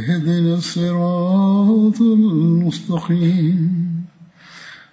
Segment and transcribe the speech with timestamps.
[0.00, 3.58] اهدنا الصراط المستقيم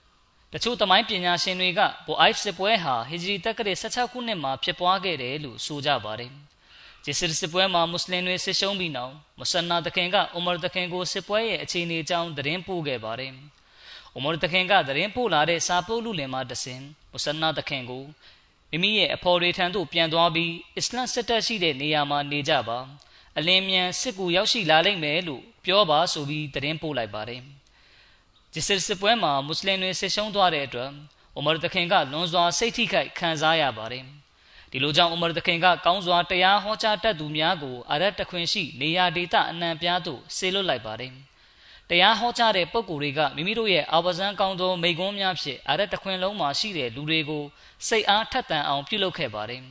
[0.52, 6.32] ။တချို့သမိုင်းပညာရှင်တွေကဘိုအိုက်စစ်ပွဲဟာဟီဂျရီတက္ကရာ16ခုနှစ်မှာဖြစ်ပွားခဲ့တယ်လို့ဆိုကြပါတယ်။
[7.04, 13.32] ဂျစ်စစ်စစ်ပွဲမှာမွတ်စလင်တွေဆစ်ရှုံးပြီးနောက်မဆန်နာတခင်ကဥမာတခင်ကိုစစ်ပွဲရဲ့အခြေအနေအကြောင်းသတင်းပို့ခဲ့ပါတယ်။
[14.18, 16.80] ဥမာတခင်ကသတင်းပို့လာတဲ့စာပို့လူလင်မှာတဆင်
[17.12, 18.04] မဆန်နာတခင်ကို
[18.70, 22.78] မိမိရဲ့အဖော်တွေထံသို့ပြန်သွားပြီးအစ္စလမ်စစ်တပ်ရှိတဲ့နေရာမှာနေကြပါ
[23.38, 27.42] အလင်းမြန်စစ်ကူရောက်ရှိလာလိမ့်မယ်လို့ပြောပါဆိုပြီးသတင်းပို့လိုက်ပါတယ်
[28.52, 30.90] ဂျစ်စစ်စစ်ပွဲမှာမွတ်စလင်တွေဆစ်ရှုံးသွားတဲ့အတွက်
[31.38, 34.04] ဥမာတခင်ကလွန်စွာစိတ်ထိခိုက်ခံစားရပါတယ်
[34.70, 41.27] ဒီလိုကြောင့်ဥမာတခင်ကကောင်းစွာတရားဟောကြားတတ်သူများကိုအရက်တခွင်ရှိနေရာဒေသအနှံပြားသို့ဆေလွတ်လိုက်ပါတယ်
[41.90, 47.44] တရားဟောကြားတဲ့ပုဂ္ဂိုလ်တွေကမိမိတို့ရဲ့အာဝဇန်ကောင်းသောမိဂုံးများဖြင့်အရက်တခွင်လုံးမှာရှိတဲ့လူတွေကို
[47.86, 49.62] စိတ်အားထက်သန်အောင်ပြုလုပ်ခဲ့ပါတယ်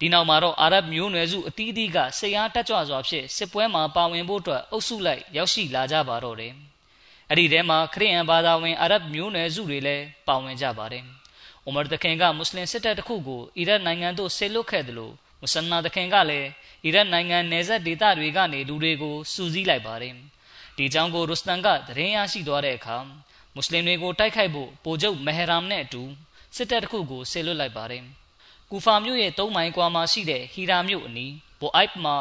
[0.00, 6.52] ဒီနောက်မှာတော့အာရဗ်မျိုးနွယ်စုအသီးသီးကစိတ်အားတက်ကြွစွာဖြင့်စစ်ပွဲမှာပါဝင်ဖို့အတွက်အုပ်စုလိုက်ရောက်ရှိလာကြပါတော့တယ်
[7.30, 11.04] အဲ့ဒီထဲမှာခရစ်ယာန်ဘာသာဝင်အာရဗ်မျိုးနွယ်စုတွေလည်းပါဝင်ကြပါတယ်။
[11.68, 16.48] ဥမာတခင်ကမွတ်စလင်စစ်တပ်တစ်ခုကိုအီရတ်နိုင်ငံသို့ဆေလွတ်ခဲ့တယ်လို့မုဆန်နာတခင်ကလည်း
[16.84, 20.14] အီရတ်နိုင်ငံနယ်စပ်ဒေသတွေကနေလူတွေကိုစူးစီးလိုက်ပါတယ်။
[20.76, 22.96] ဒီကြောင့်ကိုရုစတန်ကသတင်းရရှိသွားတဲ့အခါ
[23.54, 26.02] မွတ်စလင်တွေကိုတိုက်ခိုက်ဖို့ပိုချုပ်မဟရမ်နဲ့အတူ
[26.56, 28.04] စစ်တပ်တစ်ခုကိုဆေလွတ်လိုက်ပါတယ်။
[28.70, 32.16] ကူဖာမြို့ရဲ့၃မိုင်ကွာမှာရှိတဲ့ဟီရာမြို့အနီးဘိုအိုက်မှာ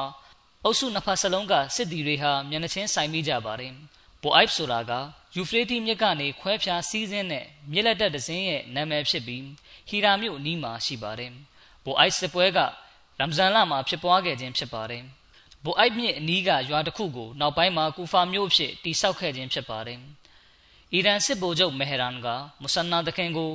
[0.63, 3.73] အုပ်စုနှစ်ဖက်စလုံးကစစ်သည်တွေဟာမျက်နှာချင်းဆိုင်မိကြပါတယ်။
[4.21, 4.91] ဘိုအိုက်ဆိုတာက
[5.35, 9.43] ယူဖရေးတီမြစ်ကနေခွဲဖြားစီးဆင်းတဲ့မြစ်လက်တက်ဒဇင်းရဲ့နာမည်ဖြစ်ပြီး
[9.89, 11.31] ဟီရာမြို့အနီးမှာရှိပါတယ်။
[11.85, 12.59] ဘိုအိုက်စစ်ပွဲက
[13.19, 15.03] ရမ်ဇန်လမှာဖြစ်ပွားခဲ့ခြင်းဖြစ်ပါတယ်။
[15.65, 19.99] ဘိုအိုက်မြစ်အနီးကရွာတစ်ခုကိုနောက်ပိုင်းမှာကူဖာမြို့ဖြစ်တိစောက်ခဲ့ခြင်းဖြစ်ပါတယ်။
[20.93, 22.27] အီရန်စစ်ဗိုလ်ချုပ်မဟရန်က
[22.61, 23.51] မုဆန်နာတခင်ကို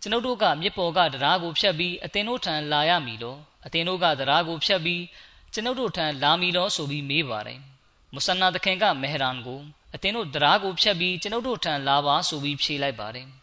[0.00, 5.02] ကျွန်ုပ်တို့ကမြစ်ပေါ်ကတရားကိုဖျက်ပြီးအသင်တို့ထံလာရမည်လို့အသင်တို့ကတရားကိုဖျက်ပြီး
[5.52, 7.60] ကျွန်ုပ်တို့ထံလာမည်လို့ဆိုပြီးမေးပါတယ်။
[8.12, 9.60] မုဆန်နာတခင်ကမဟရန်ကို
[9.94, 13.28] အသင်တို့တရားကိုဖျက်ပြီးကျွန်ုပ်တို့ထံလာပါဆိုပြီးဖြေလိုက်ပါတယ်။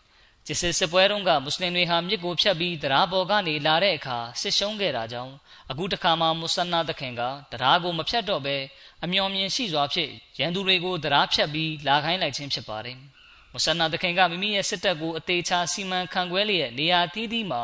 [0.52, 5.34] ဂျစ်စစ်စစ်ပွဲတုန်းကမွတ်စလင်တွေဟာမြစ်ကိုဖျက်ပြီးတရားပေါ်ကနေလာတဲ့အခါစစ်ရှုံးခဲ့တာကြောင့်
[5.72, 8.58] အခုတခါမှမုဆန်နာသခင်ကတရားကိုမဖျက်တော့ဘဲ
[9.04, 12.98] အမျော်မြင်ရှိစွာဖြင့်ရန်သူတွေကိုတရားဖျက်ပြီးလာခိုင်းလိုက်ခြင်းဖြစ်ပါတယ်။
[13.52, 17.64] မုဆန်နာသခင်ကမိမိရဲ့စစ်တပ်ကိုအသေးချာစီမံခန့်ခွဲလျက်နေရာသီးသီးမှာ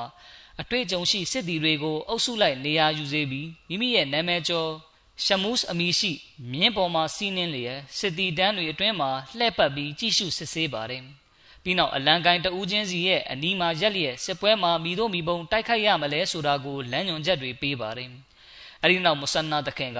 [0.61, 4.69] အတွေ့အကြုံရှိစစ်သည်တွေကိုအုပ်စုလိုက်နေရာယူစေပြီးမိမိရဲ့နာမည်ကျော်
[5.25, 6.11] ရှမုစ်အမီရှိ
[6.51, 11.05] မြင်းပေါ်မှာစီးနှင်းလျက်စစ်တီတန်းတွေအတွင်းမှာလှည့်ပတ်ပြီးကြည့်ရှုစစ်ဆေးပါတယ်။
[11.65, 18.09] ပြီးနောက်အလံကိုင်းတဦးချင်းစီရဲ့အနီးမှာရက်လျက်စစ်ပွဲမှာမိတို့မိဘုံတိုက်ခိုက်ရမလဲဆိုတာကိုလမ်းညွှန်ချက်တွေပေးပါတယ်။
[18.83, 19.99] အဲဒီနောက်မုဆန်နာတခင်က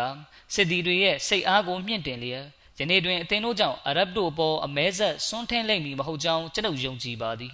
[0.54, 2.46] စစ်တီတွေရဲ့စိတ်အားကိုမြင့်တင်လျက်
[2.80, 7.54] ယနေ့တွင်အသင်တို့ကြောင့်အရဗ်တို့အပေါ်အမဲဆက်ဆွန်းထင်းလိမ့်မည်မဟုတ်ကြောင်းကျွန်ုပ်ယုံကြည်ပါသည်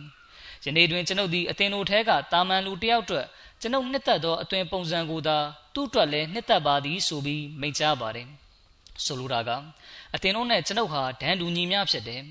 [0.66, 3.26] ယနေ့တွင်ကျွန်ုပ်သည်အသင်တို့ထဲကတာမန်လူတယောက်အတွက်
[3.62, 5.38] ကျွန်ုပ်နှစ်သက်သောအသွင်ပုံစံကိုသာ
[5.74, 8.28] သူ့အတွက်လည်းနှစ်သက်ပါသည်ဆိုပြီးမိန့်ကြားပါတယ်
[9.06, 9.50] ဆိုလိုတာက
[10.16, 12.22] အသင်တို့နဲ့ကျွန်ုပ်ဟာဒန်တူညီမျှဖြစ်တယ်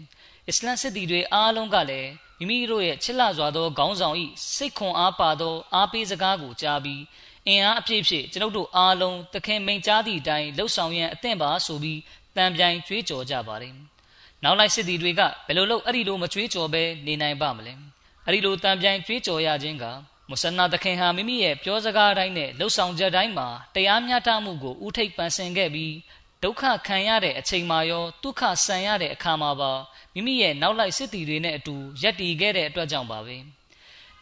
[0.50, 4.17] အစ္စလမ်စစ်သည်တွေအားလုံးကလည်းမိမိတို့ရဲ့ချစ်လစွာသောခေါင်းဆောင်၏
[4.55, 7.02] စိတ်ခွန်အားပါသောအားပေးစကားကိုကြားပြီး
[7.47, 12.00] အင်အားအပြည့်ဖြင့်ကျွန်ုပ်တို့အားလုံးသခင်မိန်ကြားသည့်အတိုင်းလှုပ်ဆောင်ရန်အသင့်ပါဆိုပြီး
[12.37, 13.75] တံပြိုင်ကြွေးကြော်ကြပါတယ်။
[14.44, 17.73] နောက်လိုက်စစ်သည်တွေကဘယ်လိုလုပ်အဲ့ဒီလိုမကြွေးကြော်ပဲနေနိုင်ပါမလဲ။
[18.26, 19.85] အဲ့ဒီလိုတံပြိုင်ကြွေးကြော်ရခြင်းက
[20.31, 25.93] မုဆနာသခင်ဟာမိမိရဲ့ပြောစကားတိုင်းနဲ့လှုပ်ဆောင်ချက်တိုင်းမှာတရားမျှတမှုကိုဥထိပ်ပန်ဆင်ခဲ့ပြီး
[26.42, 29.72] ဒုက္ခခံရတဲ့အချိန်မှာရောဒုက္ခဆန်ရတဲ့အခါမှာပါ
[30.14, 33.37] မိမိရဲ့နောက်လိုက်စစ်တီတွေနဲ့အတူရက်တည်ခဲ့တဲ့အတွက်ကြောင့်ပါပဲ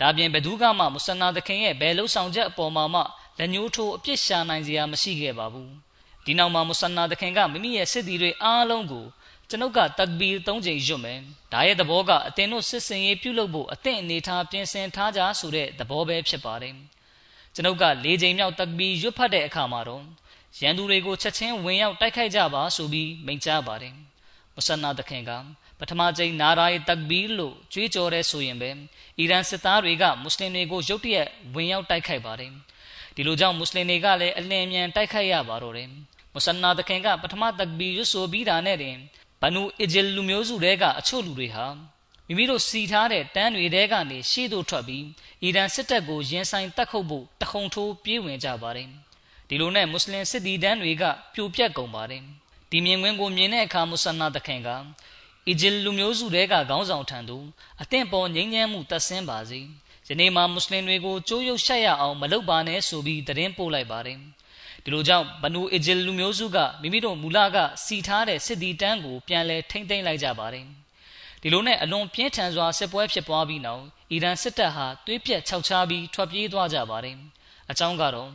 [0.00, 3.02] ဒါပြင်ဘယ်သူကမှမုဆနာသခင်ရဲ့ဘယ်လှုပ်ဆောင်ချက်အပေါ်မှာမှ
[3.38, 5.70] လက်ညှိုးထိုးအပြစ်ရှာနိုင်စရာမရှိခဲ့ပါဘူး
[6.24, 9.06] ဒီနောက်မှာမုဆနာသခင်ကမိမိရဲ့စစ်တီတွေအားလုံးကို
[9.48, 11.20] ကျွန်ုပ်ကတက်ဘီ၃ချိန်ရွတ်မယ်
[11.52, 16.74] ဒါရဲ့သဘောကအသင်တို့စစ်စင်ရေးပြုလုပ်ဖို့အသင့်အနေထားပြင်ဆင်ထားကြဆိုတဲ့သဘောပဲဖြစ်ပါတယ်
[17.54, 20.04] ကျွန်ုပ်က၄ချိန်မြောက်တက်ဘီရွတ်ဖတ်တဲ့အခါမှာတော့
[20.60, 23.94] ရန်သူတွေကိုချက်ချင်းဝင်ရောက်တိုက်ခိုက်ကြပါဆိုပြီးမိန့်ကြားပါတယ်
[24.54, 25.30] မုဆနာသခင်က
[25.78, 28.70] ပထမကြိမ်နာရာယတက်ဘီလို့ကြွေးကြော်တဲ့ဆိုရင်ပဲ
[29.18, 32.52] အီရန်စစ်သားတွေကမွတ်စလင်တွေကိုရုတ်တရက်ဝင်ရောက်တိုက်ခိုက်ပါတယ်
[33.14, 35.88] ဒီလိုကြောင့်မွတ်စလင်တွေကလည်းအလင်းမြန်တိုက်ခိုက်ရပါတော့တယ်
[36.34, 38.96] မုဆနာသခင်ကပထမတက်ဘီရွဆိုပြီးတာနဲ့တင်
[39.42, 41.66] ဘနူအီဂျယ်လူမျိုးစုတွေကအချို့လူတွေဟာ
[42.26, 45.04] မိမိတို့စီထားတဲ့တန်းတွေတဲကနေရှေ့သို့ထွက်ပြီး
[45.42, 48.88] အီရန်စစ်တပ်ကိုရင်ဆိုင်တက်ခုတ်ဖို့တခုံထိုးပြေးဝင်ကြပါတယ်
[49.48, 51.04] ဒီလိုနဲ့မွတ်စလင်စစ်သည်တန်းတွေက
[51.34, 52.22] ပြိုပြက်ကုန်ပါတယ်
[52.70, 54.68] ဒီမြင်ကွင်းကိုမြင်တဲ့အခါမုဆနာသခင်က
[55.48, 57.44] အီဂျစ်လူမျိုးစုတွေကခေါင်းဆောင်ထံသို့
[57.82, 59.60] အသင့်ပေါ်ငြိမ်းချမ်းမှုတက်ဆင်းပါစေ
[60.08, 64.18] ယနေ့မှာမွတ်စလင်တွေကိုကြိုးရုပ်ရှက်ရအောင်မလုပ်ပါနဲ့ဆိုပြီးသတင်းပို့လိုက်ပါတယ်
[64.84, 70.66] ဒီလိုကြောင့်ဘနူအီဂျစ်လူမျိုးစုကမိမိတို့မူလကစီထားတဲ့စစ်သည်တန်းကိုပြန်လဲထိမ့်သိမ်းလိုက်ကြပါတယ်
[71.42, 77.16] ဒီလိုနဲ့အလွန်ပြင်းထန်စွာစစ်ပွဲဖြစ်ပွားပြီးနောက်အီရန်စစ်တပ်ဟာသွေးပြက်ခြောက်ခြားပြီးထွက်ပြေးသွားကြပါတယ်
[77.70, 78.30] အကြောင်းကတော့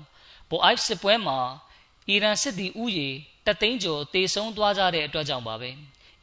[0.54, 1.38] ဘိုအိုက်စစ်ပွဲမှာ
[2.10, 3.10] အီရန်စစ်သည်ဥယေ
[3.46, 5.70] တသိန်းကျော်တေဆုံးသွားကြတဲ့အတွက်ကြောင့်ပါပဲ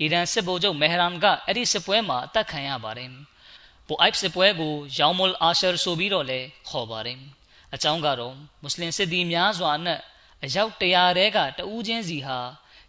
[0.00, 3.10] အီရန်စစ်ဗိုလ်ချုပ်မဟရမ်ကအဲ့ဒီစစ်ပွဲမှာအသက်ခံရပါတယ်။
[3.86, 7.18] ပိုအိုက်စစ်ပွဲကိုယောင်မုလ်အာရှာဆိုပြီးတော့လည်းခေါ်ပါတယ်။
[7.74, 10.00] အကြောင်းကတော့မွတ်စလင်စစ်သည်များစွာနဲ့
[10.44, 12.38] အယောက်တရာတဲကတဦးချင်းစီဟာ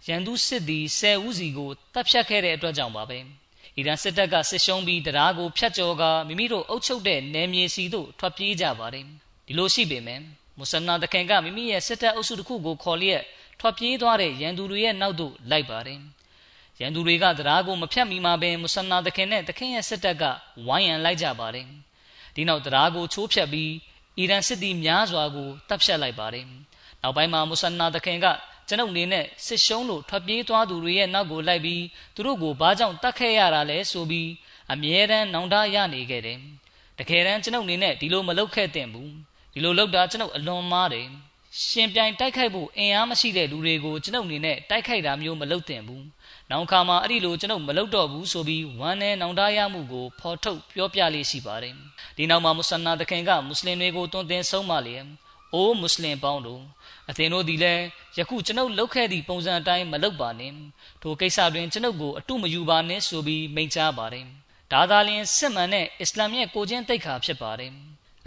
[0.08, 3.20] ရန်သူစစ်သည်၁၀ဦးစီကိုတပ်ဖြတ်ခဲ့တဲ့အတွက်ကြောင့်ပါပဲ။
[3.78, 9.06] အီရန်စစ်တပ်ကစစ်ရှုံးပြီးတရားကိုဖျက်ကျော်ကမိမိတို့အုပ်ချုပ်တဲ့နယ်မြေစီသို့ထွက်ပြေးကြပါတယ်။
[9.48, 10.22] ဒီလိုရှိပေမဲ့
[10.62, 13.24] မုဆနာတခင်ကမိမိရဲ့စစ်တပ်အုပ်စုတစ်ခုကိုခေါ်လျက်
[13.60, 16.00] ထွက်ပြေးသွားတဲ့ရန်သူတွေရဲ့နောက်သို့လိုက်ပါတယ်။
[16.80, 20.24] ရန်သူတွေကတရားကိုမဖြတ်မိမှာပင်မုဆနာသခင်နဲ့သခင်ရဲ့စစ်တပ်က
[20.68, 21.68] ဝိုင်းရန်လိုက်ကြပါတယ်
[22.36, 23.72] ဒီနောက်တရားကိုချိုးဖျက်ပြီး
[24.18, 26.46] အီရန်စစ်သည်များစွာကိုတပ်ဖြတ်လိုက်ပါတယ်
[27.02, 28.26] နောက်ပိုင်းမှာမုဆနာသခင်က
[28.68, 31.84] ကျွန်ုပ်အနေနဲ့စစ်ရှုံးလို့ထွက်ပြေးသွားသူတွေရဲ့နောက်ကိုလိုက်ပြီး
[32.16, 34.30] သူတို့ကိုဘာကြောင့်တတ်ခဲ့ရတာလဲဆိုပြီး
[34.72, 36.40] အမြဲတမ်းနောင်တရနေခဲ့တယ်
[37.00, 39.12] တကယ်တမ်းကျွန်ုပ်အနေနဲ့ဒီလိုမလုပ်ခဲ့သင့်ဘူး
[39.54, 41.08] ဒီလိုလုပ်တာကျွန်ုပ်အလွန်မားတယ်
[41.68, 46.06] ရှင်ပြိုင်တိုက်ခိုက်ဖို့အင်အားမရှိတဲ့လူတွေကိုကျွန်ုပ်အနေနဲ့တိုက်ခိုက်တာမျိုးမလုပ်သင့်ဘူး
[46.50, 51.76] နောင်ခါမှာအဲ့ဒီလိုကျွန်ုပ်မလုပ်တော့ဘူးဆိုပြီးဝမ်းနဲ့နောင်တရမှုကိုဖော်ထုတ်ပြောပြလေးရှိပါတယ်
[52.18, 55.06] ဒီနောက်မှာမုဆနာတခင်ကမွတ်စလင်တွေကိုတွန်းတင်ဆုံးမလျက်
[55.54, 56.62] အိုးမွတ်စလင်ပေါင်းတို့
[57.10, 57.74] အသင်တို့ဒီလဲ
[58.18, 60.54] ယခုကျွန်ုပ်လုပ်ခဲ့သည့်ပုံစံအတိုင်းမလုပ်ပါနဲ့
[61.02, 64.26] ထိုကိစ္စတွင်ကျွန်ုပ်ကိုအတုမယူပါနဲ့ဆိုပြီးမိန့်ကြားပါတယ်
[64.72, 67.74] ဒါသာလျှင်စစ်မှန်တဲ့အစ္စလာမ်ရဲ့ကိုချင်းတိတ်ခါဖြစ်ပါတယ်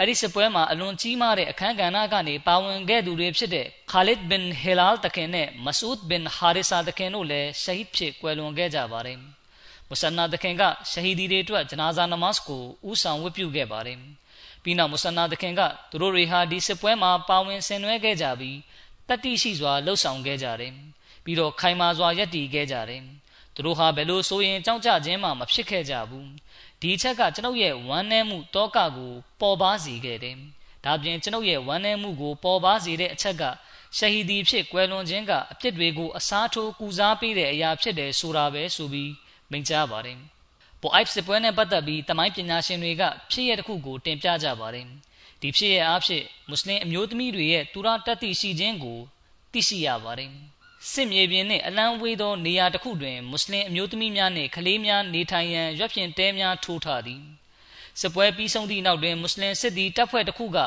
[0.01, 9.19] အဲ့ဒီစစ်ပွဲမှာအလွန်ကြီးမားတဲ့အခမ်းကဏ္ဍကနေပါဝင်ခဲ့သူတွေဖြစ်တဲ့ခါလစ်ဘင်ဟီလာတခင်နဲ့မဆူဒ်ဘင်ဟာရီဆာတခင်တို့လည်းရှဟီဒ်ဖြစ်ကွယ်လွန်ခဲ့ကြပါတယ်။
[9.89, 13.99] မုဆနာတခင်ကရှဟီဒီတွေအတွက်ဂျနာဇာနမတ်ကိုဥဆောင်ဝတ်ပြုခဲ့ပါတယ်။
[14.63, 15.61] ပြီးနောက်မုဆနာတခင်က
[15.91, 18.59] သူတို့တွေဟာဒီစစ်ပွဲမှာပါဝင်ဆင်နွှဲခဲ့ကြပြီး
[19.09, 20.73] တတိရှိစွာလှုပ်ဆောင်ခဲ့ကြတယ်။
[21.25, 23.03] ပြီးတော့ခိုင်မာစွာယက်တည်ခဲ့ကြတယ်။
[23.55, 26.27] သူတို့ဟာဘယ်လိုဆိုရင်ကြောက်ကြခြင်းမှမဖြစ်ခဲ့ကြဘူး။
[26.85, 30.37] ဒီအချက်ကကျွန်ုပ်ရဲ့ဝမ်းနည်းမှုတောကကိုပေါ်ပါစေခဲ့တယ်။
[30.85, 33.43] ဒါပြင်ကျွန်ုပ်ရဲ့ဝမ်းနည်းမှုကိုပေါ်ပါစေတဲ့အချက်က
[33.97, 39.13] ရှဟီဒီဖြစ်ကွယ်လွန်ခြင်းကအပြစ်တွေကိုအစားထိုးကူစားပေးတဲ့အရာဖြစ်တယ်ဆိုတာပဲဆိုပြီး
[39.51, 40.19] မိန့်ကြားပါတယ်။
[40.81, 44.87] ပိုအိုက်စစ်ပွဲနဲ့ပတ်သက်ပြီးတမိုင်းပညာရှင်တွေကဖြစ်ရတဲ့ခုကိုတင်ပြကြပါတယ်။
[45.41, 48.99] ဒီဖြစ်ရအားဖြင့်မွတ်စလင်အမျိုးသမီးတွေရဲ့တူရာတတ်သိရှိခြင်းကို
[49.53, 50.31] သိရှိရပါတယ်။
[50.93, 57.23] စစ်မြေပြင်နှင့်အလံဝေးသောနေရာတစ်ခုတွင် မွတ်စလင်အမျိုးသမီးများနှင့်ကလေးများနေထိုင်ရန် ရွက်ဖြင့်တဲများထိုးထားသည်
[58.01, 60.59] စစ်ပွဲပြီးဆုံးသည့်နောက်တွင်မွတ်စလင်စစ်သည်တပ်ဖွဲ့တစ်ခုက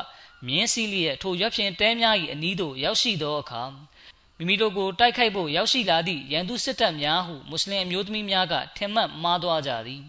[0.47, 3.63] မြင်းစည်းလျက်ထိုရွက်ဖြင့်တဲများ၏အနီးသို့ရောက်ရှိသောအခါ
[4.37, 10.03] မိမိတို့ကိုတိုက်ခိုက်ဖို့ရောက်ရှိလာသည့်ရန်သူစစ်တပ်များဟုမွတ်စလင်အမျိုးသမီးများကထင်မှတ်မှားသွားကြသည်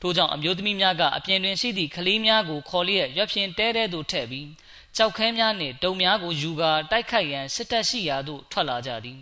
[0.00, 4.48] ထို့ကြောင့်အမျိုးသမီးများကအပြင်တွင်ရှိသည့်ကလေးများကိုခေါ်လျက်ရွက်ဖြင့်တဲတဲသို့ထည့်ပြီး
[4.96, 9.20] ကြောက်ခဲများနှင့်တုံများကိုယူကာတိုက်ခိုက်ရန်စစ်တပ်ရှိရာသို့ထွက်လာကြသည်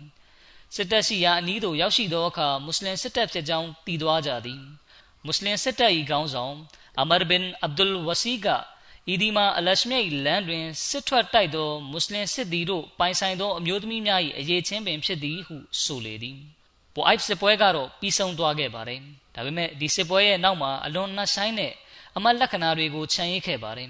[0.75, 4.61] စစ်တပ်ရှိရာအနီးသို့ရောက်ရှိသောအခါမွတ်စလင်စစ်တပ်ဖြစ်ကြောင်းသိသွားကြသည်
[5.25, 6.55] မွတ်စလင်စစ်တပ်၏ခေါင်းဆောင်
[7.01, 8.47] အမာဘင်အဗ်ဒุลဝစီက
[9.09, 16.37] အီဒီမာအလရှမြတ်၏လမ်းတွင်စစ်ထွက်တိုက်သောမွတ်စလင်စစ်သည်တို့ပိုင်ဆိုင်သောအမျိုးသမီးများ၏အရေးချင်းပင်ဖြစ်သည်ဟုဆိုလေသည်
[16.93, 19.01] ပိုအိုက်စစ်ပွဲကတော့ပြီးဆုံးသွားခဲ့ပါတယ်
[19.35, 21.73] ဒါပေမဲ့ဒီစစ်ပွဲရဲ့နောက်မှာအလွန်နှက်ဆိုင်တဲ့
[22.15, 23.89] အမတ်လက္ခဏာတွေကိုခြံရိပ်ခဲ့ပါတယ်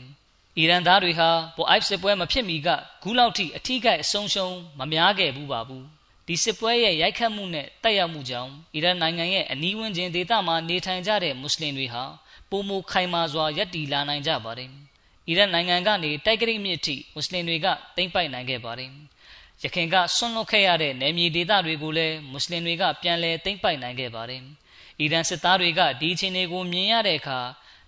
[0.57, 2.69] အီရန်သားတွေဟာပိုအိုက်စစ်ပွဲမဖြစ်မီက
[3.01, 5.85] ဂူးလောက်ထိအထီးကိုက်အဆုံးရှုံးမများခဲ့ဘူးပါဘူး
[6.27, 12.03] ဒီစစ်ပွဲရဲ့ရိုက်ခတ်မှုနဲ့တက်ရောက်မှုကြောင့်အီရန်နိုင်ငံရဲ့အနီးဝန်းကျင်ဒေသမှာနေထိုင်ကြတဲ့မွတ်စလင်တွေဟာ
[12.49, 14.69] ပုံမခိုင်မာစွာယက်တီလာနိုင်ကြပါတယ်။
[15.27, 18.89] အီရန်နိုင်ငံကနေတိုက်ကြိတ်မြစ်ထိမွတ်စလင်တွေကတိမ့်ပိုက်နိုင်ခဲ့ပါတယ်။
[19.63, 24.41] ရခိုင်ကဆွန့်လွတ်ခဲ့ရတဲ့နယ်မြေဒေသတွေကိုလည်းမွတ်စလင်တွေကပြန်လည်တိမ့်ပိုက်နိုင်ခဲ့ပါတယ်။
[24.99, 27.39] အီရန်စစ်သားတွေကဒီအခြေအနေကိုမြင်ရတဲ့အခါ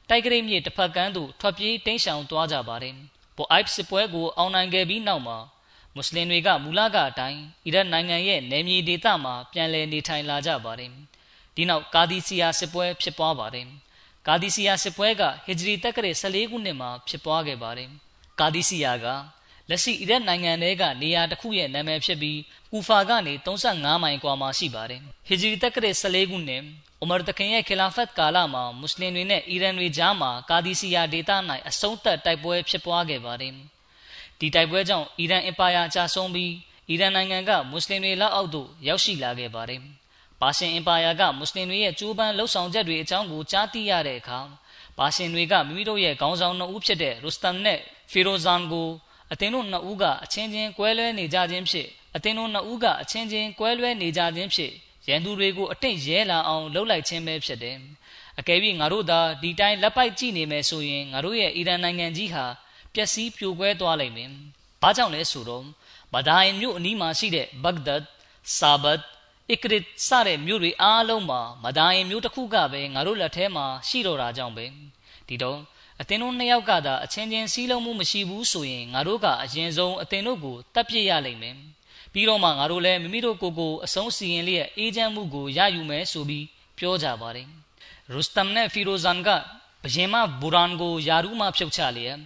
[0.09, 2.95] တိုက်ကြိတ်မြစ်တစ်ဖက်ကမ်းသို့ထွက်ပြေးတိမ်းရှောင်သွားကြပါတယ်။
[3.35, 5.37] ပိုအိုက်စစ်ပွဲကိုအောင်နိုင်ခဲ့ပြီးနောက်မှာ
[5.95, 10.91] မွတ်စလင်တွေကမူလကအတိုင်းအီရတ်နိုင်ငံရဲ့နယ်မြေဒေသမှာပြန်လည်နေထိုင်လာကြပါတယ်။
[11.55, 13.67] ဒီနောက်ကာဒီစီယာစစ်ပွဲဖြစ်ပွားပါတယ်။
[14.27, 17.89] ကာဒီစီယာစစ်ပွဲကဟစ်ဂျရီတက္ကရာ14ခုနှစ်မှာဖြစ်ပွားခဲ့ပါတယ်။
[18.39, 19.05] ကာဒီစီယာက
[19.69, 22.39] လက်ရှိအီရတ်နိုင်ငံထဲကနေရာတစ်ခုရဲ့နာမည်ဖြစ်ပြီး
[22.71, 26.61] ကူဖာကနေ35မိုင်ကွာမှာရှိပါတယ်။ဟစ်ဂျရီတက္ကရာ14ခုနှစ်
[27.03, 31.31] ဥမာတခင်ရဲ့ခီလာဖတ်ကာလမှာမွတ်စလင်တွေနဲ့အီရန်တွေကြားမှာကာဒီစီယာဒေသ၌
[31.69, 33.55] အဆုံးသတ်တိုက်ပွဲဖြစ်ပွားခဲ့ပါတယ်။
[34.39, 36.53] ဒီတိုက်ပွဲကြောင့်အီရန်အင်ပါယာကျဆုံးပြီး
[36.89, 39.81] အီရန်နိုင်ငံကမွတ်စလင်တွေလက်အောက်သို့ရောက်ရှိလာခဲ့ပါတယ်။
[40.41, 44.39] ပါရှင်အင်ပါယာကမွတ်စလင်တွေရဲ့ကျိုးပန်းလှုပ်ဆောင်ချက်တွေအကြောင်းကိုကြားသိရတဲ့အခါ
[44.97, 47.79] ပါရှင်တွေကမိမိတို့ရဲ့ခေါင်းဆောင်နှစ်ဦးဖြစ်တဲ့ရူစတန်နဲ့
[48.11, 48.89] ဖီရိုဇန်ကို
[49.31, 54.71] အသင်းတို့နှစ်ဦးကအချင်းချင်းကွဲလွဲနေကြခြင်းဖြစ်အသင်းတို့နှစ်ဦးကအချင်းချင်းကွဲလွဲနေကြခြင်းဖြစ်
[55.07, 57.77] ရန်သူတွေကိုအတိတ်ရဲလာအောင်လှုပ်လိုက်ခြင်းပဲဖြစ်တယ်။
[58.39, 62.45] အကယ်၍ငါတို့သာဒီတိုင်းလက်ပိုက်ကြည့်နေမယ်ဆိုရင်ငါတို့ရဲ့အီရန်နိုင်ငံကြီးဟာ
[62.95, 64.29] ပျက်စီးပြိုကွဲသွားလိမ့်မယ်။
[64.81, 65.63] ဘာကြောင့်လဲဆိုတော့
[66.13, 68.01] မဒိုင်မြို့အနီးမှာရှိတဲ့ဘဂ္ဂဒတ်၊
[68.57, 68.99] ဆာဘတ်၊
[69.49, 74.65] အစ်ကရစ်စတဲ့မြို့တွေအားလုံးမှာမဒိုင်မြို့တစ်ခုကပဲငါတို့လက်ထဲမှာရှိတော့တာကြောင့်ပဲ။
[75.27, 75.59] ဒီတော့
[76.01, 81.55] အသင်တို့နှစ်ယောက်ကသာအချင်းချင်းစည်းလုံးမှုမရှိဘူးဆိုရင်ငါတို့ကအရင်ဆုံးအသင်တို့ကိုတပ်ပြစ်ရလိမ့်မယ်။
[82.13, 86.45] ပြီးတော့မှငါတို့လည်းမိမိတို့ကိုယ်ကိုအဆုံးစီရင်လျက်အေးချမ်းမှုကိုရယူမယ်ဆိုပြီး
[86.77, 87.47] ပြောကြပါတယ်။
[88.11, 89.29] ရူစတမ်နဲ့ဖီရိုဇန်က
[89.83, 92.17] ဘယင်မဘူရန်ကိုယာရူးမှဖြုတ်ချလျက်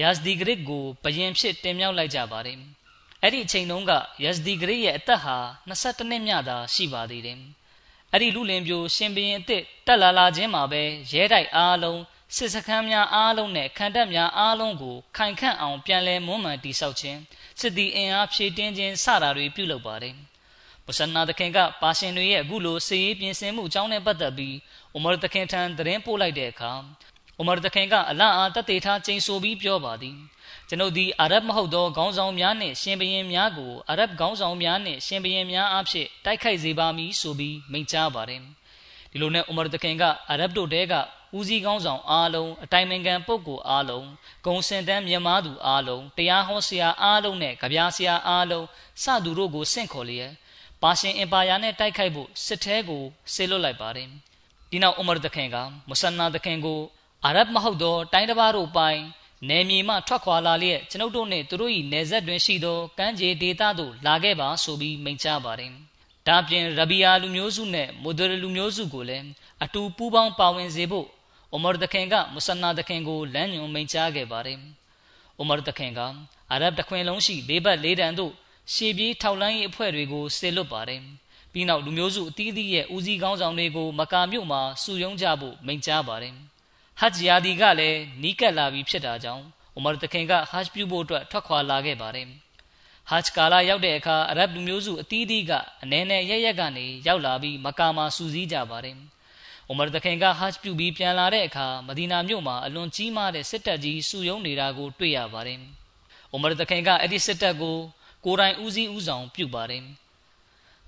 [0.00, 2.58] ယာဇဒီဂရစ်ကိုဘယင်ဖြစ်တင်မြှောက်လိုက်ကြပါတယ်။
[3.22, 3.92] အဲ့ဒီအချိန်တုန်းက
[4.24, 5.36] ယာဇဒီဂရစ်ရဲ့အသက်ဟာ
[5.68, 7.38] 22နှစ်မြသာရှိပါသေးတယ်။
[8.12, 12.00] အဲ့ဒီလူလင်ပြိုရှင်ဘရင်အစ်တက်လာလာခြင်းမှာပဲရဲတိုက်အားလုံး
[12.36, 17.18] စစ်စခန်းများအားလုံးနဲ့ခံတပ်များအားလုံးကိုခိုင်ခန့်အောင်ပြန်လည်မွမ်းမံတိဆောက်ခြင်း
[17.60, 20.14] စစ်သည်အင်အားဖြည့်တင်းခြင်းစတာတွေပြုလုပ်ပါတယ်။
[20.84, 24.56] မုဆန္နာတခင်ကပါရှင်တွေရဲ့အခုလိုစီရေးပြင်ဆင်မှုအကြောင်းနဲ့ပတ်သက်ပြီး
[24.94, 26.72] အိုမာတခင်ထံသတင်းပို့လိုက်တဲ့အခါ
[27.38, 30.16] အိုမာတခင်ကအလန့်အားတတ်သေးထားကျိန်ဆိုပြီးပြောပါသည်
[30.68, 38.40] ကျွန်ုပ်သည်အာရဗ်မဟုတ်သောခေါင်းဆောင်များနှင့်ရှင်ဘရင်များကိုအာရဗ်ခေါင်းဆောင်များနှင့်ရှင်ဘရင်များအားဖြင့်တိုက်ခိုက်စေပါမည်ဆိုပြီးမိန့်ကြားပါတယ်
[39.10, 40.94] ဒီလိုနဲ့အိုမာတခင်ကအာရဗ်တို့တဲက
[41.36, 44.06] ဦးစီးကောင်းဆောင်အားလုံးအတိုင်ပင်ခံပုဂ္ဂိုလ်အားလုံး
[44.46, 48.66] ဂုံစင်တန်းမြန်မာသူအားလုံးတရားဟောဆရာအားလုံးနဲ့ကြပြားဆရာအားလုံး
[49.02, 50.30] စသူတို့ကိုဆင့်ခေါ်လျက်
[50.82, 53.02] ပါရှင်အင်ပါယာနဲ့တိုက်ခိုက်ဖို့စစ်ထဲကို
[53.34, 54.08] ဆေလွတ်လိုက်ပါတယ်
[54.70, 55.56] ဒီနောက်ဥမာတခင်က
[55.88, 56.80] မုဆန္နာတခင်ကို
[57.24, 59.00] အာရဗ်မဟုတ်သောတိုင်းတစ်ပါးတို့ပိုင်
[59.48, 65.72] နယ်မြေမှထွက်ခွာလာလျက်ကျွန်ုပ်တို့နှင့်သူတို့၏နယ်စပ်တွင်ရှိသောကမ်းခြေဒေသသို့လာခဲ့ပါဆိုပြီးမိန့်ကြားပါတယ်။
[66.28, 69.26] ဒါပြင်ရဘီယာလူမျိုးစုနှင့်မိုဒရလူမျိုးစုကိုလည်း
[69.64, 71.08] အတူပူးပေါင်းပါဝင်စေဖို့
[71.52, 74.58] အိုမာဒခင်ကမုဆနာဒခင်ကိုလမ်းညွှန်မိန့်ကြားခဲ့ပါတယ်။
[75.38, 76.00] အိုမာဒခင်က
[76.50, 78.32] အာရဗ်တခွင်လုံးရှိဘေးဘက်လေးတန်သို့
[78.74, 81.00] ရှေ့ပြေးထောက်လန်းရေးအဖွဲ့တွေကိုဆေလွတ်ပါတယ်။
[81.52, 86.34] ပြီးနောက်လူမျိုးစုအသီးသီးရဲ့ဦးစီးကောင်းဆောင်တွေကိုမကာမြို့မှာစုယုံကြဖို့မိန့်ကြားပါတယ်။
[87.00, 89.44] ဟဂျ်ယာဒီကလည်းနီးကပ်လာပြီးဖြစ်တာကြောင့်
[89.76, 92.26] ဥမာတခင်ကဟဂျ်ပြုဖို့အတွက်ထွက်ခွာလာခဲ့ပါတယ်
[93.10, 98.96] ဟဂျ်ကာလာရောက်တဲ့အခါအရဗ်လူမျိုးစုအသီးသီးကအနည်းနဲ့ရရက်ကနေရောက်လာပြီးမကာမှာစူးစီးကြပါတယ်။
[99.70, 105.58] ဥမာတခင်ကဟဂျ်ပြုပြီးပြန်လာတဲ့အခါမဒီနာမြို့မှာအလွန်ကြီးမားတဲ့စစ်တပ်ကြီးစုယုံနေတာကိုတွေ့ရပါတယ်။
[106.34, 107.76] ဥမာတခင်ကအဲ့ဒီစစ်တပ်ကို
[108.24, 109.84] ကိုယ်တိုင်ဦးစီးဦးဆောင်ပြုပါတယ်။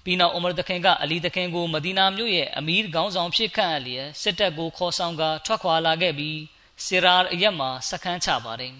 [0.04, 6.38] ပြီးနောက်အိုမာတခင်ကအလီတခင်ကိုမဒီနာမြို့ရဲ့အမီးခေါင်းဆောင်ဖြစ်ခန့်အပ်လျက်စစ်တပ်ကိုခေါ်ဆောင်ကထွက်ခွာလာခဲ့ပြီး
[6.84, 8.74] ဆီရာအရက်မှာစခန်းချပါတယ်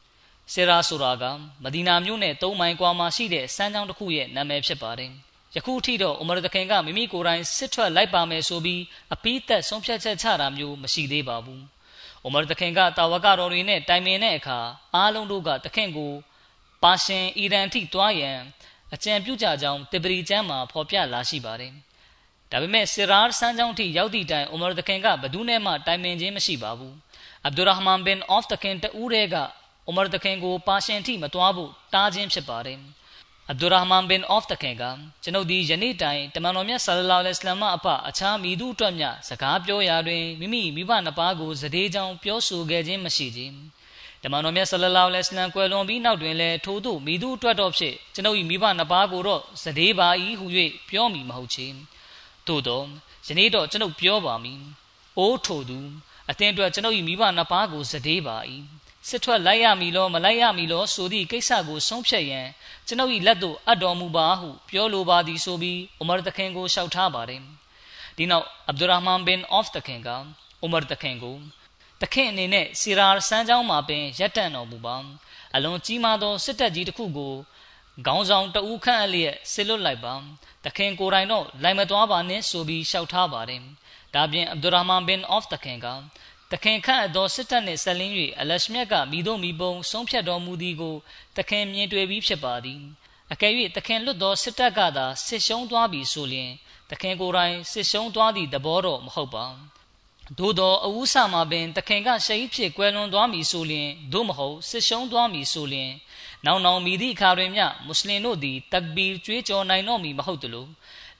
[0.52, 1.24] ။ဆီရာဆိုတာက
[1.62, 5.12] မဒီနာမြို့နဲ့၃မိုင်ကွာမှာရှိတဲ့စမ်းချောင်းတစ်ခုရဲ့နာမည်ဖြစ်ပါတယ်။
[5.56, 8.82] ယခုထိတော့အိုမာတခင်ကမိမိကိုယ်တိုင်စစ်ထွက်လိုက်ပါမယ်ဆိုပြီး
[9.14, 11.60] အပိသက်ဆုံးဖြတ်ချက်ချတာမျိုးမရှိသေးပါဘူး။
[12.24, 14.58] အိုမာတခင်ကတာဝကတော်တွေနဲ့တိုင်ပင်တဲ့အခါ
[14.94, 16.12] အားလုံးတို့ကတခင်ကို
[16.82, 18.38] ပါရှင်အီရန်ထိတွားရန်
[18.94, 21.72] အကြံပြုကြကြောင်းတေပရီကျမ်းမှာဖော်ပြလာရှိပါတယ်။
[22.50, 26.92] ဒါပေမဲ့ဆီရာဆန်းချောင်းထိရောက်သည့်တိုင်အိုမာတခင်ကဘဒူးနဲ့မှတိုင်ပင်ခြင်းမရှိပါဘူး။
[27.44, 29.36] အဗ်ဒူရဟ်မန်ဘင်အော့ဖ်တခင်တူးရဲက
[29.86, 32.78] အိုမာတခင်ကိုပါရှင်ထိမတွားဖို့တားခြင်းဖြစ်ပါတယ်။
[33.48, 34.84] အဗ်ဒူရာဟ်မန်ဘင်အော့ဖ်တခင်က
[35.22, 43.54] ကျွန်ုပ်ဒီယနေ့တိုင်တမန်တော်မြတ်ဆလလောလဟ်အလัยဟ်အဖအခြားမိသူအတွက်မြစကားပြောရာတွင်မိမိမိဘနှစ်ပါးကိုစတဲ့ကြောင်ပြောဆိုခဲ့ခြင်းမရှိခြင်း
[44.26, 50.46] တမန်တော်မြတ်ဆလလောလဟ်အလัยဟ်ကွယ်လွန်ပြီးနောက်တွင်လည်းထို့သို့မိသူအတွက်တော့ဖြစ်ကျွန်ုပ်၏မိဘနှစ်ပါးကိုတော့စတဲ့ပါ၏ဟု၍
[50.88, 51.66] ပြောမိမဟုတ်ချေ
[52.46, 52.84] သို့တော့
[53.26, 54.62] ယနေ့တော့ကျွန်ုပ်ပြောပါမည်
[55.18, 55.78] အိုးထို့သူ
[56.30, 58.36] အသင်အတွက်ကျွန်ုပ်၏မိဘနှစ်ပါးကိုစတဲ့ပါ၏
[59.08, 62.46] စစ်ထွက်လိုက်ရမည်လောမလိုက်ရမည်လောဆိုသည့်ကိစ္စကိုဆုံးဖြတ်ရန်
[62.86, 67.42] ကျွန်ုပ်၏လက်သို့အပ်တော်မူပါဟုပြောလိုပါသည်ဆိုပြီးဥမာတခင်ကိုလျှောက်ထားပါတယ်
[68.16, 70.08] ဒီနောက်အဗ်ဒူရာဟ်မန်ဘင်အော့ဖ်တခင်က
[70.64, 71.36] ဥမာတခင်ကို
[72.04, 74.96] တခင်အနေနဲ့စီရာစမ်းကြောင်းမှာပင်ရပ်တန့်တော်မူပါ
[75.54, 77.34] အလွန်ကြီးမားသောစစ်တပ်ကြီးတစ်ခုကို
[78.06, 80.14] ခေါင်းဆောင်တဦးခန့်အလျက်ဆစ်လွတ်လိုက်ပါ
[80.64, 83.62] တခင်ကိုယ်တိုင်တော့လိုက်မသွားပါနဲ့ဆိုပြီးလျှောက်ထားပါတယ်
[84.14, 85.86] ဒါပြင်အဗ်ဒူရာဟ်မန်ဘင်အော့ဖ်တခင်က
[86.52, 90.96] တခင်ခန့်အပ်သောစစ်တပ်နှင့်ဆက်လင်း၍အလရှမြတ်ကမိတို့မိဘုံဆုံးဖြတ်တော်မူသည်ကို
[91.36, 92.80] တခင်မြင်တွေ့ပြီးဖြစ်ပါသည်
[93.32, 96.50] အကယ်၍တခင်လွတ်သောစစ်တပ်ကသာစစ်ရှုံးသွားပြီဆိုလျှင်
[96.90, 99.46] တခင်ကိုယ်တိုင်စစ်ရှုံးသွားသည့်သဘောတော့မဟုတ်ပါ
[100.38, 105.90] သို့သောအဝုဆာမှာပင်တခင်ကရှိတ်ဖြစ်ကွယ်လွန်သွားမည်ဆိုလျှင်သို့မဟုတ်စစ်ရှုံးသွားမည်ဆိုလျှင်
[106.46, 110.66] နောင်နောင်မိသည့်အခါတွင်မျှမွတ်စလင်တို့သည်တက်ဘီကြွေးကြော်နိုင်တော့မည်မဟုတ်သလို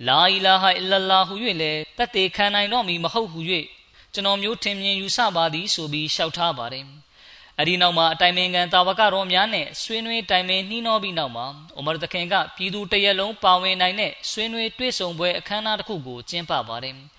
[0.06, 3.38] လာအီလာဟအီလလာဟူ၍လည်းတတ်သေးခံနိုင်တော့မည်မဟုတ်ဟု၍
[4.12, 6.84] ကျွန်တော်မျိုးထင်မြင်ယူဆပါသည်ဆိုပြီးလျှောက်ထားပါတယ်။
[7.58, 11.46] အဲဒီနောက်မှာအတိုင်ပင်ခံတာဝကတော်များနဲ့ဆွေးနွေးတိုင်ပင်နှီးနှောပြီးနောက်မှာ
[11.76, 16.96] အိုမာသခင်ကပြည်သူတရက်လုံးပါဝင်နိုင်တဲ့ဆွေးနွေးတွေ့ဆုံပွဲအခမ်းအနားတစ်ခုကိုကျင်းပပါတယ်။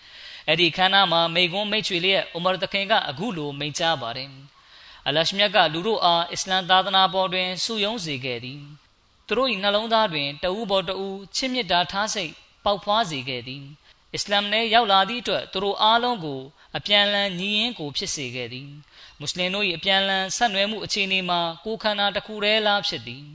[0.49, 4.29] အဲဒီအခမ်းအနားမှာမိကွန်းမိတ်ချွေလေးရဲ့အိုမာသခင်ကအခုလိုမိန့်ကြားပါတယ်။
[5.07, 8.61] အလရှမြတ်ကလူတို့အားအစ္စလမ်သာသနာပေါ်တွင်စုယုံစေခဲ့သည်။
[9.27, 12.31] သူတို့၏နှလုံးသားတွင်တဦးပေါ်တဦးချစ်မြတ်တာထားစိတ်
[12.65, 13.63] ပေါက်ဖွားစေခဲ့သည်။
[14.13, 16.41] အစ္စလာမ်နဲ့ရောက်လာသည့်အတွက်သူတို့အားလုံးကို
[16.77, 18.69] အပြန်လန်ညီရင်ကိုဖြစ်စေခဲ့သည်
[19.19, 23.25] မွတ်စလင်တို့၏အပြန်လန်ဆက်နွယ်မှုအခြေအနေမှာကိုယ်ခန္ဓာတစ်ခုတည်းလားဖြစ်သည်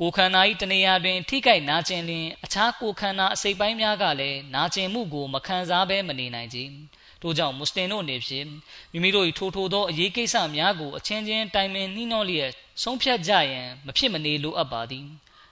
[0.00, 6.58] ကိုယ်ခန္ဓာ၏တနေရာတွင် ထိခိုက်နာကျင်လျင် အခြားကိုယ်ခန္ဓာအစိတ်ပိုင်းများကလည်းနာကျင်မှုကို မခံစားဘဲမနေနိုင်ကြ
[7.22, 8.46] ထို့ကြောင့်မွတ်စလင်တို့အနေဖြင့်
[8.92, 12.50] မိမိတို့၏ထိုထိုသောအရေးကိစ္စများကိုအချင်းချင်းတိုင်ပင်နှီးနှောလျက်
[12.82, 15.06] ဆုံးဖြတ်ကြရန်မဖြစ်မနေလိုအပ်ပါသည်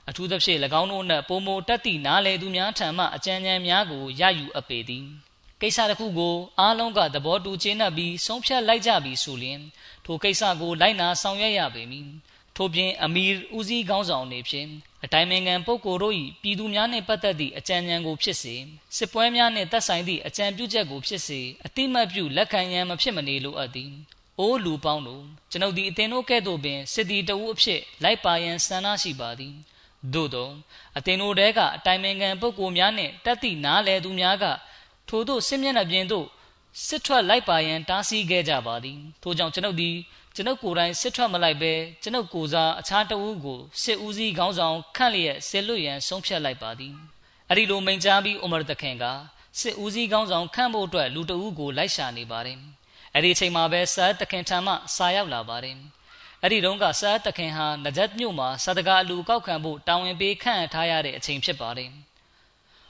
[0.08, 5.06] အထူးသဖြင့်၎င်းတို့နှင့်ပုံမတက်သည့်နားလေသူများထံမှအကြံဉာဏ်များကိုရယူအပ်ပေသည်
[5.60, 9.60] ကိစ္စတစ်ခုကိုအားလုံးကသဘောတူကျေနပ်ပြီးဆုံးဖြတ်လိုက်ကြပြီဆိုရင်
[10.04, 12.08] ထိုကိစ္စကိုလိုက်နာဆောင်ရွက်ရပေမည်
[12.56, 13.24] ထို့ပြင်အမီ
[13.56, 14.68] ဦးစီးခေါင်းဆောင်နေဖြင့်
[15.04, 18.54] အတိုင်းမင်ငံပုဂ္ဂိုလ်တို့၏ပြည်သူများနှင့်ပတ်သက်သည့်အကြံဉာဏ်ကိုဖြစ်စေ
[18.96, 23.92] စစ်ပွဲများနှင့်သက်ဆိုင်သည့်အကြံပြုချက်ကိုဖြစ်စေအတိမတ်ပြုလက်ခံရန်မဖြစ်မနေလိုအပ်သည်
[24.38, 29.54] အိုးလူပေါင်းတို့ကျွန်ုပ်ဒီအသင်တို့ကဲ့သို့ပင်စစ်တီတဝူအဖြစ်လိုက်ပါရန်ဆန္ဒရှိပါသည်
[30.14, 30.50] သို့သော
[30.98, 34.44] အသင်တို့တဲကအတိုင်ပင်ခံပုဂ္ဂိုလ်များနှင့်တက်သည့်နားလေသူများက
[35.08, 36.26] ထို့သို့စစ်မျက်နှာပြင်သို့
[36.86, 39.96] စစ်ထွက်လိုက်ပါရန်တားဆီးခဲ့ကြပါသည်ထို့ကြောင့်ကျွန်ုပ်သည်
[40.34, 46.94] ကျွန်ုပ်ကိုယ်တိုင်စစ်ထွက်မလိုက်ဘဲကျွန်ုပ်ကိုယ်စားအခြားတဦးကိုစစ်ဦးစီးခေါင်းဆောင်ခန့်လျက်ဆစ်လွတ်ရန်ဆုံးဖြတ်လိုက်ပါသည်
[47.48, 49.04] အဲ့ဒီလိုမိန့်ကြားပြီးအိုမာတခင်က
[49.60, 52.58] စစ်ဦးစီးခေါင်းဆောင်ခန့်ဖို့အတွက်လူတဦးကိုလိုက်ရှာနေပါတယ်
[53.14, 55.76] အဲ့ဒီအချိန်မှာပဲဆာတခင်ထံမှစာရောက်လာပါတယ်
[56.42, 61.90] အဲ့ဒီတုန်းကဆာတခင်ဟာနဂျတ်မြို့မှာစတကာအလူကောက်ခံဖို့တာဝန်ပေးခန့်ထားရတဲ့အချိန်ဖြစ်ပါတယ်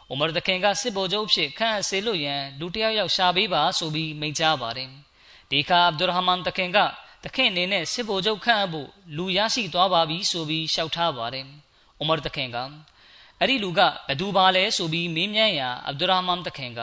[0.09, 4.91] အိုမာတခင်ကစစ်ဗိုလ်ချုပ်ဖြစ်ခန့်အပ်စေလို့ရန်လူတယောက်ယောက်ရှာပေးပါဆိုပြီးမိန့်ကြားပါတယ်
[5.51, 6.79] ဒီခါအဗ်ဒူရဟ်မန်တခင်က
[7.25, 11.47] တခင်အနေနဲ့စစ်ဗိုလ်ချုပ်ခန့်အပ်ဖို့လူရရှိသွားပါပြီဆိုပြီးရှောက်ထားပါတယ်
[11.99, 12.59] အိုမာတခင်က
[13.41, 16.81] အဲ့ဒီလူကဘယ်သူပါလဲဆိုပြီးမေးမြန်းရာအဗ်ဒူရဟ်မန်တခင်က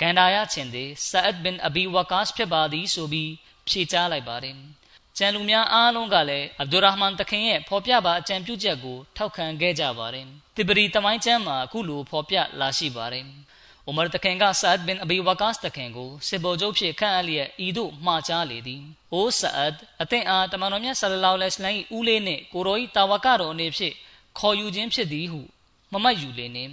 [0.00, 3.30] ကန်ဒါယချင်သည်ဆာအတ်ဘင်အဘီဝကာစ်ဖြစ်ပါသည်ဆိုပြီး
[3.68, 4.56] ဖြေကြားလိုက်ပါတယ်
[5.18, 13.26] ကျန်လူများအားလုံးကလည်းအဗ်ဒူရာဟ်မန်တခင်ရဲ့ဖော်ပြပါအကြံပြုချက်ကိုထောက်ခံခဲ့ကြပါတယ်။တိဘရီတမိုင်းကျမ်းမှာအခုလိုဖော်ပြလာရှိပါတယ်။
[13.86, 23.94] အိုမာတခင်ကဆာအတ်ဘင်အဘီဝါကတ်တခင်ကိုစစ်ဗိုလ်ချုပ်ဖြစ်ခန့်အပ်လျက်ဤသို့မှားကြားလေသည်။အိုဆာအတ်အသင်အားတမန်တော်မြတ်ဆလလောလဟ်အလိုင်းဦးလေးနှင့်ကိုရောဤတာဝကတော်အနေဖြင့်
[24.38, 25.40] ခေါ်ယူခြင်းဖြစ်သည်ဟု
[25.92, 26.72] မမတ်ယူလေနှင့်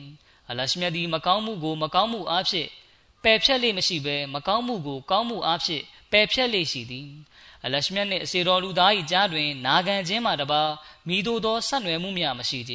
[0.49, 2.69] အလရှမြတ်သည်မကောင်းမှုကိုမကောင်းမှုအားဖြင့်
[3.23, 7.07] ပယ်ဖြတ်လေမရှိဘဲမကောင်းမှုကိုကောင်းမှုအားဖြင့်ပယ်ဖြတ်လေရှိသည်။
[7.65, 10.61] အလရှမြတ်နှင့်အစေတော်လူသား၏ကြားတွင် နာခံခြင်းမှတပါ
[11.07, 12.73] မိတို့သောဆက်နွယ်မှုများမရှိကြ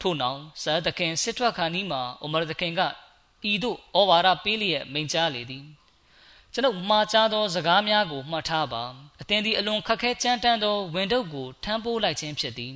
[0.00, 2.80] ထို့နောက်ဇာတခင်စစ်ထွက်ခါနီးမှာအိုမာတခင်က
[3.50, 5.64] ဤသို့ဩဝါဒပေးလျက်မိန့်ကြားလေသည်
[6.52, 8.84] ကျွန်ုပ်မှားကြားသောစကားများကိုမှတ်ထားပါ
[9.20, 12.74] အသင်သည်အလွန်ခက်ခဲကြမ်းတမ်းသောဝင်တုပ်ကိုထမ်းပိုးလိုက်ခြင်းဖြစ်သည်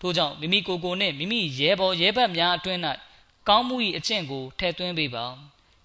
[0.00, 2.80] ထို့ကြောင့်မိမိကိုယ်ကိုနှင့်မိမိရဲဘော်ရဲဘက်များအတွင်း၌
[3.48, 5.26] ကောင်းမှု၏အကျင့်ကိုထည့်သွင်းပေးပါ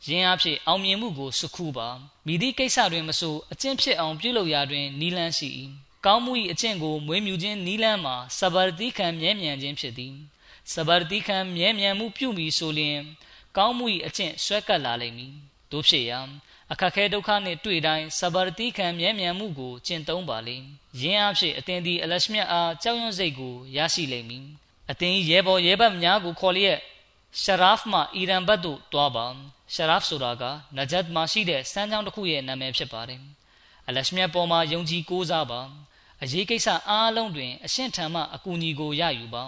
[0.06, 1.88] ယင်းအဖြစ်အောင်မြင်မှုကိုစုခုပါ
[2.26, 5.50] မိသည့်ကိစ္စတွင်မဆိုအကျင့်ဖြစ်အောင်ပြုလုပ်ရာတွင်နီလန်းရှိ၏
[6.06, 10.16] ကောင်းမှု၏အကျင့်ကိုမွေးမြူခြင်းနီလန်းမှာစဘာတိခံမြဲမြံခြင်းဖြစ်သည်
[10.74, 13.00] စဘာတိခံမြဲမြံမှုပြုမည်ဆိုလျှင်
[13.58, 15.34] ကောင်းမှု၏အကျင့်ဆွဲကပ်လာလိမ့်မည်
[15.72, 16.20] တို့ဖြစ်ရာ
[16.72, 20.58] အခက်ခဲဒုက္ခနှင့်တွေ့တိုင်းစဘာတိခံမြဲမြံမှုကိုကျင့်သုံးပါလေ
[21.02, 24.46] ယင်းအဖြစ်အသင်သည်အလရှမြတ်အားကြောက်ရွံ့စိတ်ကိုရရှိလိမ့်မည်
[24.92, 26.80] အသင်ရဲဘော်ရဲဘက်များကိုခေါ်လျက်
[27.42, 29.26] ရှရာဖ်မှအီရန်ဘက်သို့တွားပါ
[29.74, 30.44] ရှရာဖ်ဆိုတာက
[30.78, 33.22] နဂျတ်မှာရှိတဲ့စမ်းချောင်းတစ်ခုရဲ့နာမည်ဖြစ်ပါတယ်
[33.88, 35.62] အလရှမြတ်ပေါ်မှာယုံကြည်ကိုးစားပါ
[36.24, 39.44] အရေးကိစ္စအားလုံးတွင် အရှင်းထံမှအကူအညီကိုရယူပါ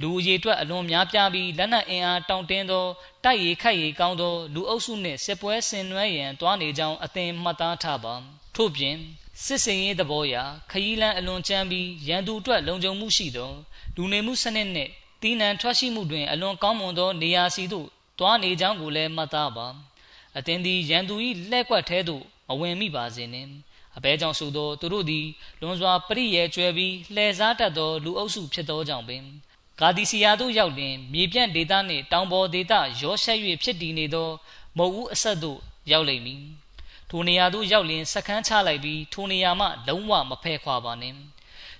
[0.00, 2.84] လူအရေးအတွက်အလွန်များပြားပြီးလက်နက်အင်အားတောင့်တင်းသော
[3.24, 8.14] တိုက်ရီခိုက်ရီကောင်းသောလူအုပ်စုနှင့်စစ်ပွဲဆင်နွှဲရန်တွားနေကြောင်းအသင်မှတ်သားထားပါ
[8.56, 8.96] ထို့ပြင်
[9.44, 10.36] စစ်စင်ရေးသဘောအရ
[10.70, 13.52] ခရီးလန်းအလွန်ကျန်းပြီးရန်သူအတွက်လုံခြုံမှုရှိသော
[13.96, 14.90] လူနေမှုစနစ်နှင့်
[15.22, 19.66] တည်နံထွက်ရှိမှုတွင်အလွန်ကောင်းမွန်သောနေရာစီသို့တွားနေကြောင်းကိုလည်းမှတ်သားပါ
[20.38, 21.14] အသင်သည်ရန်သူ၏
[21.50, 23.50] လှဲ့ကွက်ထဲသို့မဝင်မိပါစေနှင့်
[23.96, 25.26] အဘဲကြောင့်ဆိုသောသူတို့သည်
[25.60, 29.22] လွန်စွာပရိယေကျွဲပြီးလှည့်စားတတ်သောလူအုပ်စုဖြစ်သောကြောင့်ပင်
[29.82, 34.28] ဂါဒီစီယာသို့ရောက်လျင်မြေပြန့်ဒေသနှင့်တောင်ပေါ်ဒေသရောရှက်၍ဖြစ်တည်နေသော
[34.78, 35.58] မုတ်ဦးအဆက်သို့
[35.90, 36.42] ရောက်လိမ့်မည်
[37.10, 41.16] ထိုနေရာသို့ရောက်လျင်စခန်းချလိုက်ပြီးထိုနေရာမှလုံးဝမဖဲခွာပါနှင့်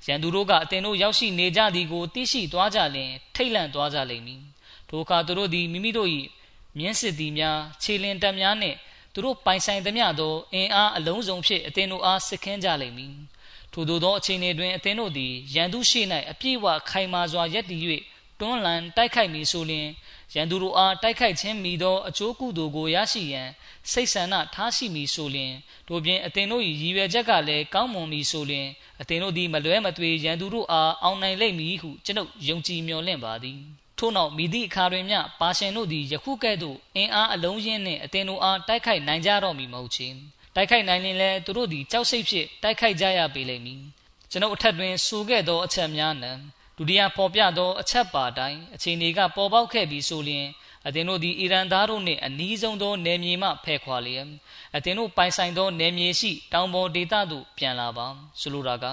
[0.07, 4.43] ရန်သူတို့ကအတင်တို့ရောက်ရှိနေကြသည်ကိုသိရှိသွားကြလျင်ထိတ်လန့်သွားကြလိမ့်မည်
[4.89, 6.09] ထိုအခါသူတို့သည်မိမိတို့၏
[6.79, 8.77] မြင်းစစ်သည်များခြေလင်တပ်များနှင့်
[9.13, 13.15] သူတို့ပိုင်ဆိုင်သမျှသောအင်အားအလုံးစုံဖြင့်အသင်တို့အားစစ်ခင်းကြလိမ့်မည်
[13.73, 17.83] ထို့သောသောအခြေအနေတွင်အသင်တို့သည်ရန်သူရှိ၌အပြည့်အဝခိုင်မာစွာရပ်တည်၍
[18.41, 19.89] တွန်းလှန်တိုက်ခိုက်မည်ဆိုလျှင်
[20.35, 23.49] ရန်သူတို့အားတိုက်ခိုက်ခြင်းမိသောအကျိုးကုသိုလ်ကိုရရှိရန်
[23.91, 25.53] စိတ်ဆန္ဒထားရှိမည်ဆိုလျှင်
[25.89, 28.69] တို့ပြင်အသင်တို့၏ရည်ရွယ်ချက်ကလည်းကောင်းမွန်မည်ဆိုလျှင်
[29.01, 33.59] အသင်တို့သည်မလွဲမသွေရန်သူတို့အားအောင်နိုင်လိမ့်မည်ဟုကျွန်ုပ်ယုံကြည်မျှော်လင့်ပါသည်
[33.99, 40.09] ထို့နောက်မိသည့်အခါတွင်မျှပါရှင်တို့သည်ယခုကဲ့သို့အင်အားအလုံးရင်းနှင့်အသင်တို့အားတိုက်ခိုက်နိုင်ကြတော့မည်မဟုတ်ချေ
[40.55, 43.81] တိုက်ခိုက်နိုင်ရင်လည်းသူတို့သည်ကြောက်စိတ်ဖြင့်တိုက်ခိုက်ကြရပေလိမ့်မည်
[44.31, 46.33] ကျွန်ုပ်အထက်တွင်ဆိုခဲ့သောအချက်များနှံ
[46.77, 50.47] ဒုတိယပေါ်ပြသောအချက်ပါတိုင်းအခြေအနေကပေါ်ပေါက်ခဲ့ပြီးဆိုလျှင်
[50.87, 54.29] အသင်တို့သည်အီရန်သားတို့နှင့်အနီးဆုံးသောနယ်မြေမှဖယ်ခွာလျက်
[54.77, 58.07] အသင်တို့ပိုင်ဆိုင်သောနယ်မြေရှိတောင်ပေါ်ဒေသသို့ပြန်လာပါ
[58.41, 58.93] ဆိုလိုတာကဥ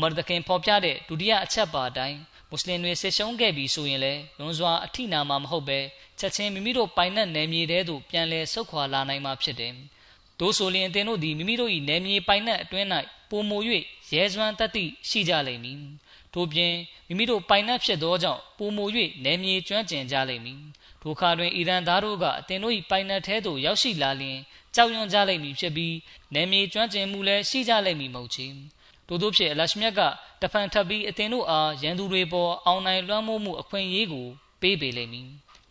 [0.00, 2.18] မာဒခင်ဖော်ပြတဲ့ဒုတိယအချက်ပါတိုင်း
[2.50, 5.78] မွတ်စလင်တွေဆစ်ရှုံးခဲ့ပြီးဆိုရင်လည်းလွန်စွာအထိနာမှာမဟုတ်ပဲ
[6.18, 9.74] ချက်ချင်းမိမိတို့ပိုင်တဲ့နယ်မြေတဲသို့ပြန်လည်ဆုတ်ခွာလာနိုင်မှာဖြစ်တယ်။
[10.40, 12.86] တို့ဆိုလျင်အသင်တို့သည်မိမိတို့၏နယ်မြေပိုင်တဲ့အတွင်း၌
[13.30, 13.58] ပုံမူ၍
[14.12, 15.80] ရဲစွမ်းတတ်သည့်ရှိကြလိမ့်မည်။
[16.32, 16.74] ထို့ပြင်
[17.08, 18.84] မိမိတို့ပိုင်တဲ့ဖြစ်သောကြောင့်ပုံမူ၍
[19.24, 20.60] နယ်မြေကျွမ်းကျင်ကြလိမ့်မည်။
[21.02, 24.38] ထိုခါတွင်အီရန်သားတို့ကအသင်တို့၏ပိုင်တဲ့ထဲသို့ရောက်ရှိလာလျင်
[24.74, 25.94] ကြောက်ရွံ့ကြလိမ့်မည်ဖြစ်ပြီး
[26.34, 28.46] နယ်မြေကျွမ်းကျင်မှုလည်းရှိကြလိမ့်မည်မဟုတ်ချေ။
[29.08, 30.00] တို့တို့ဖြင့်အလရှမြတ်က
[30.42, 34.26] တဖန်ထပ်ပြီးအသင်တို့အားရန်သူတွေပေါ်အောင်နိုင်လွှမ်းမိုးမှုအခွင့်အရေးကို
[34.60, 35.28] ပေးပေလိမ့်မည်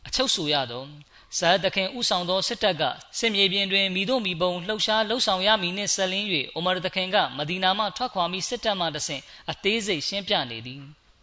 [0.07, 0.87] အချုပ်ဆိုရတော့
[1.35, 2.83] ဇာတ်တခင်ဥဆောင်သောစစ်တပ်က
[3.19, 10.81] စစ်မြေပြင်တွင်မိတို့မိဘုံလှုပ်ရှားလှုပ်ဆောင်ရမည်နှင့်ဆက်လင်း၍အိုမာတခင်ကမဒီနာမှထွက်ခွာပြီးစစ်တပ်မှတဆင့်အသေးစိတ်ရှင်းပြနေသည်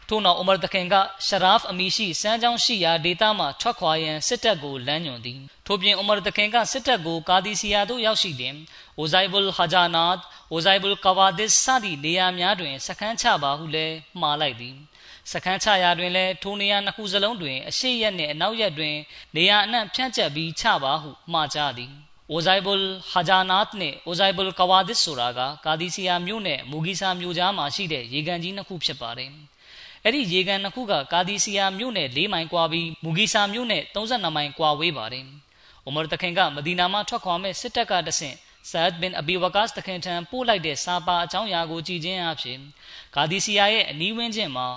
[0.08, 0.94] ထို့နောက်အိုမာတခင်က
[1.26, 8.54] ရှရာဖ်အမီရှိစမ်းချောင်းရှိရာဒေသမှထွက်ခွာရန်စစ်တပ်ကိုလမ်းညွှန်သည်ထို့ပြင်အိုမာတခင်ကစစ်တပ်ကိုကာဒီစီယာသို့ရောက်ရှိသည်
[8.98, 10.16] အိုဇိုင်ဘူလ်ဟာဂျာနတ်
[10.50, 14.76] အိုဇိုင်ဘူလ်ကဝါဒစ်စသည့်နေရာများတွင်စခန်းချပါဟုလည်းမှားလိုက်သည်
[15.32, 18.94] စခန်းချရာတွင်လည်းထိုနေရာနှစ်ခုစလုံးတွင်အရှိရက်နှင့်အနောက်ရက်တွင်
[19.36, 21.92] နေရာအနှံ့ဖြန့်ကျက်ပြီးချပါဟုမှားကြသည်
[22.30, 29.30] အိုဇိုင်ဘူလ်ဟာဂျာနတ်နှင့်အိုဇိုင်ဘူလ်ကဝါဒစ်ဆိုတာကကာဒီစီယာမြို့နဲ့မူဂီဆာမြို့ကြားမှာရှိတဲ့ရေကန်ကြီးနှစ်ခုဖြစ်ပါတယ်
[30.04, 35.24] အဲ့ဒီရေကန်နှစ်ခုကကာဒီစီယာမြို့နဲ့၄မိုင်ကွာပြီးမူဂီဆာမြို့နဲ့32မိုင်ကွာဝေးပါတယ်။
[35.84, 38.36] အိုမာတခင်ကမဒီနာမှာထွက်ခွာမဲ့စစ်တပ်ကတဆင့်
[38.70, 42.58] ဆာဒ်ဘင်အဘီဝကာစ်တခင်ထံပို့လိုက်တဲ့စာပါအကြောင်းအရာကိုကြည်ချင်းအဖြစ်
[43.14, 44.68] ဂါဒီစီယာရဲ့အနီးဝန်းကျင်မှာ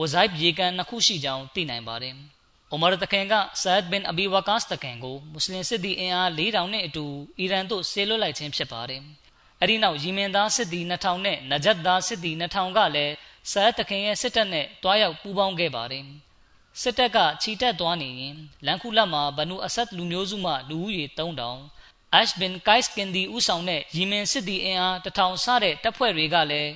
[0.00, 2.14] ဝဇိုက်ရေကန်နှစ်ခုရှိကြောင်းသိနိုင်ပါတယ်။
[2.70, 7.04] အိုမာတခင်ကဆာဒ်ဘင်အဘီဝကာစ်တခင်ကိုမွတ်စလင်စစ်သည်အင်အား4000နဲ့အတူ
[7.38, 9.02] အီရန်သို့ဆေးလွှတ်လိုက်ခြင်းဖြစ်ပါတယ်။
[9.62, 13.14] အဲဒီနောက်ယီမင်သားစစ်သည်2000နဲ့နဂျတ်သားစစ်သည်2000ကလည်း
[13.52, 16.04] ဆာဒ်တခင်ရဲ့စစ်တပ်နဲ့တွားရောက်ပူးပေါင်းခဲ့ပါတယ်။
[16.80, 26.72] စစ်တပ်ကခြိတက်သွားနေရင်လန်ခုလတ်မှာဘနူအဆတ်လူမျိုးစုမှလူဦးရေ3000 Ash bin Qais Kindi ဥဆောင်တဲ့ယီမင်စစ်သည်အင်အားတထောင်စတဲ့တပ်ဖွဲ့တွေကလည်း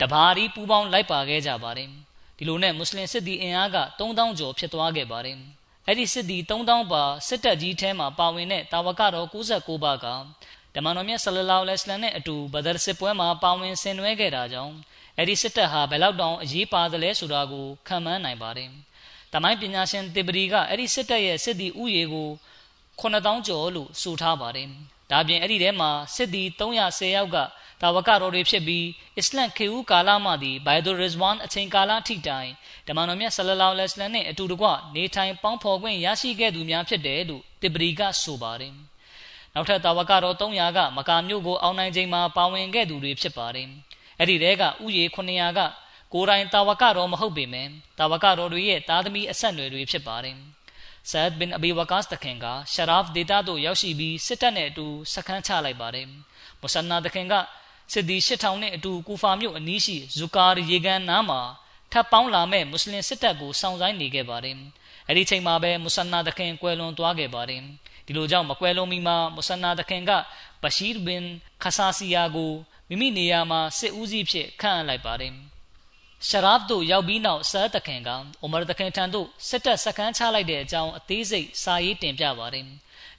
[0.00, 1.90] တဘာရီပူးပေါင်းလိုက်ပါခဲ့ကြပါတယ်။
[2.38, 5.38] ဒီလိုနဲ့မွတ်စလင်စစ်သည်အင်အားက3000ကျော်ဖြစ်သွားခဲ့ပါတယ်။
[5.86, 10.06] အဲ့ဒီစစ်သည်3000ပါစစ်တပ်ကြီးထဲမှာပါဝင်တဲ့တာဝကတော်69ပါးက
[10.74, 14.74] ဓမ္မတော်မြတ်ဆလလောလဟ်အလัยဟိနဲ့အတူဘဒရ်စစ်ပွဲမှာပါဝင်ဆင်နွှဲခဲ့တာကြောင့်
[15.18, 18.70] အဲ့ဒီစစ်တပ်ဟာဘယ်လောက်တောင်အရေးပါသလဲဆိုတာကိုခံမှန်းနိုင်ပါတယ်။
[19.32, 22.28] တမိုင်းပညာရှင်တေပရီကအဲ့ဒီစစ်တပ်ရဲ့စစ်သည်ဥယေကို
[23.00, 24.68] 9000ကျော်လို့ဆိုထားပါတယ်။
[25.10, 27.36] ဒါပြင်အဲ့ဒီထဲမှာစစ်သည်310ယောက်က
[27.80, 28.86] တာဝကတော်တွေဖြစ်ပြီး
[29.18, 32.50] အစ္စလမ်ခေဦးကာလမှသည်ဘိုင်ဒူရစ်ဝမ်အချိန်ကာလထိတိုင်
[32.88, 38.74] ဓမ္မတော်မြတ်ဆလလောလဟ်အလัยဟ်နဲ့အတူတကွနေထိုင်ပေါင်းဖော်ခွင့်ရရှိခဲ့သူများဖြစ်တယ်လို့တေပရီကဆိုပါတယ်။
[39.54, 43.68] နောက်ထပ်တာဝကတော်300ကမကာမြို့ကိုအောင်နိုင်ချိန်မှာပါဝင်ခဲ့သူတွေဖြစ်ပါတယ်။
[44.18, 45.60] အဲ့ဒီတဲကဥယေ900က
[46.12, 50.36] ကိုယ်တိုင်တာဝကတော်မဟုတ်ပေမဲ့တာဝကတော်တွေရဲ့သားသမီးအဆက်အနွယ်တွေဖြစ်ပါတယ်။
[51.10, 56.06] ဆာဒ်ဘင်အဘီဝကာစ်တခင်ကရှရာဖ်ဒေတာသို့ရောက်ရှိပြီးစစ်တပ်နဲ့အတူစခန်းချလိုက်ပါတယ်။
[56.60, 57.34] မုဆန်နာတခင်က
[57.92, 61.40] စစ်သည်8000နဲ့အတူကူဖာမြို့အနီးရှိဇူကာရေဂန်နားမှာ
[61.92, 64.56] ထပ်ပေါင်းလာမဲ့မွတ်စလင်စစ်တပ်ကိုစောင့်ဆိုင်နေခဲ့ပါတယ်
[65.08, 67.62] အဲ့ဒီချိန်မှာပဲမုဆန်နာတခင်ကွယ်လွန်သွားခဲ့ပါတယ်
[68.06, 70.10] ဒီလိုကြောင့်မကွယ်လွန်မီမှာမုဆန်နာတခင်က
[70.62, 71.24] ဘရှိရ်ဘင်
[71.62, 72.52] ခဆာစီယာကို
[72.88, 75.32] မိမိနေရာမှာစစ်ဦးစီးဖြစ်ခန့်အပ်လိုက်ပါတယ်
[76.28, 78.10] ရှရာဖ်တို့ရောက်ပြီးနောက်ဆာတခင်က
[78.42, 82.66] အိုမာတခင်ထံသို့စစ်တပ်စခန်းချလိုက်တဲ့အကြောင်းအသေးစိတ်စာရေးတင်ပြပါတယ်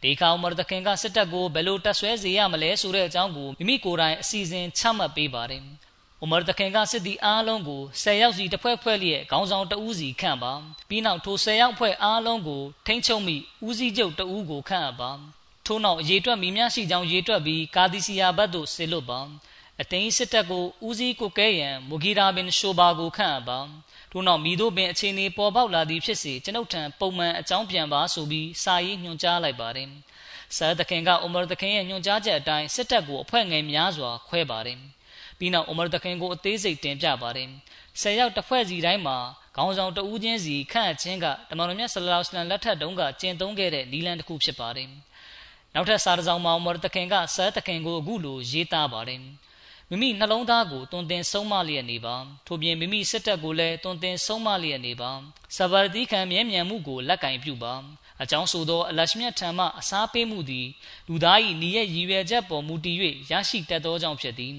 [0.06, 5.64] ဒီခါအိုမာတခင်ကစစ်တပ်ကိုဘယ်လိုတပ်ဆွဲစေရမလဲဆိုတဲ့အကြောင်းကိုမိမိကိုယ်တိုင်အစီအစဉ်ချမှတ်ပေးပါတယ်
[6.22, 10.54] အိုမာတခင်ကစစ်သည်အားလုံးကို10ယောက်စီတစ်ဖွဲ့ဖွဲ့လျက်ခေါင်းဆောင်တဦးစီခန့်ပါ
[10.90, 13.38] ပြီးနောက်ထို10ယောက်ဖွဲ့အားလုံးကိုထိမ့်ချုပ်မိ
[13.68, 15.12] ဦးစီးချုပ်တဦးကိုခန့်အပ်ပါ
[15.66, 19.20] ထို့နောက်ရေတွက်မိများရှိကြောင်းရေတွက်ပြီးကာဒီစီယာဘတ်သို့ဆေလွတ်ပါ
[19.82, 23.60] အသိန်းစစ်တပ်ကိုဦးစီးကိုကဲရန်မူဂီရာဘင်ရှိုဘာကိုခန့်အပ်ပါ
[24.18, 29.90] ထို့နောက်မိတို့ပင်အခြေအနေပေါ်ပေါက်လာသည်ဖြစ်စေကျွန်ုပ်ထံပုံမှန်အကြောင်းပြန်ပါဆိုပြီးစာရေးညွှန်ကြားလိုက်ပါတယ်
[30.58, 34.80] ဆာဒခင်ကအိုမာဒခင်ရဲ့ညွှန်ကြားချက်အတိုင်းစစ်တပ်ကိုအဖွဲ့ငယ်များစွာခွဲပါတယ်
[35.40, 37.50] ပြီးနောက်အိုမာဒခင်ကိုအသေးစိတ်တင်ပြပါတယ်
[38.02, 39.18] ဆယ်ယောက်တစ်ဖွဲ့စီတိုင်းမှာ
[39.56, 44.90] ခေါင်းဆောင်တဦးချင်းစီခန့်အချင်းကတမန်တော်မြတ်ဆလလောလ္လဟ်အလัยဟိလက်ထက်တုန်းကကျင့်သုံးခဲ့တဲ့နီလန်တစ်ခုဖြစ်ပါတယ်
[45.74, 49.22] နောက်ထပ်စာတစောင်မှာအိုမာဒခင်ကဆာဒခင်ကိုအခုလိုရေးသားပါတယ်
[49.96, 52.16] မိမိနှလုံးသားကိုတွင်တင်ဆုံးမလျက်နေပါ
[52.48, 55.12] ထို့ပြင်မိမိစစ်တပ်ကိုလည်းတွင်တင်ဆုံးမလျက်နေပါ
[55.58, 57.74] စဘာတိခံမြဲမြံမှုကိုလက်ကင်ပြုပါ
[58.22, 60.68] အကြောင်းဆိုသောအလရှမြတ်ထံမှအစားပေးမှုသည်
[61.08, 62.98] လူသား၏ဤရဲ့ရည်ရွယ်ချက်ပေါ်မူတည်၍
[63.32, 64.56] ရရှိတတ်သောကြောင့်ဖြစ်သည်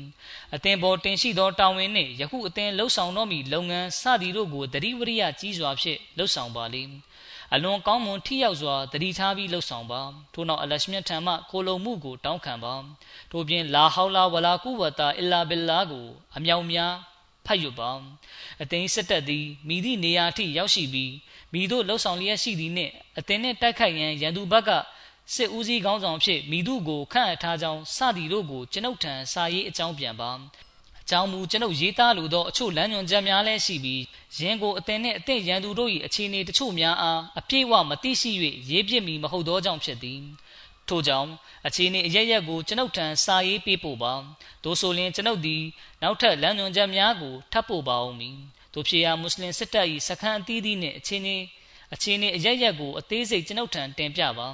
[0.54, 6.92] အသင်ပေါ်တင်ရှိသောတာဝန်နှင့်ယခုအသင်လှုပ်ဆောင်တော်မူလုပ်ငန်းစသည်တို့ကိုတတိဝရိယကြီးစွာဖြင့်လှုပ်ဆောင်ပါလိမ့်
[7.54, 10.00] အလွန်ကောင်းမွန်ထိရောက်စွာတတိထားပြီးလှုပ်ဆောင်ပါ
[10.34, 12.74] ထို့နောက်အလရှမြတ်ထံမှကိုလုံမှုကိုတောင်းခံပါ
[13.30, 16.06] ထို့ပြင်လာဟောလာဝလာကုဝတာအီလာဘီလာကို
[16.36, 16.94] အမြောင်များ
[17.46, 17.90] ဖတ်ယူပါ
[18.62, 21.12] အသိစက်တက်သည်မိသည့်နေရာထိရောက်ရှိပြီး
[21.52, 24.70] မိတို့လှုပ်ဆောင်လျက်ရှိသည်နှင့်အသင်နှင့်တိုက်ခိုက်ရန်ရန်သူဘက်က
[25.34, 30.30] စစ်ဦးစီးခေါင်းဆောင်ဖြစ်မိတို့ကိုခန့်အပ်ထားကြောင်းစသည်တို့ကိုကျွန်ုပ်ထံစာရေးအကြောင်းပြန်ပါ
[31.06, 34.02] အကြောင်းမူကျွန်ုပ်ရေးသားလိုသောအချို့လမ်းညွှန်ချက်များလည်းရှိပြီး
[34.38, 38.30] ယင်းကိုအသင်နှင့်အသင့်ရန်သူတို့၏အခြေအနေတချို့များအားအပြည့်အဝမသိရှိ၍
[38.70, 40.20] ရေးပြမည်မဟုတ်သောကြောင့်ဖြစ်သည်
[40.88, 41.30] ထို့ကြောင့်
[41.66, 44.12] အခြေအနေအရရက်ကိုကျွန်ုပ်ထံစာရေးပေးပို့ပါ
[44.64, 45.62] သို့ဆိုလျှင်ကျွန်ုပ်သည်
[46.02, 48.38] နောက်ထပ်လမ်းညွှန်ချက်များကိုထပ်ပို့ပါဦးမည်
[48.74, 51.36] တို့ဖြစ်ရာမွတ်စလင်စစ်တပ်၏စခန်းအသီးသီးနှင့်အခြေအနေ
[51.94, 54.48] အခြေအနေအရရက်ကိုအသေးစိတ်ကျွန်ုပ်ထံတင်ပြပါ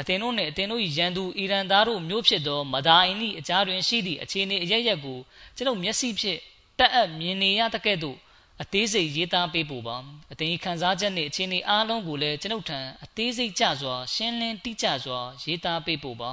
[0.00, 5.18] အသင်တို့နှင့်အသင်တို့၏ရန်သူအီရန်သားတို့မျိုးဖြစ်သောမဒါအင်၏အကြားတွင်ရှိသည့်အခြေအနေအရရက်ကို
[5.56, 6.38] ကျွန်ုပ်မျက်စိဖြင့်
[6.78, 8.16] တက်အပ်မြင်နေရတဲ့ကဲ့သို့
[8.62, 9.96] အသေးစိတ်ရေးသားပေးပို့ပါ
[10.32, 16.32] အသင်၏ခံစားချက်နှင့်အခြေအနေအားလုံးကိုလည်းကျွန်ုပ်ထံအသေးစိတ်ကြစွာရှင်းလင်းတိကျစွာရေးသားပေးပို့ပါ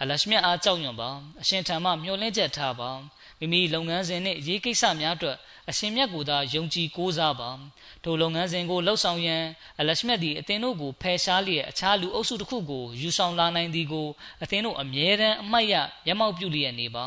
[0.00, 2.90] အလရှမြတ်အားကြောက်ရွံ့ပါအရှင်ထံမှမျှော်လင့်ချက်ထားပါ
[3.40, 5.36] မိမိလုပ်ငန်းစဉ်နှင့်ရေးကိစ္စများအတွက်
[5.70, 7.50] အရှင်မြတ်ကိုသာယုံကြည်ကိုးစားပါ
[8.04, 9.44] ထိုလုပ်ငန်းစဉ်ကိုလှုပ်ဆောင်ရန်
[9.80, 14.08] အလရှမြတ်သည်အသင်တို့ကိုဖယ်ရှားလျက်အခြားလူအုပ်စုတစ်ခုကိုယူဆောင်လာနိုင်သည်ကို
[14.42, 15.74] အသင်တို့အမြဲတမ်းအမှတ်ရ
[16.06, 17.06] မျက်မှောက်ပြုလျက်နေပါ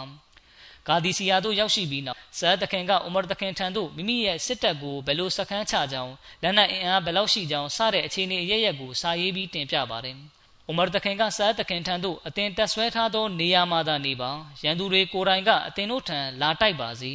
[0.88, 6.13] ဂါဒီစီယာတို့ရောက်ရှိပြီးနောက်ဆာတခင်ကအိုမာတခင်ထံသို့မိမိရဲ့စစ်တပ်ကိုဘယ်လိုစခန်းချကြောင်း
[6.44, 10.38] လက်နက်အင်အားဘယ်လောက်ရှိကြောင်းစတဲ့အခြေအနေအရရက်ကိုစာရေးပြီးတင်ပြပါတယ်
[10.69, 14.32] အိုမာတခင်ကဆာတခင်ထံသို့အတင်တက်ဆွဲထားသောနေရာမှာသာနေပါ
[14.63, 17.12] ရန်သူတွေကိုယ်တိုင်ကအတင်တို့ထံလာတိုက်ပါစေ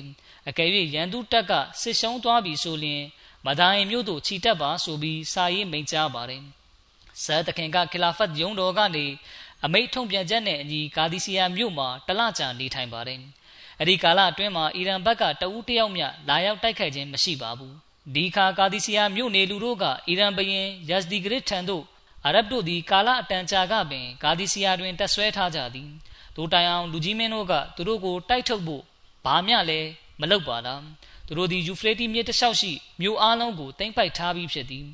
[0.49, 3.03] အကယ်၍ရန်သူတပ်ကစစ်ရှုံးသွားပြီဆိုလျှင်
[3.47, 6.43] မဒိုင်မြို့သို့ခြိတက်ပါဆိုပြီးစာရေးမိန့်ကြားပါတယ်
[7.23, 9.07] ဆာတခင်ကခလာဖတ်ယုံတော်ကနေ
[9.65, 13.21] အမိတ်ထုံပြန်ချက်နဲ့အညီဂါဒီစီယာမြို့မှာတလကြာနေထိုင်ပါတယ်
[13.79, 17.75] အဲ့ဒီကာလအတွင်းမှာအီရန်ဘက်ကတဦးတယောက်မျှလာရောက်တိုက်ခိုက်ခြင်းမရှိပါဘူး
[18.15, 21.85] ဒီခါကာဒီစီယာမြို့နေလူတို့ကအီရန်ဘရင်ယက်စဒီဂရစ်ထံသို့
[22.27, 25.91] အာရဗ်တို့သည်ကာလအတန်ကြာကပင်ဂါဒီစီယာတွင်တက်ဆွဲထားကြသည်
[26.37, 28.83] ဒိုတိုင်အောင်လူကြီးမင်းတို့ကသူတို့ကိုတိုက်ထုတ်ဖို့
[29.25, 29.81] ဘာမျှလဲ
[30.21, 30.83] မလုပ်ပါလား
[31.27, 34.85] သူတို့သည်ယူဖရေးတီမြစ်တစ်လျှောက်ရှိမြို့အားလုံးကိုတင်ပိုက်ထားပြီးဖြစ်သည်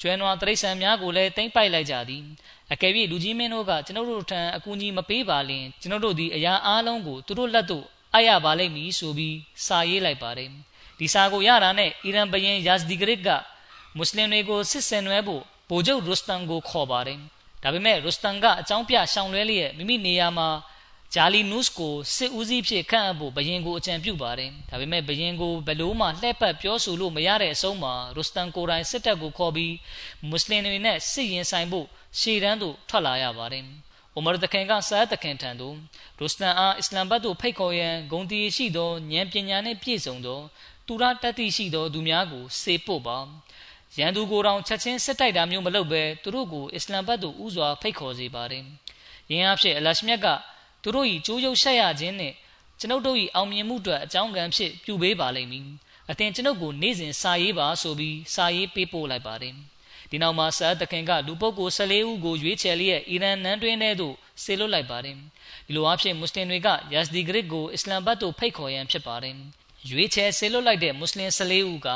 [0.00, 2.22] ကျွဲနွားတရိษံများကိုလည်းတင်ပိုက်လိုက်ကြသည်
[2.72, 10.50] အကယ်၍လူကြီးမင်းတို့ကကျွန်တော်တို့ထံအကူအညီမပေးပါလင်ကျွန်တော်တို့သည်အရာအားလုံးကိုသူတို့လက်သို့အပ်ရပါလိမ့်မည်ဆိုပြီးစာရေးလိုက်ပါတယ်
[10.98, 13.28] ဒီစာကိုရတာနဲ့အီရန်ဘရင်ယာဇဒီဂရစ်က
[13.96, 17.18] မွတ်စလင်တွေကိုစစ်ဆင်နွှဲဖို့ ဗိုလ်ချုပ်ရုစတန်ကိုခေါ်ပါတယ်
[17.62, 20.48] ဒါပေမဲ့ရုစတန်ကအကြောင်းပြရှောင်လွဲလျက်မိမိနေရာမှာ
[21.14, 29.74] ဂျာလီနုစ်ကိုစစ်ဦးစီးဖြစ်ခန့်အပ်ဖို့ဘရင်ကိုအကြံပြုပါတယ်ဒါပေမဲ့ဘရင်ကိုဘလို့မှလှည့်ပတ်ပြောဆိုလို့မရတဲ့အဆုံးမှာရုစတန်ကိုယ်တိုင်စစ်တပ်ကိုခေါ်ပြီး
[30.28, 31.86] မွတ်စလင်တွေနဲ့စစ်ရင်ဆိုင်ဖို့
[32.20, 33.64] ရှေ့တန်းသို့ထွက်လာရပါတယ်
[34.14, 35.76] အိုမာတခင်ကဆာတခင်ထံသို့
[36.18, 40.40] ဒုစတန်အားအစ္စလမ်ဘတ်သို့ဖိတ်ခေါ်ရန်ဂုံတီရှိသောဉာဏ်ပညာနှင့်ပြည့်စုံသော
[40.86, 43.18] သူရတတိရှိသောသူများကိုစေပို့ပါ
[43.98, 48.64] ရန်သူကိုယ်တော်ချက်ချင်းစစ်တိုက်တာမျိုးမလုပ်ဘဲသူတို့ကိုအစ္စလမ်ဘတ်သို့ဥစွာဖိတ်ခေါ်စေပါတယ်။
[49.30, 50.26] ယင်းအဖြစ်အလရှမြတ်က
[50.82, 52.34] သူတို့၏ကြိုးရုပ်ဆက်ရခြင်းနှင့်
[52.80, 55.66] ကျွန်ုပ်တို့၏အောင်မြင်မှုအတွက်အကြောင်းကံဖြစ်ပြုပေးပါလိမ့်မည်။
[56.10, 59.54] အသင်ကျွန်ုပ်ကိုနေ့စဉ်စာရေးပါဆိုပြီးစာရေးပေးပို့လိုက်ပါတယ်။
[60.10, 65.16] ဒီနောက်မှာဆာတခင်ကလူပုဂ္ဂိုလ်14ဦးကိုရွေးချယ်လျက်အီရန်နန်းတွင်းထဲသို့ဆေလွတ်လိုက်ပါတယ်။
[65.66, 69.34] ဒီလိုအဖြစ်မွတ်စလင်တွေကယက်စဒီဂရစ်ကိုအစ္စလမ်ဘတ်သို့ဖိတ်ခေါ်ရန်ဖြစ်ပါတယ်။
[69.90, 71.88] ရွေးချယ်ဆေလွတ်လိုက်တဲ့မွတ်စလင်14ဦးက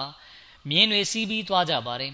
[0.68, 2.12] မြင်းတွေစီးပြီးသွားကြပါတယ်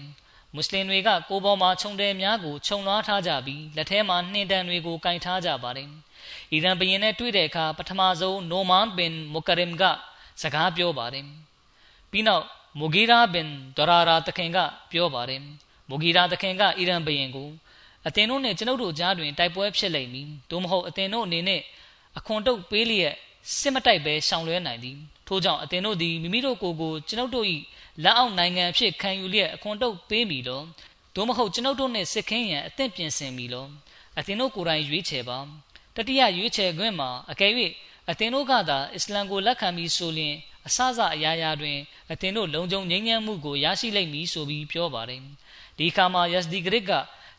[0.53, 5.89] မွတ်စလင်တွေကကိုပေါ်မှာခြုံတယ်များကိုခြုံလွှားထားကြပြီးလက်ထဲမှာနှင်းတန်တွေကိုကင်ထားကြပါတယ်
[6.51, 9.83] အီရန်ဘရင်နဲ့တွေ့တဲ့အခါပထမဆုံးနိုမန်ဘင်မူကရင်က
[10.41, 11.25] စကားပြောပါတယ်
[12.11, 12.45] ပြီးနောက်
[12.79, 14.57] မူဂီရာဘင်ဒရာရာတခင်က
[14.91, 15.41] ပြောပါတယ်
[15.89, 17.49] မူဂီရာတခင်ကအီရန်ဘရင်ကို
[18.07, 21.61] အသင်တို့နဲ့ကျွန်ုပ်တို့ကြားတွင်တိုက်ပွဲဖြစ်လိမ့်မည်။သို့မဟုတ်အသင်တို့အနေနဲ့
[22.17, 23.15] အခွန်တုတ်ပေးလျက်
[23.57, 27.45] စစ်မတိုက်ပဲရှောင်လွှဲနိုင်သည်။ထို့ကြောင့်အသင်တို့သည်မိမိတို့ကိုယ်ကိုကျွန်ုပ်တို့၏
[28.03, 30.61] လက်အောက်နိုင်ငံအဖြစ်ခံယူလျက်အခွန်တုတ်ပေးမိလော။
[31.15, 33.65] သို့မဟုတ်ကျွန်ုပ်တို့နှင့်စစ်ခင်းရန်အသင့်ပြင်ဆင်မိလော။
[34.17, 35.37] အသင်တို့ကိုယ်တိုင်ရွေးချယ်ပါ။
[35.95, 37.51] တတိယရွေးချယ်ခွင့်မှာအကယ်၍
[38.09, 40.35] အသင်တို့ကသာအစ္စလမ်ကိုလက်ခံပြီးဆိုလျင်
[40.67, 41.77] အစစအရာရာတွင်
[42.11, 45.21] အသင်တို့လုံခြုံငြိမ်းချမ်းမှုကိုရရှိလိမ့်မည်ဆိုပြီးပြောပါတယ်။
[45.77, 46.91] ဒီအခါမှာယက်စဒီဂရစ်က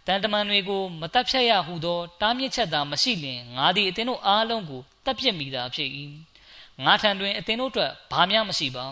[0.07, 5.91] တန်တမန်တွေကိုမတတ်ဖြတ်ရဟုသောတားမြစ်ချက်သာမရှိလျင်ငါသည်အသင်တို့အားလုံးကိုတပ်ပြစ်မိတာဖြစ်၏
[6.85, 8.87] ငါထံတွင်အသင်တို့အတွက်ဘာမှမရှိပါ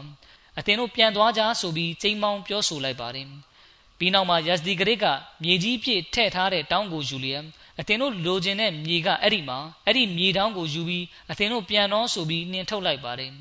[0.58, 3.28] အသင်တို့ပြန်သွားကြဆိုပြီးချိန်မောင်းပြောဆိုလိုက်ပါတယ်
[3.98, 5.06] ပြီးနောက်မှာယက်စဒီဂရစ်က
[5.42, 7.44] မြေကြီးပြည့်ထည့်ထားတဲ့တောင်းကိုယူလျက်
[7.80, 13.32] အသင်တို့လိုချင်တဲ့မြေကအဲ့ဒီမှာအဲ့ဒီမြေတောင်းကိုယူပြီးအသင်တို့ပြန်တော့ဆိုပြီးနှင်ထုတ်လိုက်ပါတယ်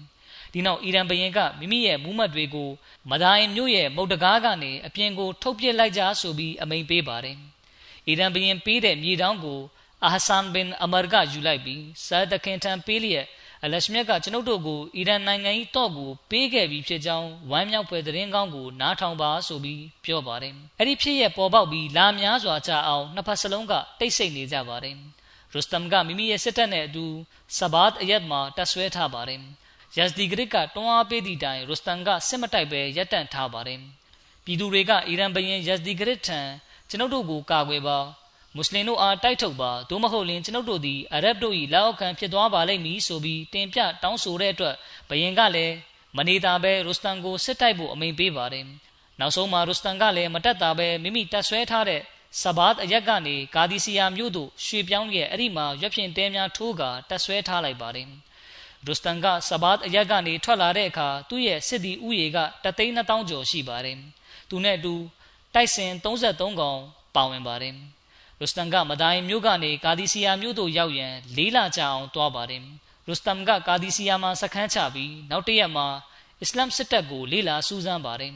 [0.54, 2.70] ဒီနောက်အီရန်ဘရင်ကမိမိရဲ့မူးမတ်တွေကို
[3.10, 7.38] မဒိုင်မြို့ရဲ့မုတ်တကားကနေအပြင်ကို ထုတ်ပစ်လိုက်ကြဆိုပြီးအမိန့်ပေးပါတယ်
[8.08, 9.60] အီရန်ဘရင်ပေးတဲ့မြေတောင်းကို
[10.06, 13.26] အာဟဆန်ဘင်အမာကယူလိုက်ပြီးဆာဒခင်ထံပေးလျက်
[13.66, 24.96] အလရှမြတ်ကကျွန်ုပ်တို့ကိုအီရန်နိုင်ငံ၏တော့ကိုပေးခဲ့ပြီးဖြစ်ကြောင်းဝမ်းမြောက်ဖွယ်သတင်းကောင်းကိုနားထောင်ပါဆိုပြီးပြောပါတယ်။အဲ့ဒီဖြစ်ရပေါ်ပေါက်ပြီးလာများစွာကြာအောင်နှစ်ဖက်စလုံးကတိတ်ဆိတ်နေကြပါတယ်။
[25.54, 27.06] ရူစတမ်ကမိမိရဲ့စစ်တပ်နဲ့အတူ
[27.58, 29.42] ဆဘတ်အယက်မှာတပ်ဆွဲထားပါတယ်။
[29.98, 33.80] ယက်စဒီဂရစ်ကတွန်းအားပေးသည့်တိုင်ရူစတမ်ကစစ်မတိုက်ပဲရပ်တန့်ထားပါတယ်။
[34.46, 36.40] ပြည်သူတွေက အီရန်ဘရင်ယက်စဒီဂရစ်ထံ
[36.90, 38.00] ကျွန်ုပ်တို့ကိုကာကွယ်ပါ
[38.56, 44.76] မွတ်စလင်တို့အားတိုက်ထုတ်ပါသို့မဟုတ်ရင်ကျွန်ုပ်တို့သည်အရဗ်တို့၏လက်အောက်ခံဖြစ်သွားပါလိမ့်မည်ဆိုပြီးတင်ပြတောင်းဆိုတဲ့အတွက်
[45.10, 45.76] ဘယင်ကလည်း
[46.18, 48.66] မနေတာပဲရူစတန်ကိုစစ်တိုက်ဖို့အမိန့်ပေးပါတယ်
[49.20, 52.02] နောက်ဆုံးမှာရူစတန်ကလည်းမတက်တာပဲမိမိတပ်ဆွဲထားတဲ့
[52.42, 58.08] ဆဘတ်အရက်ကနေကာဒီစီယာမြို့သို့ရွှေ့ပြောင်းရဲ့အဲ့ဒီမှာရွက်ဖြင့်တဲများထိုးကာတပ်ဆွဲထားလိုက်ပါတယ်
[58.86, 63.98] ရူစတန်ကဆဘတ်အရက်ကနေထွက်လာတဲ့အခါသူ့ရဲ့စစ်သည်ဥယေကတသိန်း2000ကျော်ရှိပါတယ်
[64.50, 64.96] သူနဲ့အတူ
[65.54, 66.80] တိုက်စင်33កောင်
[67.16, 67.76] ပါဝင်ပါတယ်
[68.40, 72.62] ရူစတန်ကမဒိုင်မြို့ကနေကာဒီစီယာမြို့သို့ရောက်ရန်လေးလကြာအောင်တွားပါတယ်
[73.08, 75.88] ရူစတမ်ကကာဒီစီယာမှာစခန်းချပြီးနောက်တရက်မှာ
[76.42, 78.34] အစ္စလမ်စစ်တပ်ကိုလေးလာစူးစမ်းပါတယ်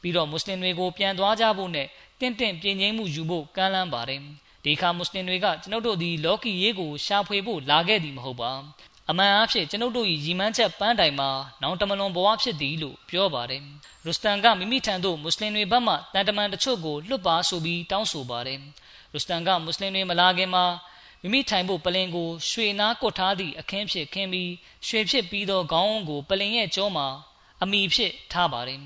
[0.00, 1.86] ပြီးတော့မွတ်စလင်တွေကိုပြန်သွားကြဖို့နဲ့
[2.20, 4.20] တင့်တင့်ပြင်ငိမ့်မှုယူဖို့ကမ်းလှမ်းပါတယ်
[4.64, 8.52] ဒီခါမွတ်စလင်တွေကကျွန်ုပ်တို့ဒီလော်ကီရေးကိုရှာဖွေဖို့လာခဲ့သည်မဟုတ်ပါ
[9.10, 11.30] အမှန်အဖြစ်ကျွန်ုပ်တို့၏ရီမန်းချက်ပန်းတိုင်မှာ
[11.62, 13.62] နောင်တမလွန်ဘဝဖြစ်သည်လို့ပြောပါတယ်
[14.04, 18.60] ရူစတန်ကမိမိထံသို့မွတ်စလင်တွေဘက်မှတန်တမန်တချို့ကိုလွတ်ပါဆိုပြီးတောင်းဆိုပါတယ်
[19.12, 20.64] ရူစတန်ကမွတ်စလင်တွေမလာခင်မှာ
[21.22, 24.50] မိမိထိုင်ဖို့ပလင်ကိုရွှေနားကွတ်ထားသည့်အခင်းဖြစ်ခင်းပြီး
[24.86, 27.06] ရွှေဖြစ်ပြီးသောခေါင်းကို ပလင်ရဲ့ကြောမှာ
[27.62, 28.80] အမိဖြစ်ထားပါတယ်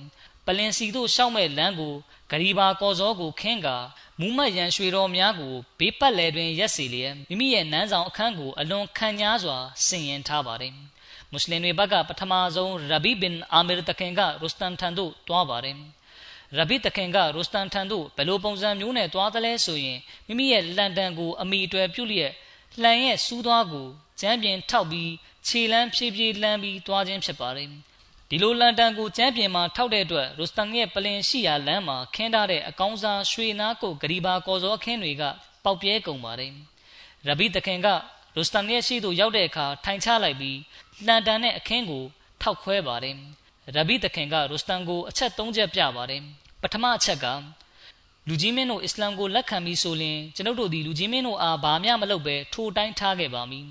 [0.47, 1.95] ပလင်စီတို့ရှောက်မဲ့လမ်းကို
[2.31, 3.77] ဂရီဘာကော်စောကိုခင်းကာ
[4.21, 9.57] မူမတ်ရန်ရွှေတော်များကိုဘေးပတ်လည်တွင်ရက်စီလျက်မိမိရဲ့နန်းဆောင်အခန်းကိုအလွန်ခံညားစွာ
[9.87, 10.75] ဆင်ရင်ထားပါတယ်
[11.31, 15.77] မွတ်စလင်တွေဘက်ကပထမဆုံးရဘီဘင်အာမီရတခင်ကရူစတန်ထံသို့တွားပါတယ်
[16.59, 22.33] ရဘီတခင်ကရူစတန်ထံသို့ဘယ်လိုပုံစံမျိုးနဲ့တွားသလဲဆိုရင်မိမိရဲ့လန်ဒန်ကိုအမိအတွေ့ပြုလျက်
[22.83, 23.89] လှန်ရဲ့စူးသွားကို
[24.21, 25.13] ကျမ်းပြင်ထောက်ပြီး
[25.47, 27.69] ခြေလမ်းဖြည်းဖြည်းလှမ်းပြီးတွားခြင်းဖြစ်ပါတယ်
[28.29, 35.23] ဒီလိုလန်ဒန်ကိုကျမ်းပြင်မှာထောက်တဲ့အတွက်ရူစတန်ရဲ့ပလင်ရှိရာလမ်းမှာခင်းထားတဲ့အကောင်းစားရွှေနားကိုဂရီဘာကော်စောခင်းတွေက
[35.65, 36.53] ပေါက်ပြဲကုန်ပါတယ်
[37.27, 37.89] ရဘီတခင်က
[38.37, 40.59] ရူစတန်ရဲ့ရှိသို့ရောက်တဲ့အခါထိုင်ချလိုက်ပြီး
[41.07, 42.05] လန်ဒန်နဲ့အခင်းကို
[42.43, 43.17] ထောက်ခွဲပါတယ်
[43.77, 46.23] ရဘီတခင်ကရူစတန်ကိုအချက်၃ချက်ပြပါတယ်
[46.67, 47.27] ပထမအချက်က
[48.29, 53.67] လူကြီးမင်းတို့အစ္စလာမ်ကိုလက်ခံပြီးဆိုရင်ကျွန်ုပ်တို့ဒီလူကြီးမင်းတို့အားဘာမှမလုပ်ပဲထိုတိုင်းထားခဲ့ပါမည်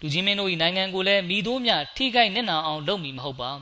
[0.00, 3.52] လူကြီးမင်းတို့၏နိုင်ငံကိုလည်းမိတို့မြထိခိုက်နစ်နာအောင်လုပ်မည်မဟုတ်ပါ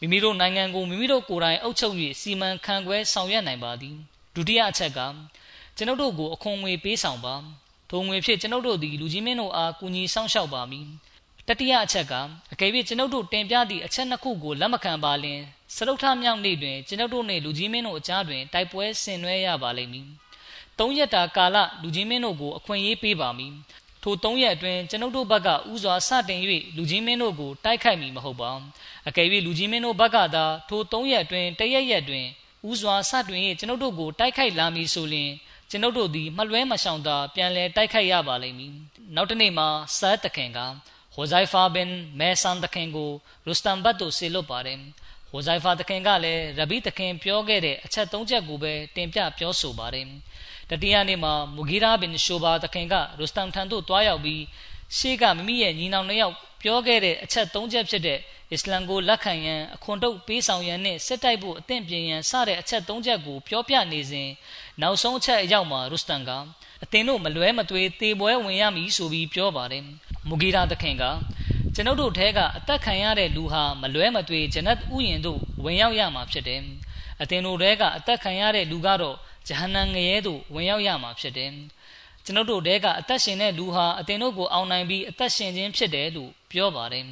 [0.00, 3.96] မိမိတို့နိုင်ငံကိုမိမိတို့ကိုယ်တိုင်အုပ်ချုပ်၍စီမံခန့်ခွဲဆောင်ရွက်နိုင်ပါသည်
[4.34, 5.00] ဒုတိယအချက်က
[5.76, 7.34] ကျွန်ုပ်တို့ကိုအခွန်ငွေပေးဆောင်ပါ
[7.90, 10.86] ထိုငွေဖြင့်ကျွန်ုပ်တို့သည်လူကြီးမင်းတို့အားကူညီဆောင်ရှောက်ပါမည်
[11.48, 12.14] တတိယအချက်က
[12.52, 15.40] အကယ်၍ကျွန်ုပ်တို့တင်ပြသည့်အချက်နှစ်ခုကိုလက်မခံပါလင်
[15.74, 20.06] စရုပ်ထမြောက်နေ့တွင်ကျွန်ုပ်တို့နှင့်လူကြီးမင်းတို့အကြားတွင်တိုက်ပွဲဆင်နွှဲရပါလိမ့်မည်။
[20.78, 23.52] သုံးရက်တာကာလလူကြီးမင်းတို့ကိုအခွင့်အရေးပေးပါမည်။
[24.02, 26.40] ထိုသုံးရက်အတွင်းကျွန်ုပ်တို့ဘက်ကဥစွာစတင်၍
[26.76, 28.50] လူကြီးမင်းတို့ကိုတိုက်ခိုက်မည်မဟုတ်ပါ။
[29.08, 32.26] အကယ်၍လူကြီးမင်းတို့ဘက်ကသာထိုသုံးရက်အတွင်းတရက်ရက်တွင်
[32.70, 35.30] ဥစွာစတင်၍ကျွန်ုပ်တို့ကိုတိုက်ခိုက်လာမည်ဆိုလျှင်
[35.70, 38.72] ကျွန်ုပ်တို့သည်မလွဲမရှောင်သာပြန်လည်တိုက်ခိုက်ရပါလိမ့်မည်။
[39.14, 39.68] နောက်တစ်နေ့မှာ
[39.98, 40.60] ဆာတခင်က
[41.14, 41.88] ဟိုဇိုင်ဖာဘင်
[42.18, 43.10] မဲဆန်တခင်ကို
[43.46, 44.78] ရူစတန်ဘတ်တို့ဆေလွတ်ပါတယ်။
[45.30, 50.06] ဟိုဇိုင်ဖာတခင်ကလည်းရဘီတခင်ပြောခဲ့တဲ့အချက်၃ချက်ကိုပဲတင်ပြပြောဆိုပါတယ်။
[50.70, 54.42] တတိယနေ့မှာမူဂီရာဘင်ရှိုဘာတခင်ကရူစတန်ထံသို့တွားရောက်ပြီး
[54.96, 58.18] ရှေ့ကမိမိရဲ့ညီနောင်နှစ်ယောက်ပြောခဲ့တဲ့အချက်၃ချက်ဖြစ်တဲ့
[58.52, 64.28] အစ္စလမ်ကိုလက်ခံရန်အခွန်ထုတ်ပေးဆောင်ရန်နဲ့စစ်တိုက်ဖို့အသင့်ပြင်ရန်စတဲ့အချက်၃ချက်ကိုပြောပြနေစဉ်
[64.80, 66.30] နောက်ဆုံးအချက်အရောက်မှာရုစတန်က
[66.82, 69.84] အသင်တို့မလွဲမသွေတေပွဲဝင်ရမည်ဆိုပြီးပြောပါတယ်
[70.28, 71.04] မူဂီရာသခင်က
[71.74, 76.62] ကျွန်ုပ်တို့ထဲကအသက်ခံရတဲ့လူဟာမလွဲမသွေဂျနတ်ဥယျင်တို့ဝင်ရောက်ရမှာဖြစ်တယ်
[77.22, 79.16] အသင်တို့ထဲကအသက်ခံရတဲ့လူကတော့
[79.46, 81.52] ဂျဟန္နမ်ငရဲသို့ဝင်ရောက်ရမှာဖြစ်တယ်
[82.24, 87.04] ကျွန်ုပ်တို့တဲကအသက်ရှင်တဲ့လူဟာအသင်တို့ကိုအောင်နိုင်ပြီးအသက်ရှင်ခြင်းဖြစ်တယ်လို့ပြောပါတယ်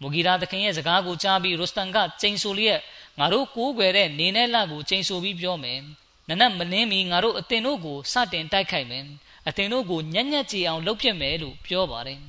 [0.00, 2.80] မူဂီရာသခင်ရဲ့စကားကိုကြားပြီးရုစတန်ကကျိန်ဆိုလျက်
[3.18, 5.80] ငါတို့ကိုးကွယ်တဲ့နေနဲ့လကိုကျိန်ဆိုပြီးပြောမယ်
[6.28, 9.04] နနက်မနှင်းမီငါတို့အသင်တို့ကိုစတင်တိုက်ခိုက်မယ်
[9.48, 12.20] အသင်တို့ကိုညံ့ညက်ကြည်အောင်လုပ်ဖြစ်မယ်လို့ပြောပါတယ်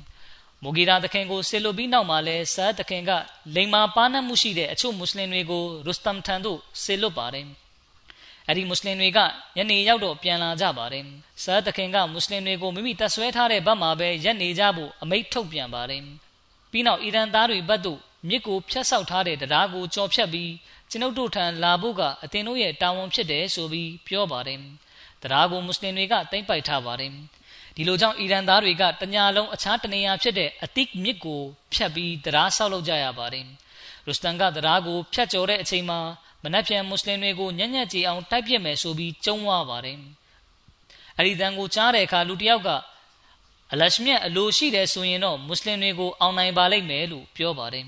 [0.64, 3.12] မူဂီရာသခင်ကိုဆေလိုပြီးနောက်မှာလဲဆာသခင်က
[3.56, 7.46] လိန်မာပါနတ်မှုရှိတဲ့အချို့မွတ်စလင်တွေကိုရုစတမ်ထံသို့ဆေလွတ်ပါတယ်
[8.48, 9.20] အဲ့ဒီမွတ်စလင်တွေက
[9.56, 11.06] ညနေရောက်တော့ပြန်လာကြပါတယ်
[11.44, 16.04] ဆာသခင်ကမွတ်စလင်တွေကိုမိမိတပ်ဆွဲထားတဲ့ဘက်မှာပဲရက်နေကြဖို့အမိန့်ထုတ်ပြန်ပါတယ်
[16.72, 18.00] ပြီးနောက်အီရန်သားတွေဘက်သို့
[18.30, 20.52] မြစ်ကိုဖျက်ဆောက်ထားတဲ့တရားကိုကြော်ဖြတ်ပြီး
[20.90, 24.60] ကျွန်ုပ်တို့ထံလာဖို့ကအသင်တို့ရဲ့တာဝန်ဖြစ်တယ်ဆိုပြီးပြောပါတယ်
[25.24, 27.12] တရားကိုမွတ်စလင်တွေကတိမ့်ပိုက်ထားပါတယ်
[27.80, 31.42] ဒီလိုကြောင့်အီရန်သားတွေကတညာလုံးအခြားတနေရာဖြစ်တဲ့အတိတ်မြစ်ကို
[31.74, 33.46] ဖြတ်ပြီးတရားဆောက်လုပ်ကြရပါတယ်
[34.06, 36.00] ရုစတန်ကတရားကိုဖြတ်ကျော်တဲ့အချိန်မှာ
[36.44, 39.98] မနက်ဖြန်မွတ်စလင်တွေကိုညံ့ညက်ကြည်အောင်တိုက်ပြစ်မယ်ဆိုပြီးကြုံဝါပါတယ်
[41.18, 42.70] အဲ့ဒီတန်ကိုကြားတဲ့အခါလူတစ်ယောက်က
[43.74, 47.86] အလရှမြတ်အလိုရှိတယ်ဆိုရင်တော့မွတ်စလင်တွေကိုအောင်နိုင်ပါလိမ့်မယ်လို့ပြောပါတယ်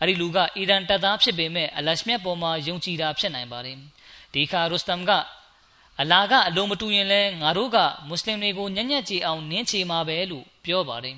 [0.00, 3.78] အဲ့ဒီလူကအီရန်တပ်သားဖြစ်ပေမဲ့အလရှမြတ်ပေါ်မှာယုံကြည်တာဖြစ်နိုင်ပါတယ်
[4.34, 5.10] ဒီခါရုစတမ်က
[6.00, 7.76] အလာကအလိုမတူရင်လဲငါတို့က
[8.08, 11.16] မွတ်စလင်တွေကိုညံ့ညက်ကြည်အောင်နင်းချေမှာပဲလို့ပြောပါတယ်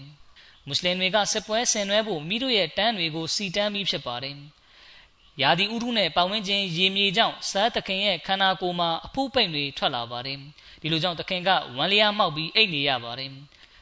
[0.67, 4.37] မွတ်စလင်တွေကစစ်ပွဲဆင်နွှဲဖို့မိတို့ရဲ့တန်းတွေကိုစီတန်းပြီးဖြစ်ပါတယ်
[5.43, 10.39] ရာသီဥတုနဲ့ပတ်ဝန်းကျင်ရေမြေကြောင့်စားသခင်ရဲ့ခန္ဓာကိုယ်မှာအဖုပိန်တွေထွက်လာပါတယ်
[10.81, 13.31] ဒီလိုကြောင့်သခင်ကဝမ်းလျားမှောက်ပြီးအိတ်နေရပါတယ်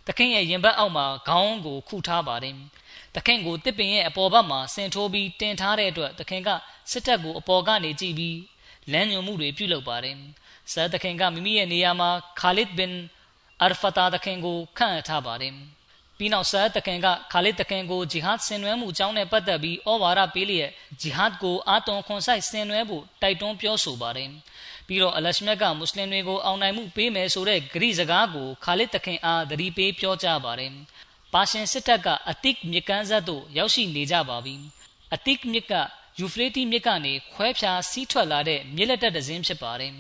[0.07, 2.55] သခင်ရဲ့ရင်ဘတ်အောက်မှာခေါင်းကိုခုထားပါတယ်
[3.15, 6.49] သခင်ကိုတစ်ပင်ရဲ့အပေါ်ဘက်မှာဆင်ထိုးပြီးတင်ထားတဲ့အတွက်သခင်က
[6.91, 8.39] စစ်တပ်ကိုအပေါ်ကနေကြည့်ပြီး
[8.93, 10.17] လမ်းညွှန်မှုတွေပြုလုပ်ပါတယ်
[10.73, 12.11] ဆာသခင်ကမိမိရဲ့နေရာမှာ
[12.41, 12.95] ခါလစ်ဘင်
[13.62, 15.55] အာဖတာသခင်ကိုခန့်ထားပါတယ်
[16.19, 24.31] ပြီးနောက်ဆာတခင်ကခါလစ်တခင်ကိုဂျီဟတ်ဆင်နွှဲမှုအကြောင်းနဲ့ပတ်သက်ပြီးဩဝါဒပေးလျက်ဂျီဟတ်ကိုအာသွန်ခွန်ဆိုင်ဆင်နွှဲဖို့တိုက်တွန်းပြောဆိုပါတယ်
[24.87, 30.73] ပြီးတော့အလရှမြတ်ကမွတ်စလင်တွေကိုအောင်နိုင်မှုပေးမယ်ဆိုတဲ့ဂရိစကားကိုခါလစ်တခင်အားသတိပေးပြောကြားပါတယ်
[31.33, 34.55] ပါရှင်စစ်တပ်ကအတိတ်မြကန်းဇတ်သို့ရောက်ရှိနေကြပါပြီ
[35.14, 35.73] အတိတ်မြက
[36.19, 39.93] ယူဖရေးတီမြစ်ကနေခွဲဖြာစီးထွက်လာတဲ့မြစ်လက်တက်တစင်းဖြစ်ပါတယ်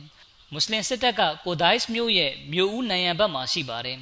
[0.52, 3.98] မွတ်စလင်စစ်တပ်ကကိုဒိုက်စ်မြို့ရဲ့မြို့ဦးနိုင်ရန်ဘက်မှာရှိပါတယ်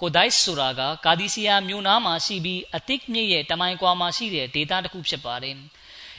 [0.00, 5.56] ကိုဒိုက်စ်ဆိုတာကကာဒီစီယာမြို့နားမှာရှိပြီးအတိတ်မြစ်ရဲ့တမိုင်ကွာမှာရှိတဲ့ဒေသတစ်ခုဖြစ်ပါတယ်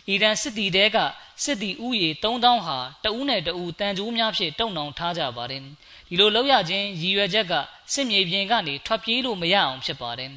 [0.07, 0.97] အီရန်စစ်တီတဲက
[1.43, 5.61] စစ်တီဥယေ3000ဟာတဦးနဲ့တဦးတန်ကြိုးများဖြင့်တုံနှောင်ထားကြပါတယ်
[6.09, 7.53] ဒီလိုလောက်ရခြင်းရည်ရွယ်ချက်က
[7.93, 10.31] စစ်မြေပြင်ကနေထွက်ပြေးလို့မရအောင်ဖြစ်ပါတယ်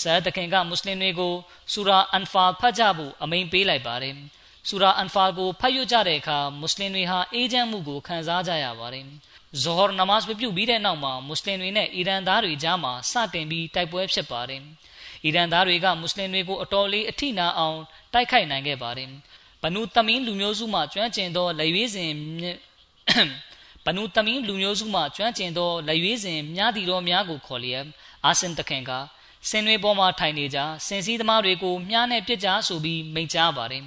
[0.00, 1.34] ဆာတခင်ကမွတ်စလင်တွေကို
[1.72, 4.14] ဆူရာအန်ဖာဖတ်ကြဖို့အမိန့်ပေးလိုက်ပါတယ်
[4.68, 9.06] ဆူရာအန်ဖာကိုဖတ်ရကြတဲ့အခါမွတ်စလင်တွေဟာအေးချမ်းမှုကိုခံစားကြရပါတယ်
[9.62, 14.62] ဇော်ဟ်နမတ်ပြုပြီးတဲ့နောက်မှာမွတ်စလင်တွေနဲ့အီရန်သားတွေကြားမှာစတင်ပြီးတိုက်ပွဲဖြစ်ပါတယ်
[15.24, 17.78] အီရန်သားတွေကမွတ်စလင်တွေကိုအတော်လေးအထိနာအောင်
[18.12, 19.10] တိုက်ခိုက်နိုင်ခဲ့ပါတယ်
[19.62, 22.10] ဘနူတမင်းလူမျိုးစုမှကျွမ်းကျင်သောလက်ရွေးစဉ်
[23.84, 27.84] ဘနူတမင်းလူမျိုးစုမှကျွမ်းကျင်သောလက်ရွေးစဉ်များတီတော်များကိုခေါ်လျက်
[28.24, 28.90] အာဆင်တခင်က
[29.48, 33.84] ဆင်တွေပေါ်မှာထိုင်နေကြစင်စည်းသမားတွေကိုမြားနဲ့ပြစ်ကြဆိုပြီးမိန့်ကြားပါတယ်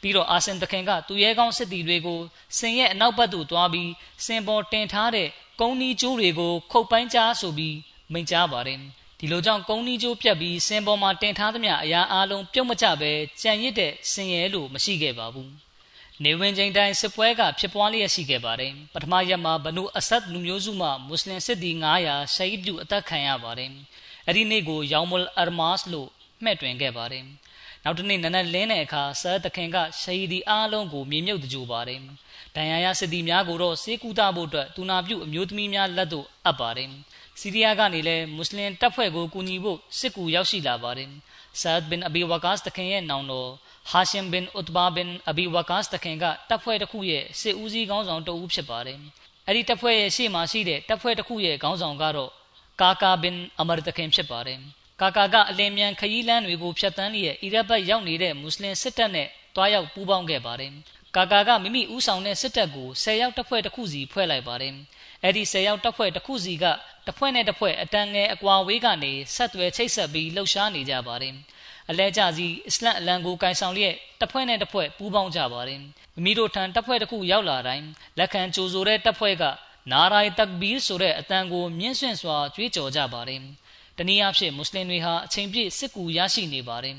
[0.00, 2.20] ပြီးတော့အာဆင်တခင်ကသူရဲကောင်းစစ်တီတွေကို
[2.58, 3.90] စင်ရဲ့အနောက်ဘက်သို့သွားပြီး
[4.26, 5.28] စင်ပေါ်တင်ထားတဲ့
[5.60, 7.76] ကုန်းနီးကျိုးတွေကိုခုတ်ပိုင်းကြားဆိုပြီး
[8.12, 8.80] မိန့်ကြားပါတယ်
[9.18, 13.10] ဒီလိုကြောင့်ကုန်းနီးကျိုးပြတ်ပြီးစင်ပေါ်မှာတင်ထားသမျှအရာအလုံးပြုတ်မကျပဲ
[13.42, 15.50] ကြံရစ်တဲ့စင်ရဲလို့မရှိခဲ့ပါဘူး
[16.24, 21.76] နေဝင်ချိန်တိုင်းစစ်ပွဲကဖြစ်ပွားလျက်ရှိခဲ့ပါတယ်ပထမရက်မှာဘနုအဆတ်လူမျိုးစုမှမွတ်စလင်စစ်သည်
[22.06, 23.70] 900ရှိုက်ပြုအသက်ခံရပါတယ်
[24.26, 26.08] အဲ့ဒီနေ့ကိုယောင်မုလ်အာမတ်စ်လို့
[26.44, 27.24] မှဲ့တွင်ခဲ့ပါတယ်
[27.84, 32.00] နောက်တစ်နေ့နနက်လင်းတဲ့အခါဆာသခင်ကရှဟီဒီအားလုံးကိုမြေမြုပ်တကြိုပါတယ်
[32.56, 36.90] ဒဏ်ရာရစစ်သည်များကိုတော့စေကူတာဖို့အတွက်တူနာပြုအမျိုးသမီးများလက်သို့အပ်ပါတယ်
[37.40, 41.10] စီးရီးယားကနေလည်းမွတ်စလင်တပ်ဖွဲ့ကိုကူညီဖို့စစ်ကူရောက်ရှိလာပါတယ်
[41.60, 43.50] ဆာဒ်ဘင်အဘီဝါကာစ်တခင်ရဲ့နောင်တော်
[43.90, 48.98] ဟာရှင်ဘင်ဥတဘာဘင်အဘီဝါကာစ်တခင်ကတပ်ဖွဲ့တစ်ခုရဲ့စစ်ဦးစီးခေါင်းဆောင်တဦးဖြစ်ပါတယ်
[49.46, 52.30] အဲ့ဒီတပ်ဖွဲ့ရဲ့ရှေ့မှာရှိတဲ့တပ်ဖွဲ့တစ်ခုရဲ့ခေါင်းဆောင်ကတော့
[52.80, 54.60] ကာကာဘင်အမရတခင်ဖြစ်ပါတယ်
[55.00, 60.72] ကာကာကအလင်းမြန်ခရီးလမ်းတွေကိုဖျက်ဆီးလျက်အီရတ်ဘက်ရောက်နေတဲ့မွတ်စလင်စစ်တပ်နဲ့တွားရောက်ပူးပေါင်းခဲ့ပါတယ်။
[61.16, 64.74] ကာကာကမိမိဦးဆောင်တဲ့စစ်တပ်ကို10ရောက်တပ်ဖွဲ့တစ်ခုစီဖွဲ့လိုက်ပါတယ်။
[65.24, 66.64] အဲဒီ10ရောက်တပ်ဖွဲ့တစ်ခုစီက
[67.06, 71.34] တစ်ဖွဲ့နဲ့တစ်ဖွဲ့အတန်းငယ်အကွာဝေးကနေဆက်သွယ်ချိတ်ဆက်ပြီးလှုပ်ရှားနေကြပါတယ်။
[71.90, 75.80] အလဲကျစီအစ္စလမ်အလံကိုကင်ဆောင်လျက်တစ်ဖွဲ့နဲ့တစ်ဖွဲ့ပူးပေါင်းကြပါတယ်။
[76.14, 77.86] မိမိတို့ထံတပ်ဖွဲ့တစ်ခုရောက်လာတိုင်း
[78.18, 79.44] လက်ခံကြိုဆိုတဲ့တပ်ဖွဲ့က
[79.92, 83.42] နာရိုင်တက်ဘီဆိုတဲ့အတန်ကိုမြင့်ဆွင့်စွာကြွေးကြော်ကြပါတယ်။
[84.00, 86.96] တတနည်းအားဖြင့်မွတ်စလင်တွေဟာအချိန်ပြည့်စစ်ကူရရှိနေပါတယ်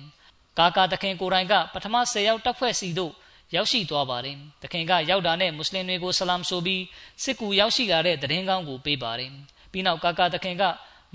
[0.60, 3.14] ကာကာတခင်ကိုယ်တိုင်ကပထမ10ရောက်တပ်ဖွဲ့စီတို့
[3.56, 6.84] ရောက်ရှိသွားပါတယ်။တခင်ကရောက်တာနဲ့မွတ်စလင်တွေကိုဆလမ်ဆိုပြီး
[7.24, 9.32] စစ်ကူရောက်ရှိလာတဲ့သတင်းကောင်းကိုပေးပါတယ်။
[9.72, 10.64] ပြီးနောက်ကာကာတခင်က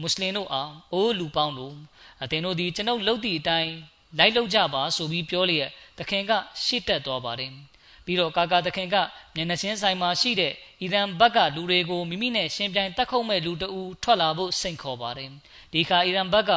[0.00, 1.74] မွတ်စလင်တို့အားအိုးလူပေါင်းတို့
[2.22, 3.72] အသင်တို့ဒီကျွန်ုပ်လှုပ်သည့်အတိုင်း
[4.18, 6.32] လိုက်လုပ်ကြပါဆိုပြီးပြောလျက်တခင်က
[6.64, 7.52] ရှေ့တက်သွားပါတယ်။
[8.06, 8.96] ပြီးတော့ကာကာတခင်က
[9.34, 10.52] မျက်နှာချင်းဆိုင်မှာရှိတဲ့
[10.82, 15.30] အီရန်ဘက်ကလူတွေကိုမိမိနဲ့ရှင်ပြိုင်တက်ခုတ်မဲ့လူတအူထွက်လာဖို့စိတ်ခေါ်ပါတယ်။
[15.72, 16.52] ဒီခါအီရန်ဘက်က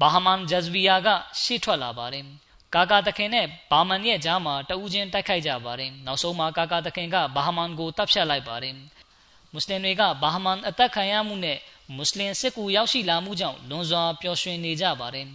[0.00, 1.08] ဘာဟမန်ဂျဇဗီယာက
[1.42, 2.26] ရှေ့ထွက်လာပါတယ်။
[2.74, 8.74] ကာကာတခင်နဲ့ဘာမန်ရဲ့ကြားမှာတဦးချင်းတိုက်ခိုက်ကြပါတယ်နောက်ဆုံးမှာကာကာတခင်ကဘာဟမန်ကိုတပ်ဖြတ်လိုက်ပါတယ်
[9.52, 11.58] မွတ်စလင်တွေကဘာဟမန်အသက်ခံရမှုနဲ့
[11.96, 15.26] မွတ်စလင်စစ်ကူရောက်ရှိလာမှုကြောင့်လွန်စွာပျော်ရွှင်နေကြပါတယ်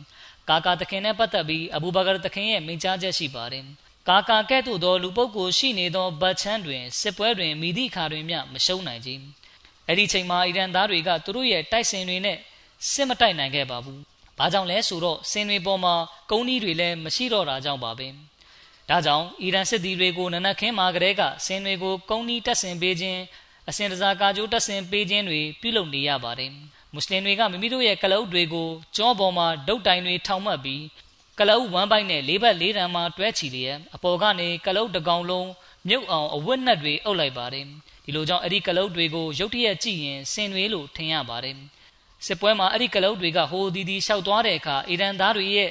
[0.50, 3.66] ကာကာတခင်နဲ့ပတ်သက်ပြီးအဘူဘကာတခင်ရဲ့မိန့်ကြားချက်ရှိပါတယ်
[4.10, 9.10] ကာကာကဲ့သို့သော လူပုဂ္ဂိုလ်ရှိနေသောဗတ်ချမ်းတွင်စစ်ပွဲတွင်မိသည့်ခါတွင်မျှမရှုံးနိုင်ကြ
[9.88, 12.38] အဲ့ဒီချိန်မှာအီရန်သားတွေကသူတို့ရဲ့တိုက်စင်တွေနဲ့
[12.92, 14.00] စစ်မတိုက်နိုင်ခဲ့ပါဘူး။
[14.38, 15.96] ဘာကြောင့်လဲဆိုတော့စင်တွေပေါ်မှာ
[16.32, 18.08] ကုန်းကြီးတွေလည်းမရှိတော့တာကြောင့်ပါပဲ။
[18.90, 23.22] ဒါကြောင့်အီရန်စစ်သည်တွေကိုနနက်ခင်းမှာကလေးကစင်တွေကိုကုန်းကြီးတက်ဆင်ပေးခြင်း
[23.70, 26.52] အစင်တစားကာကြိုးတက်ဆင်ပေးခြင်းတွေပြုလုပ်နေရပါတယ်။
[26.94, 30.82] မွတ်စလင်တွေကမိမိတို့ရဲ့ကလအုပ်တွေကိုကြောပေါ်မှာဒုတ်တိုင်တွေထောင်မှတ်ပြီး
[31.40, 35.50] ကလအုပ်ဝမ်းပိုက်နဲ့လေးဘက်လေးတန်မှာတွဲချီလျက်အပေါ်ကနေကလအုပ်တကောင်လုံး
[35.88, 37.66] မြုပ်အောင်အဝတ်နှက်တွေအုပ်လိုက်ပါတယ်။
[38.06, 41.56] ဒီလိုကြောင့်အဲ့ဒီကလအုပ်တွေကိုရုတ်တရက်ကြည့်ရင်စင်တွေလို့ထင်ရပါတယ်။
[42.26, 45.70] စစ်ပွဲမှာအဲ့ဒီကလုတ်တွေကဟိုဒီဒီလျှောက်သွားတဲ့အခါအီရန်သားတွေရဲ့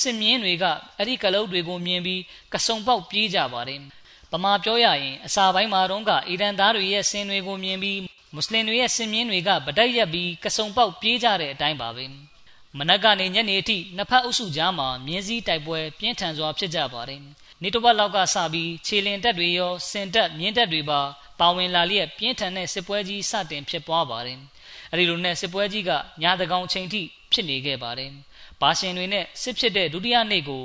[0.00, 0.64] စစ်မြင်းတွေက
[0.98, 2.20] အဲ့ဒီကလုတ်တွေကိုမြင်ပြီး
[2.54, 3.80] ကစုံပေါက်ပြေးကြပါတယ်။
[4.32, 7.98] ပမာပြောရရင်အစာပိုင်းမှာတော့ကအီရန်သားတွေရဲ့ဆင်တွေကိုမြင်ပြီး
[8.34, 12.06] မွတ်စလင်တွေရဲ့ဆင်မြင်းတွေကဗတိုက်ရက်ပြီးကစုံပေါက်ပြေးကြတဲ့အတိုင်းပါပဲ။
[12.78, 17.20] မနက်ကနေညနေအထိနှစ်ဖက်အုပ်စုကြားမှာမြင်းစည်းတိုက်ပွဲပြင်းထန်စွာဖြစ်ကြပါတယ်။
[17.62, 21.00] နေတပတ်လောက်ကစပြီးခြေလင်တက်တွေရောစင်တက်မြင်းတက်တွေပါ
[21.40, 24.38] ပါဝင်လာလျက်ပြင်းထန်တဲ့စစ်ပွဲကြီးစတင်ဖြစ်ပွားပါတယ်။
[24.92, 25.90] အဲဒီလိုနဲ့စစ်ပွဲကြီးက
[26.22, 27.02] ညာတကောင်ချိန်ထိ
[27.32, 28.10] ဖြစ်နေခဲ့ပါတယ်။
[28.60, 30.64] ဘာရှင်တွေနဲ့စစ်ဖြစ်တဲ့ဒုတိယနေ့ကို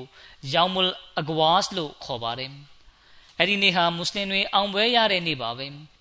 [0.53, 2.51] ယောင်မူလ်အဂဝါစ်လို့ခေါ်ပါတယ်။
[3.39, 5.67] အဲဒီနေ့ဟာမွတ်စလင်တွေအောင်ပွဲရတဲ့နေ့ပါပဲ။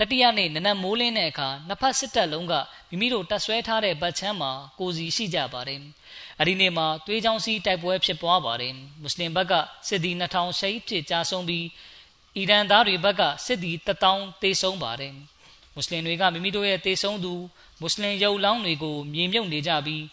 [0.00, 2.54] တတိယနေ့နနက်မိုးလင်းတဲ့အခါနှစ်ဖက်စစ်တပ်လုံးက
[2.88, 5.80] မိမိတို့တပ်ဆွဲထားတဲ့ဗတ်ချမ်းမှာကိုစီရှိကြပါတယ်။
[6.40, 9.52] အဲဒီနေ့မှာသွေးချောင်းစီးတိုက်ပွဲဖြစ်ပွားပါတယ်။မွတ်စလင်ဘက်က
[9.88, 11.66] စစ်သည်2000ရှိဖြစ်ကြာဆုံးပြီး
[12.36, 15.12] အီရန်သားတွေဘက်ကစစ်သည်1000တေဆုံးပါတယ်။
[15.74, 17.34] မွတ်စလင်တွေကမိမိတို့ရဲ့တေဆုံးသူ
[17.80, 20.04] မွတ်စလင်ရုပ်လောင်းတွေကိုမြေမြုပ်နေကြပြီး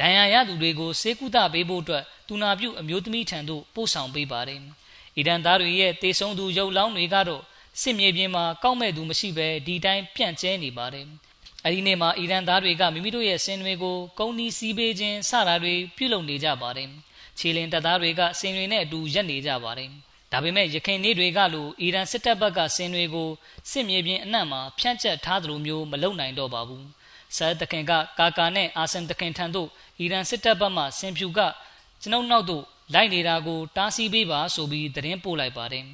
[0.00, 4.60] ဒဏ်ရာရသူတွေကိုစေကုသပေးဖို့အတွက်တူနာပြုအမျိုးသမီးထံသို့ပို့ဆောင်ပေးပါတယ်။
[5.16, 7.42] အီရန်သားတွေရဲ့တေဆုံးသူရုပ်လောင်းတွေကတော့
[7.80, 11.06] စစ်မြေပြင်မှာကောက်မဲ့သူမရှိဘဲဒီတိုင်းပြန့်ကျဲနေပါတယ်။
[11.64, 16.88] အဲဒီနေ့မှာအီရန်သားတွေကမိမိတို့ရဲ့စင်တွေကိုကုန်းနီးစီးပေးခြင်းစတာတွေပြုလုပ်နေကြပါတယ်။
[17.38, 19.90] ခြေလင်တပ်သားတွေကစင်တွေနဲ့အတူရက်နေကြပါတယ်။
[20.32, 23.28] ဒါပေမဲ့ရခိုင်နေတွေကလိုအီရန်စစ်တပ်ဘက်ကစင်တွေကို
[23.70, 26.84] စစ်မြေပြင်အနှံ့မှာဖြန့်ကျက်ထားသလိုမျိုးမလုပ်နိုင်တော့ပါဘူး။
[27.36, 29.68] ဆာတခင်ကကာကာနဲ့အာဆန်တခင်ထံသို့
[30.00, 31.40] အီရန်စစ်တပ်ဘက်မှဆင်ဖြူက
[32.02, 32.64] ကျွန်ုပ်နောက်သို့
[32.94, 35.84] လိုက်နေတာကိုတားဆီးပေးပါဆိုပြီးသတင်းပို့လိုက်ပါတယ်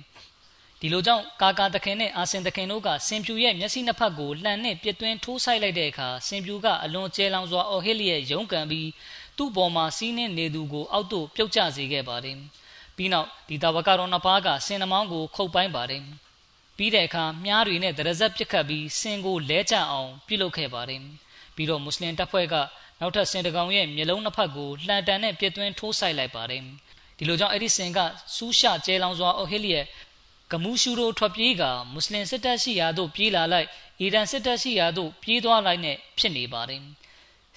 [0.81, 8.89] ဒီလိုကြောင့်ကာကာတခင်နဲ့အာဆင်တခင်တို့ကစင်ဖြူရဲ့မျက်စိနှစ်ဖက်ကိုလှန်နဲ့ပြစ်သွင်းထိုးဆိုင်လိုက်တဲ့အခါစင်ဖြူကအလွန်ကျဲလောင်စွာအော်ဟစ်လျက်ရုန်းကန်ပြီး
[9.37, 12.37] သူ့ပေါ်မှာစီးနှင်းနေသူကိုအောက်သို့ပြုတ်ကျစေခဲ့ပါတယ်
[12.97, 16.03] ပြီးနောက်ဒီတာဝကတော်နှစ်ပါးကစင်နှမောင်းကိုခုတ်ပိုင်းပါတယ်
[16.77, 21.01] ပြီးတဲ့အခါမြားတွေနဲ့ဒရဇက်ပစ်ခတ်ပြီးစင်ကိုလဲကျအောင်ပြုလုပ်ခဲ့ပါတယ်
[21.57, 22.55] ပြီးတော့မွတ်စလင်တပ်ဖွဲ့က
[23.01, 26.63] နောက်ထပ်စင်တကောင်ရဲ့မျက်လုံးနှစ်ဖက်ကိုလှန်တန်နဲ့ပြစ်သွင်းထိုးဆိုင်လိုက်ပါတယ်
[27.19, 27.99] ဒီလိုကြောင့်အဲ့ဒီစင်က
[28.37, 29.85] စူးရှကျဲလောင်စွာအော်ဟစ်လျက်
[30.53, 33.69] ကမူရှူရိုထွက်ပြေးကမွတ်စလင်စစ်တပ်ရှိရာသို့ပြေးလာလိုက်
[34.01, 36.83] အီရန်စစ်တပ်ရှိရာသို့ပြေးသွားလိုက်နဲ့ဖြစ်နေပါတယ်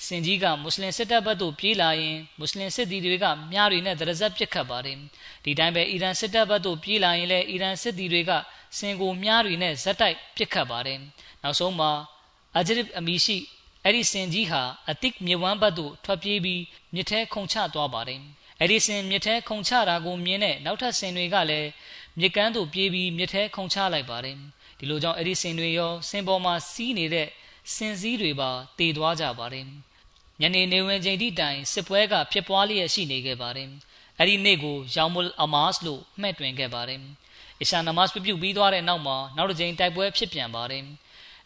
[0.06, 4.98] စင်ကြီးကမွတ်စလင်စစ်တပ်ဘက်သို့ပြေးလာရင်မွတ်စလင်စစ်သည်တွေကမြားတွေနဲ့ဒရဇက်ပစ်ခတ်ပါတယ်
[5.44, 8.32] ဒီတိုင်းပဲအီရန်စစ်တပ်ဘက်သို့ပြေးလာရင်လည်းအီရန်စစ်သည်တွေက
[8.78, 11.00] စင်ကိုမြားတွေနဲ့ဇက်တိုက်ပစ်ခတ်ပါတယ်
[11.44, 11.92] နောက်ဆုံးမှာ
[12.58, 13.38] အဂျရစ်အမီရှိ
[13.84, 16.62] အဲ့ဒီစင်ကြီးဟာအတိတ်မြေဝမ်းဘက်သို့ထွက်ပြေးပြီး
[16.94, 18.22] မြစ်ထဲခုန်ချသွားပါတယ်
[18.60, 21.70] အဲ့ဒီစင်မြစ်ထဲခုန်ချတာကိုမြင်တဲ့နောက်ထပ်စင်တွေကလည်း
[22.20, 24.38] မြစ်ကမ်းသို့ပြေးပြီးမြစ်ထဲခုန်ချလိုက်ပါတယ်
[24.80, 27.28] ဒီလိုကြောင့်အဲ့ဒီစင်တွေရောစင်ပေါ်မှာစီးနေတဲ့
[27.74, 29.66] စင်စည်းတွေပါတည်သွားကြပါတယ်
[30.42, 33.70] ညနေနေဝင်ချိန်ထိတိုင်စစ်ပွဲကဖြစ်ပွားလျက်ရှိနေခဲ့ပါတယ်
[34.18, 37.02] အဲ့ဒီနေ့ကိုယောင်မူလ်အမာစ်လို့မှတ်တွင်ခဲ့ပါတယ်
[37.62, 40.84] အရှာနမတ်ပြုပြီးသွားတဲ့နောက်မှာနောက်တစ်ချိန်တိုက်ပွဲဖြစ်ပြန်ပါတယ်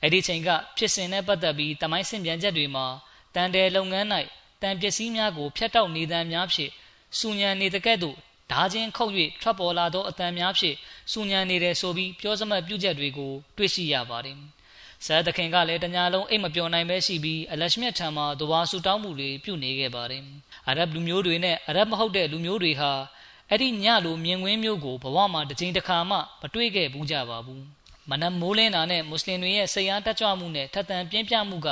[0.01, 2.85] အဲ့ဒီချိန်ကဖြစ်စဉ်နဲ့ပတ်သက်ပြီးတမိုင်းစင်ပြန်ချက်တွေမှာ
[3.35, 4.07] တန်တယ်လုပ်ငန်း၌
[4.61, 6.71] တန်ပစ္စည်းများကိုဖျက်တောက်နေသံများဖြင့်
[7.17, 8.17] စူညံနေတဲ့ကဲ့သို့
[8.51, 10.75] ဓာချင်းခုတ်၍ထွက်ပေါ်လာသောအတန်များဖြင့်
[11.11, 14.37] စူညံနေတယ်ဆိုပြီးပြောစမှတ်ပြုချက်တွေကိုတွေ့ရှိရပါတယ်။
[15.05, 20.23] ဇာသခင်ကလည်းတညာလုံးအိတ်မပြောနိုင်ပဲရှိပြီးအလရှမြတ်ထံမှာဒဝါဆူတောင်းမှုတွေပြုနေခဲ့ပါတယ်။
[20.67, 22.91] အာရဗ်လူမျိုးတွေနဲ့အာရဗ်မဟုတ်တဲ့လူမျိုးတွေဟာ
[23.49, 27.61] အဲ့ဒီညလိုမြင်ကွင်းမျိုးကိုဘဝမှာတစ်ချိန်တစ်ခါမှမတွေ့ခဲ့ဘူးကြပါဘူး။
[28.09, 31.67] မနမိုးလင်းတာနဲ့မွတ်စလင်တွေရဲ့စိတ်အားတက်ကြွမှုနဲ့ထက်သန်ပြင်းပြမှုက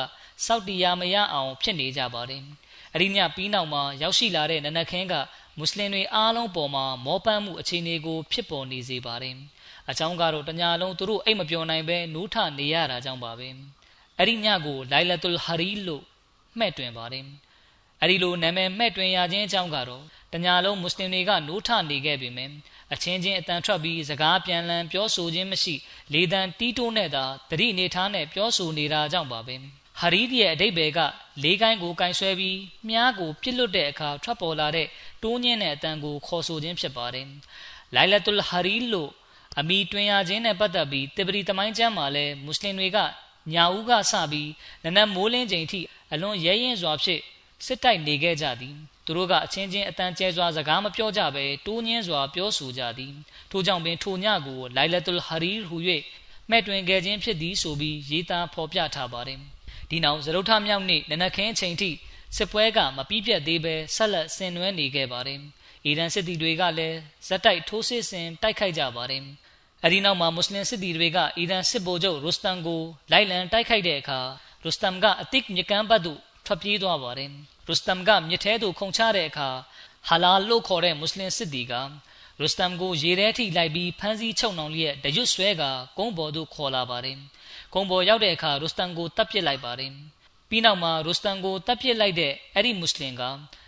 [0.45, 2.41] စောက်တရားမရအောင်ဖြစ်နေကြပါတယ်။
[2.95, 5.13] အရိညပြီးနောက်မှာရောက်ရှိလာတဲ့နနခင်းက
[5.57, 9.35] မွတ်စလင်တွေအားလုံးပေါ်မှာမောပန်းမှုအခြေအနေကို ဖြစ်ပေါ်နေစေပါတယ်။
[9.89, 13.47] အကြောင်းကတော့တညာလုံးသူတို့အိတ်မပြောနိုင်ပဲနိုးထနေရတာကြောင့်ပါပဲ။
[14.17, 16.03] အဲ့ဒီညကိုလိုင်လတ်တူလ်ဟာရီလို့
[16.57, 17.25] မှဲ့တွင်ပါတယ်။
[18.01, 22.51] အဲ့ဒီလိုနာမည်မှဲ့တွင်ရခြင်းအကြောင်းကတော့တညာလုံးမွတ်စလင်တွေကနိုးထနေခဲ့ပေမယ့်
[22.93, 25.75] အချင်းချင်းအတန်ထွက်ပြီးစကားပြန်လည်ပြောဆိုခြင်းမရှိ
[26.13, 29.55] လေတံတီးတိုးနဲ့သာတတိနေထားနဲ့ပြောဆိုနေတာကြောင့်ပါပဲ
[29.99, 30.99] ဟာရီဒီရဲ့အတိတ်ဘယ်က
[31.43, 34.87] လေးကိုင်းကိုကင်ဆွဲပြီးမြားကိုပြစ်လွတ်တဲ့အခါထွက်ပေါ်လာတဲ့
[35.23, 37.27] တိုးညင်းတဲ့အတန်ကိုခေါ်ဆိုခြင်းဖြစ်ပါတယ်
[37.95, 39.11] လိုင်လတ်တူလ်ဟာရီလို့
[39.59, 42.97] အမိတွင်ရခြင်းနဲ့ပတ်သက်ပြီးတပရီတမိုင်းကျမ်းမှာလည်းမွတ်စလင်တွေက
[43.53, 44.49] ညာဦးကစပြီး
[44.83, 45.79] နနက်မိုးလင်းချိန်ထိ
[46.11, 47.21] အလွန်ရဲရင်စွာဖြင့်
[47.65, 53.13] စစ်တိုက်နေခဲ့ကြသည်သူတို့ကအချင်းချင်းအတန်ကျဲစွာစကားမပြောကြဘဲတိုးညင်းစွာပြောဆိုကြသည်
[53.51, 55.77] ထို့ကြောင့်ပင်ထိုညကိုလိုင်လတ်တူလ်ဟာရီဟူ၍
[56.49, 59.39] မဲ့တွင်ခဲ့ခြင်းဖြစ်သည်ဆိုပြီးရေးသားဖော်ပြထားပါတယ်
[59.89, 61.89] ဒီနောက်ဇရုထမြောက်နေ့နနက်ခင်းအချိန်ထိ
[62.35, 65.39] စစ်ပွဲကမပြီးပြတ်သေးပဲဆက်လက်ဆင်နွှဲနေခဲ့ပါတယ်
[65.85, 69.23] အီရန်စစ်သည်တွေကလည်းဇက်တိုက်ထိုးစစ်ဆင်တိုက်ခိုက်ကြပါတယ်
[69.83, 74.19] အဲဒီနောက်မှာမွတ်စလင်စစ်သည်တွေကအီရန်စစ်ဗိုလ်ချုပ်ရုစတန်ကိုလိုက်လံတိုက်ခိုက်တဲ့အခါ
[74.63, 77.31] ရုစတမ်ကအတစ်မြကမ်းဘတ်သို့ထွက်ပြေးသွားပါတယ်
[77.67, 79.49] ရုစတမ်ကမြစ်ထဲသို့ခုန်ချတဲ့အခါ
[80.07, 81.73] ဟာလာလို့ခေါ်တဲ့မွတ်စလင်စစ်သည်က
[82.39, 85.63] ရုစတမ်ကိုရေထဲထိလိုက်ပြီးဖမ်းဆီးချုပ်နှောင်လျက်တရွတ်ဆွဲက
[85.97, 87.17] ကုန်းပေါ်သို့ခေါ်လာပါတယ်။
[87.73, 89.93] ကုန်းပေါ်ရောက်တဲ့အခါရုစတမ်ကိုတပ်ပစ်လိုက်ပါတယ်။
[90.51, 93.23] ပြီးနောက်မှာရုစတမ်ကိုတပ်ပစ်လိုက်တဲ့အဲ့ဒီမွတ်စလင်က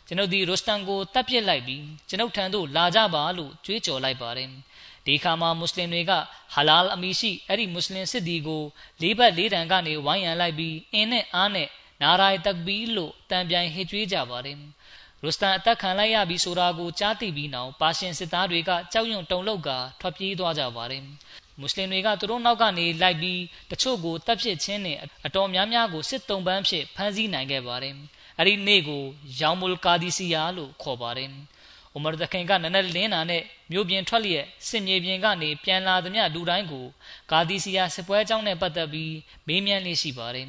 [0.08, 4.50] ကျွန်ုပ်ဒီရုစတမ်ကိုတပ်ပစ်လိုက်ပြီးကျွန်ုပ်ထံသို့လာကြပါလို့ကြွေးကြော်လိုက်ပါတယ်။
[5.06, 6.12] ဒီခါမှာမွတ်စလင်တွေက
[6.54, 8.64] ဟာလာလ်အမီရှိအဲ့ဒီမွတ်စလင်စစ်သည်ကို
[9.02, 11.68] လေးဘက်လေးတန်ကနေဝိုင်းရန်လိုက်ပြီးအင်းနဲ့အားနဲ့
[12.02, 14.58] နာရိုင်တက်ဘီလို့တံပြိုင်ဟစ်ကြွေးကြပါတယ်
[15.24, 21.04] ရုစတန်အသက်ခံလိုက်ရပြီဆိုတာကိုကြားသိပြီးနောက်ပါရှင်စစ်သားတွေကကြောက်ရွံ့တုန်လှုပ်ကာထွက်ပြေးသွားကြပါတယ်
[21.60, 23.42] မွတ်စလင်တွေကသူတို့နောက်ကနေလိုက်ပြီး
[23.72, 27.96] တချို့ကိုတပ်ဖြစ်ခြင်းနဲ့အတော်များများကိုစစ်တုံးပန်းဖြစ်ဖမ်းဆီးနိုင်ခဲ့ပါတယ်
[28.38, 29.04] အဲ့ဒီနေ့ကို
[29.40, 31.30] ယောင်မူလ်ကာဒီစီယာလို့ခေါ်ပါတယ်
[31.96, 36.86] ဥမာဒခင်ကနနက်လင်းနာနဲ့မြို့ပြင်ထွက်လျက်စစ်မြေပြင်ကနေပြန်လာသမျှလူတိုင်းကို
[37.32, 39.14] ကာဒီစီယာစစ်ပွဲအကြောင်းနဲ့ပတ်သက်ပြီး
[39.48, 40.48] မေးမြန်းလေးရှိပါတယ်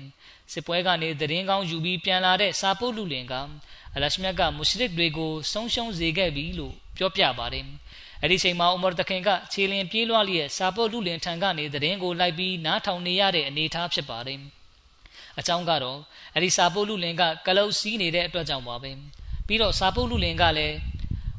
[0.53, 3.35] စစ်ပွဲကနေသတင်းကောင်းယူပြီးပြန်လာတဲ့စာပုတ်လူလင်က
[3.95, 7.65] အလရှမြတ်ကမုရှရစ်တွေကိုဆုံးရှုံးစေခဲ့ပြီလို့ပြောပြပါတယ်
[8.25, 14.41] အဲ့ဒီချိန်မှာဥမာတခင်ကခြေလင်ပြေးလွှားလျက်စာပုတ်လူလင်ထံကနေသတင်းကိုလိုက်ပြီးနားထောင်နေရတဲ့အနေအထားဖြစ်ပါတယ်
[15.39, 15.99] အကြောင်းကတော့
[16.35, 18.91] အဲ့ဒီစာပုတ်လူလင်ကကလုတ်စီးနေတဲ့အတွက်ကြောင့်ပါပဲ
[19.47, 20.77] ပြီးတော့စာပုတ်လူလင်ကလည်း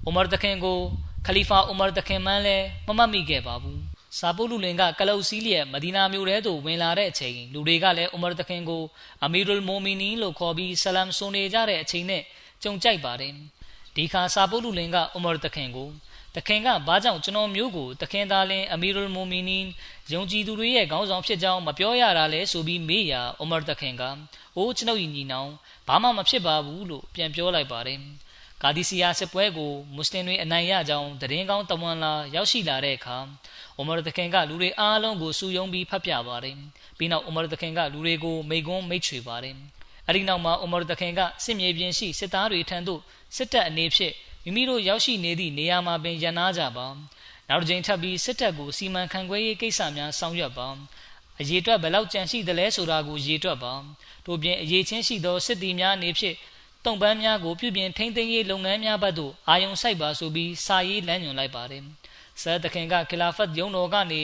[0.08, 0.80] ဥမာတခင်ကို
[1.26, 3.80] ခလီဖာဥမာတခင်မန်းလည်းမမှတ်မိခဲ့ပါဘူး
[4.20, 8.84] စာပုလူလင်ကကလုတ်စီးလျက်မဒီနာမြို့ထဲသို့ဝင်လာတဲ့အချိန်လူတွေကလည်းဥမာတခင်ကို
[9.24, 12.24] အမီရူလ်မိုမီနီလို့ခေါ်ပြီးဆလမ်ဆွန်နေကြတဲ့အချိန်နဲ့
[12.64, 13.34] ကြုံကြိုက်ပါတယ်
[13.96, 15.90] ဒီခါစာပုလူလင်ကဥမာတခင်ကို
[16.36, 19.60] တခင်ကဘာကြောင့်ကျွန်တော်မျိုးကိုတခင်သားလင်အမီရူလ်မိုမီနီ
[20.14, 24.04] ယုံကြည်သူတွေရဲ့ခေါင်းဆောင်ဖြစ်ကြောင်းမပြောရတာလဲဆိုပြီးမေးရာဥမာတခင်က
[24.58, 25.50] အိုးကျွန်ုပ်ညီနောင်
[25.88, 28.00] ဘာမှမဖြစ်ပါဘူးလို့ပြန်ပြောလိုက်ပါတယ်
[28.62, 33.18] ကာဒီစီယာစစ်ပွဲကိုမွတ်စလင်တွေအနိုင်ရကြောင်းတရင်ကောင်းတဝန်လာရောက်ရှိလာတဲ့အခါ
[33.78, 36.56] အိုမာတခင်ကလူတွေအားလုံးကိုစုယုံပြီးဖတ်ပြပါတယ်
[36.98, 39.56] ပြီးနောက်အိုမာတခင်ကလူတွေကိုမိကွန်းမိတ်ချွေပါတယ်
[40.08, 43.02] အဲဒီနောက်မှာအိုမာတခင်ကစစ်မြေပြင်ရှိစစ်သားတွေထံသို့
[43.36, 44.14] စစ်တပ်အနေဖြင့်
[44.46, 46.88] မိမိတို့ရောက်ရှိနေသည့်နေရာမှာပင်ရန်နာကြပါ
[47.50, 50.68] နောက်တစ်ကြိမ်ထပ်ပြီးစစ်တပ်ကိုစီမံခန့်ခွဲရေးကိစ္စများဆောင်ရွက်ပါ
[51.40, 53.74] အရေးအတွက်ဘယ်လောက်ကြံရှိသလဲဆိုတာကိုရေးတွက်ပါ
[54.26, 56.36] တို့ပြင်အရေးချင်းရှိသောစစ်သည်များအနေဖြင့်
[56.86, 61.84] တုံပန်းများကိုပြုပြင်ထိန်းသိမ်းရေးလုပ်ငန်းများဘက်သို့အာရုံစိုက်ပါဆိုပြီးစာရေးလမ်းညွှန်လိုက်ပါတယ်
[62.42, 64.24] ဆာတခင်ကခလာဖတ်ယုံတော်ကနေ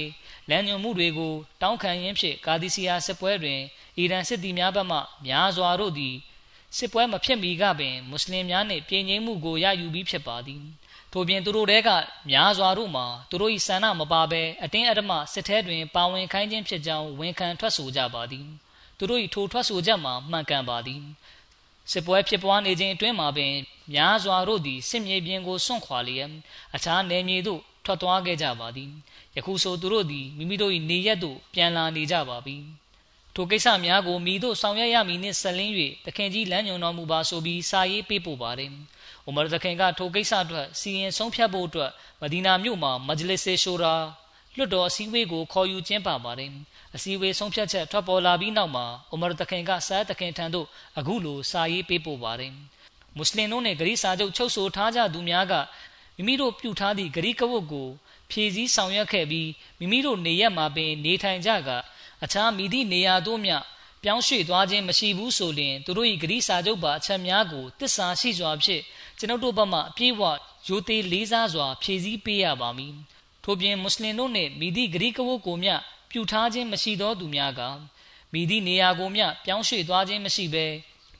[0.50, 3.60] လမ်းညွှန်မှုတွေကိုတောင်းခံရင်းဖြင့်ကာဒီစီယာစစ်ပွဲတွင်
[3.98, 6.16] အီရန်စစ်သည်များဘက်မှများစွာတို့သည်
[6.78, 10.64] စစ်ပွဲမဖြစ်မီကပင်မွတ်စလင်များနှင့်ပြည်ငြိမ်းမှုကိုရယူပြီးဖြစ်ပါသည်
[11.14, 11.90] ထို့ပြင်သူတို့တဲက
[12.30, 18.48] များစွာတို့မှာသူတို့၏ဆန္ဒမပါဘဲအတင်းအဓမ္မစစ်ထဲတွင်ပါဝင်ခိုင်းခြင်းဖြစ်ကြောင်းဝန်ခံထွက်ဆိုကြပါသည်
[18.98, 21.02] သူတို့၏ထိုထွက်ဆိုချက်မှာမှန်ကန်ပါသည်
[21.92, 23.54] စစ်ပွဲဖြစ်ပွားနေခြင်းအတွင်းမှာပင်
[23.94, 26.30] များစွာတို့သည်စစ်မြေပြင်ကိုစွန့်ခွာလျက်
[26.76, 28.92] အခြားနယ်မြေသို့ထွက်သွားခဲ့ကြပါသည်
[29.36, 32.58] ယခုဆိုသူတို့သည်မိမိတို့၏နေရက်သို့ပြန်လာနေကြပါပြီ
[33.36, 35.74] ထိုကိစ္စများကိုမိတို့ဆောင်ရွက်ရမည်နှင့်ဆက်လင်း၍
[36.06, 38.72] တခင်ကြီးလမ်းညွှန်တော်မူပါဆိုပြီးစာရေးပေးပို့ပါတယ်။
[39.26, 43.94] အိုမာတခင်ကထိုကိစ္စအတွက်စီရင်ဆုံးဖြတ်ဖို့အတွက်မဒီနာမြို့မှာမဂျလစ်ဆေရှိုရာ
[44.58, 46.52] လွတ်တော်အစည်းအဝေးကိုခေါ်ယူကျင်းပပါတယ်။
[46.96, 50.68] အစည်းအဝေးဆုံးဖြတ်ချက်ထွက်ပေါ်လာပြီးနောက်မှာအိုမာတခင်ကစာတခင်ထံသို့
[51.00, 52.52] အခုလိုစာရေးပေးပို့ပါတယ်။
[53.16, 55.54] မွတ်စလင်တို့နှင့်ဂရိစာချုပ်ချုပ်ဆိုထားကြသူများက
[56.16, 57.90] မိမိတို့ပြုထားသည့်ဂရိကဝတ်ကို
[58.32, 61.70] ဖြည့်ဆည်းဆောင်ရွက်ခဲ့ပြီးမိမိတို့နေရက်မှာပင်နေထိုင်ကြက
[62.24, 63.58] အခြားမိသည့်နေရာသို့မျှ
[64.04, 68.84] ပြောင်းရွှေ့သွားခြင်းမရှိဘူးဆိုရင်သူတို့၏ဂရိစာချုပ်ပါအချက်များကိုတစ္ဆာရှိစွာဖြင့်
[69.20, 70.22] ကျွန်ုပ်တို့ဘက်မှအပြည့်အဝ
[70.68, 72.94] ရိုသေလေးစားစွာဖြည့်ဆည်းပေးရပါမည်
[73.44, 75.76] ထို့ပြင်မွတ်စလင်တို့နှင့်မိသည့်ဂရိကဝတ်ကိုမျှ
[76.12, 77.62] ပြုထားခြင်းမရှိသောသူများက
[78.34, 80.66] မိသည့်နေရာကိုမျှပြောင်းရွှေ့သွားခြင်းမရှိဘဲ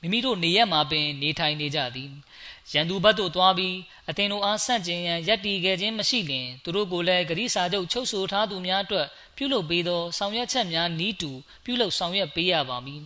[0.00, 2.10] မိမိတို့နေရက်မှာပင်နေထိုင်နေကြသည်
[2.74, 3.76] ရန်သူဘက်သို့သွားပြီး
[4.08, 9.06] အသင်တို့အားဆန့်ကျင်ရန်ယက်တီခဲ့ခြင်းမရှိလျင်သူတို့ကိုလည်းဂရိစာချုပ်ချုပ်ဆိုထားသူများအတွက်
[9.36, 11.30] ပြုလုပ်ပေးသောဆောင်ရွက်ချက်များနီးတူ
[11.64, 13.02] ပြုလုပ်ဆောင်ရွက်ပေးရပါမည်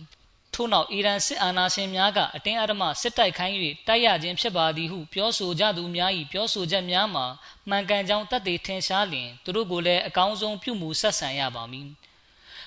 [0.53, 3.55] ထို့နောက်အီရန်စစ်အာဏာရှင်များကအတင်းအဓမ္မစစ်တိုက်ခိုင်း၍
[3.87, 7.25] တိုက်ရခြင်းဖြစ်ပါသည်ဟုပြောဆိုကြသူများ၏ပြောဆိုချက်များမှာ
[7.69, 11.87] မှန်ကန်ကြောင်းတတ်သိထင်ရှားလျင်သူတို့ကိုလည်းအကောင်းဆုံးပြုမှုဆက်ဆံရပါမည်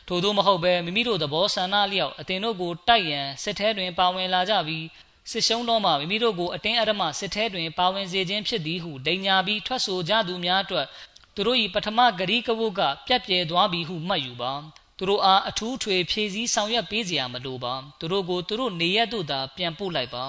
[0.08, 4.84] ထို့သောမဟုတ်ဘဲမိမိတို့သဘောဆန္ဒလျောက်အတင်တို့ကိုတိုက်ရန်စစ်ထဲတွင်ပါဝင်လာကြပြီး
[5.30, 10.86] စစ်ရှုံးတော့မှမိမိတို့ကိုအတင်းအဓမ္မစစ်ထဲတွင် ပါဝင်စေခြင်းဖြစ်သည်ဟုဒိညာပြီးထွက်ဆိုကြသူများအတွက်
[11.34, 14.52] သူတို့၏ပထမဂရီကဝုတ်ကပြက်ပြဲသွားပြီဟုမှတ်ယူပါ
[14.98, 20.24] သူတို့အားအထူးထွေဖြည့်ဆည်းဆောင်ရွက်ပေးစရာမလိုပါသူတို့ကိုသူတို့နေရက်တို့သာပြန်ပို့လိုက်ပါ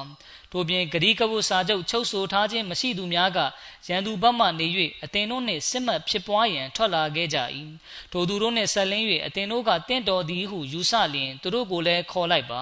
[0.52, 3.39] ထို့ပြင်ဂရီကဝုစာချုပ်ချုပ်ဆိုထားခြင်းမရှိသူများက
[3.88, 4.68] ရန်သူဘက်မှနေ၍
[5.04, 7.38] အသင်တို့နှင့်စစ်မှတ်ဖြစ်ပွားရန်ထွက်လာခဲ့ကြ၏
[8.12, 12.62] ထိုသူတို့နှင့်ဆက်လင်း၍အသင်တို့ကတင့်တော်သည်ဟုယူဆလျင်သူတို့ကိုလည်းခေါ်လိုက်ပါ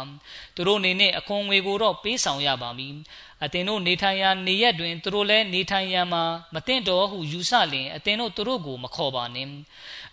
[0.55, 2.95] သူတို့နေနှင့်အခွန်ငွေကိုတော့ပေးဆောင်ရပါမည်
[3.45, 6.23] အသင်တို့နေထိုင်ရာနေရက်တွင်သူတို့လည်းနေထိုင်ရန်မှာ
[6.53, 9.51] မတင့်တော်ဟုယူဆလျင်အသင်တို့သူတို့ကိုမခေါ်ပါနှင့်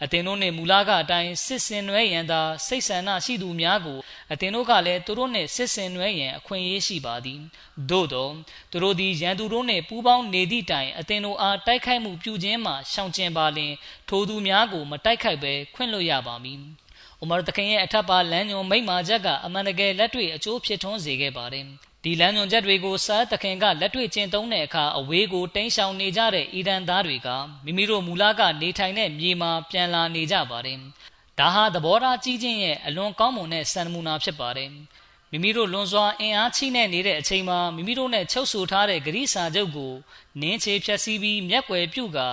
[0.05, 3.99] အသင်တို့နှင့်မူလကအတိုင်းစစ်စင်နွဲရန်သာစိတ်ဆန္ဒရှိသူများကို
[4.33, 7.41] အသင်တို့ကလည်းသူတို့နှင့်စစ်စင်နွဲရန်အခွင့်အရေးရှိပါသည်
[7.91, 8.29] သို့သော
[8.70, 13.72] သူတို့သည်ရန်သူတို့နှင့်ပူးပေါင်းနေသည့်တိုင်အသင်တို့အားတိုက်ခိုက်မှုပြုခြင်းမှာရှောင်ကျဉ်ပါလျင်
[14.09, 16.59] ထိုသူများကိုမတိုက်ခိုက်ဘဲခွင့်လွှတ်ရပါမည်။
[17.22, 21.68] ဥမာတခင်ရဲ့အထက်ပါလမ်းညွန်မိမ့်မာချက်ကအမှန်တကယ်လက်တွေ့အကျိုးဖြစ်ထွန်းစေခဲ့ပါတယ်။
[22.09, 27.28] ဒီလမ်းညွန်ချက်တွေကိုစားတခင်ကလက်တွေ့ကျင့်သုံးတဲ့အခါအဝေးကိုတင်းရှောင်နေကြတဲ့အီရန်သားတွေက
[27.64, 30.78] မိမိတို့မူလကနေထိုင်တဲ့မြေမှာပြန်လာနေကြပါတယ်။
[31.38, 34.70] ဒါဟာသဘောထားကြီးခြင်းရဲ့အလွန်ကောင်းမွန်တဲ့စံနမူနာဖြစ်ပါတယ်။
[35.30, 39.92] မိမိတို့လွန်စွာအင်အားချိနဲ့နေတဲ့အချိန်မှာမိမိတို့နဲ့ချုပ်ဆိုထားတဲ့ဂရိစာချုပ်ကို
[40.40, 42.28] နင်းချေဖြက်စီးပြီးမျက်ွယ်ပြုတ်ကာ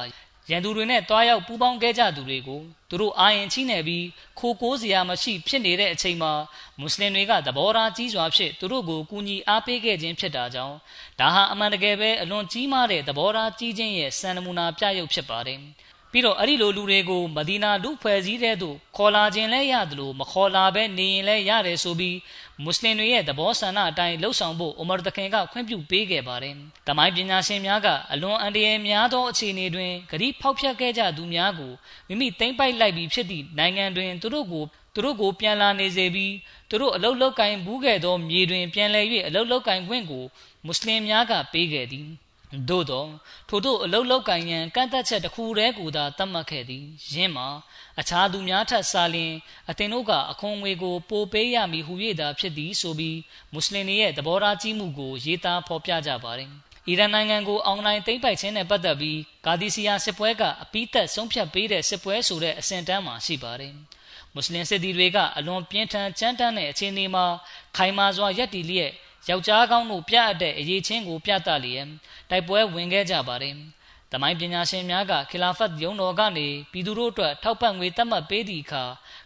[0.49, 4.05] ရန်သူတွေနဲ့တွားရောက်ပူးပေါင်းခဲ့ကြသူတွေကိုသူတို့အာရင်ချိနေပြီး
[4.39, 6.33] ခိုကိုးစရာမရှိဖြစ်နေတဲ့အချိန်မှာ
[6.79, 10.75] မွတ်စလင်တွေကသဘောထားကြီးစွာဖြင့်သူတို့ကိုကူညီအားပေးခဲ့ခြင်းဖြစ်တာကြောင့်
[11.19, 15.59] ဒါဟာအမှန်တကယ်ပဲအလွန်ကြီးမားတဲ့သဘောထားကြီးခြင်းရဲ့စံနမူနာပြရုပ်ဖြစ်ပါတယ်။
[16.11, 22.17] ပြီးတော့အဲ့ဒီလိုလူတွေကိုမဒီနာလူဖွဲ့စည်းတဲ့သို့ခေါ်လာခြင်းလဲရတယ်လို့မခေါ်လာဘဲနေရင်လဲရတယ်ဆိုပြီး
[22.61, 26.55] မွတ်စလင်တွေရဲ့သဘောဆန္ဒအတိုင်းလှုပ်ဆောင်ဖို့အိုမာတခင်ကခွင့်ပြုပေးခဲ့ပါတယ်။
[26.87, 31.71] တမိုင်းပညာရှင်များကအလွန်အန္တရာယ်များသောအခြေအနေတွင်ဂရီဖောက်ဖျက်ခဲ့ကြသူများကို
[32.07, 36.33] မိမိသိမ့်ပိုက်လိုက်ပြီးဖြစ်သည့်နိုင်ငံတွင်သူတို့ကိုသူတို့ကိုပြန်လာနေစေပြီး
[36.69, 40.23] သူတို့အလုတ်လောက်ကင်ဘူးခဲ့သောမြေတွင်ပြန်လည်၍အလုတ်လောက်ကင်ခွင့်ကို
[40.65, 42.07] မွတ်စလင်များကပေးခဲ့သည်။
[42.69, 43.05] သို့သော
[43.49, 46.83] ထို့သို့အလုတ်လောက်ကင်ရန်ကန့်သက်ချက်တစ်ခုတည်းကိုသာသတ်မှတ်ခဲ့သည်
[47.13, 47.47] ယင်းမှာ
[47.99, 49.33] အခြားသူများထက်စာလျင်
[49.69, 53.17] အသင်တို့ကအခွန်ငွေကို ပိုပေးရမည်ဟု၍သာဖြစ်သည်ဆိုပြီး
[53.53, 56.49] မွတ်စလင်တွေရဲ့သဘောထားကြီးမှုကိုရေးသားဖော်ပြကြပါတယ်
[56.87, 63.73] အီရန်နိုင်ငံကိုအွန်လိုင်းသိမ်းပိုက်ခြင်းနဲ့ပတ်သက်ပြီးကာဒီစီယာစစ်ပွဲကအပိသက်ဆုံးဖြတ်ပေးတဲ့စစ်ပွဲဆိုတဲ့အဆင့်တန်းမှာရှိပါတယ်
[64.33, 67.25] မွတ်စလင်စစ်သည်တွေကအလွန်ပြင်းထန်ကြမ်းတမ်းတဲ့အခြေအနေမှာ
[67.77, 68.91] ခိုင်မာစွာရပ်တည်လျက်
[69.29, 71.87] ယောက်ျားကောင်းတို့ပြအပ်တဲ့အရေးချင်းကိုပြသလျက်
[72.29, 73.55] တိုက်ပွဲဝင်ခဲ့ကြပါတယ်။
[74.13, 78.83] တမိုင်းပညာရှင်များကခီလာဖတ်ယုံတော်ကနေပြည်သူတို့အတွက်ထောက်ပံ့ငွေသတ်မှတ်ပေးသည့်အခါ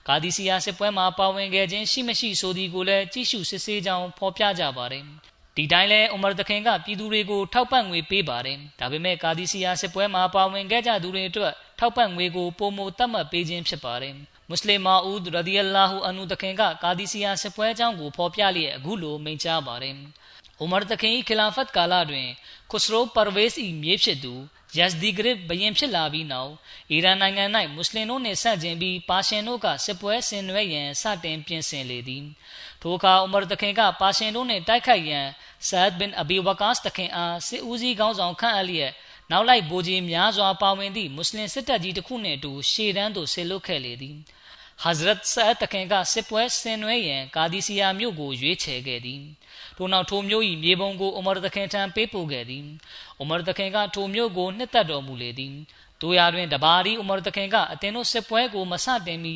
[0.08, 5.04] ဂါဒီစီယာစစ်ပွဲမှာပါဝင်ခဲ့ခြင်းရှိမရှိဆိုသည်ကိုလည်းကြည့်ရှုစစ်ဆေးကြောင်းဖော်ပြကြပါတယ်။
[5.58, 14.14] ဒီတိုင်းလဲအိုမာတခင်ကပြည်သူတွေကိုထောက်ပံ့ငွေပေးပါတယ်။ဒါပေမဲ့ကာဒီစီယာစစ်ပွဲမှာပါဝင်ခဲ့ကြသူတွေအတွက်ထောက်ပံ့ငွေကိုပုံမသတ်မှတ်ပေးခြင်းဖြစ်ပါတယ်။
[14.50, 19.96] မွတ်စလင်မာဦးရဒီယလာဟူအန်နူတခင်ကကာဒီစီယာစစ်ပွဲအကြောင်းကိုဖော်ပြလျက်အခုလိုမိန့်ကြားပါတယ်။
[20.60, 22.28] အိုမာတခင်၏ခလာဖတ်ကာလတွင်
[22.72, 23.50] ခုစရိုပါရဝေး၏
[23.84, 24.34] မြေဖြစ်သူ
[24.76, 26.52] ယက်ဒီဂရစ်ဘရင်ဖြစ်လာပြီးနောက်
[26.92, 32.26] အီရန်နိုင်ငံ၌မွတ်စလင်တို့နှင့်ဆန့်ကျင်ပြီးပါရှင်တို့ကစစ်ပွဲဆင်နွှဲရန်စတင်ပြင်ဆင်လေသည်
[32.82, 35.28] ထိုအခါဥမာတခင်ကပါရှင်တို့နှင့်တိုက်ခိုက်ရန်
[35.68, 38.92] ဆာဒ်ဘင်အဘီဝကာစ်တခင်အားစစ်ဦးစီးခေါင်းဆောင်ခန့်အပ်လျက်
[39.32, 44.16] နောက်လိုက်ဗိုလ်ကြီးများစွာပါဝင်သည့်မွတ်စလင်စစ်တပ်ကြီးတစ်ခုနှင့်အတူရှေ့တန်းသို့ဆစ်လွတ်ခဲ့လေသည်
[44.82, 49.22] ဟဇရတ်ဆာတခင်ကစစ်ပွဲဆင်နွှဲရန်ကာဒီစီယာမြို့ကိုရွေးချယ်ခဲ့သည်
[49.78, 52.66] ထို့နောက်ထိုမြို့၏မြေပုံကိုအိုမာတခင်ထံပေးပို့ခဲ့သည်
[53.20, 55.56] အိုမာတခင်ကထိုမြို့ကိုနှစ်သက်တော်မူလေသည်
[56.02, 59.36] တို့ရတွင်တဘာဒီဥမာတခင်ကအတင်တို့စစ်ပွဲကိုမဆတင်မီ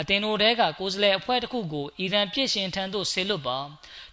[0.00, 3.58] အတင်တို့တဲကကိုယ်စလဲအဖွဲ့တစ်ခုကိုအီရန်ပြစ်ရှင်ထံသို့ဆေလွတ်ပါ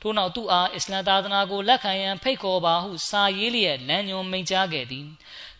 [0.01, 5.07] ထို့နောက်သူအားအစ္စလမ်သာသနာကိုလက်ခံရန်ဖိတ်ခေါ်ပါဟုစာရေးလျက်လမ်းညွှန်မိန့်ကြားခဲ့သည်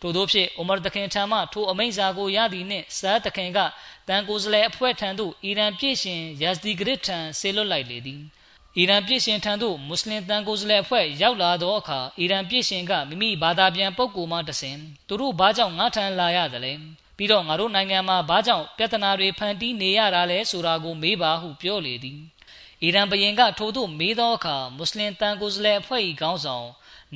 [0.01, 3.59] ထို့သောဖြင့်အိုမာတခင်ထံမှထိုအမိန့်စာကိုရသည်နှင့်ဇာတခင်က
[4.07, 8.21] တန်ကိုယ်စလဲအဖွဲ့ထံသို့အီရန်ပြစ်ရှင်ယက်ဇဒီဂရစ်ထံဆေလွတ်လိုက်လေသည်
[8.77, 16.73] အီရန်ပြည်ရှင်ထံသို့မွတ်စလင်တန်ကိုယ်စားလှယ်အဖွဲ့ရောက်လာသောအခါအီရန်ပြည်ရှင်ကမိမိဘာသာပြန်ပုဂ္ဂိုလ်မှတဆင်သူတို့ဘာကြောင့်ငါထံလာရသလဲ
[17.17, 22.19] ပြီးတော့ငါတို့နိုင်ငံမှာဘာကြောင့်ပြဿနာတွေဖန်တီးနေရတာလဲဆိုတာကိုမေးပါဟုပြောလေသည်
[22.83, 26.67] အီရန်ဘရင်ကထို့သို့မေးသောအခါမွတ်စလင်တန်ကိုယ်စားလှယ်အဖွဲ့၏ခေါင်းဆောင်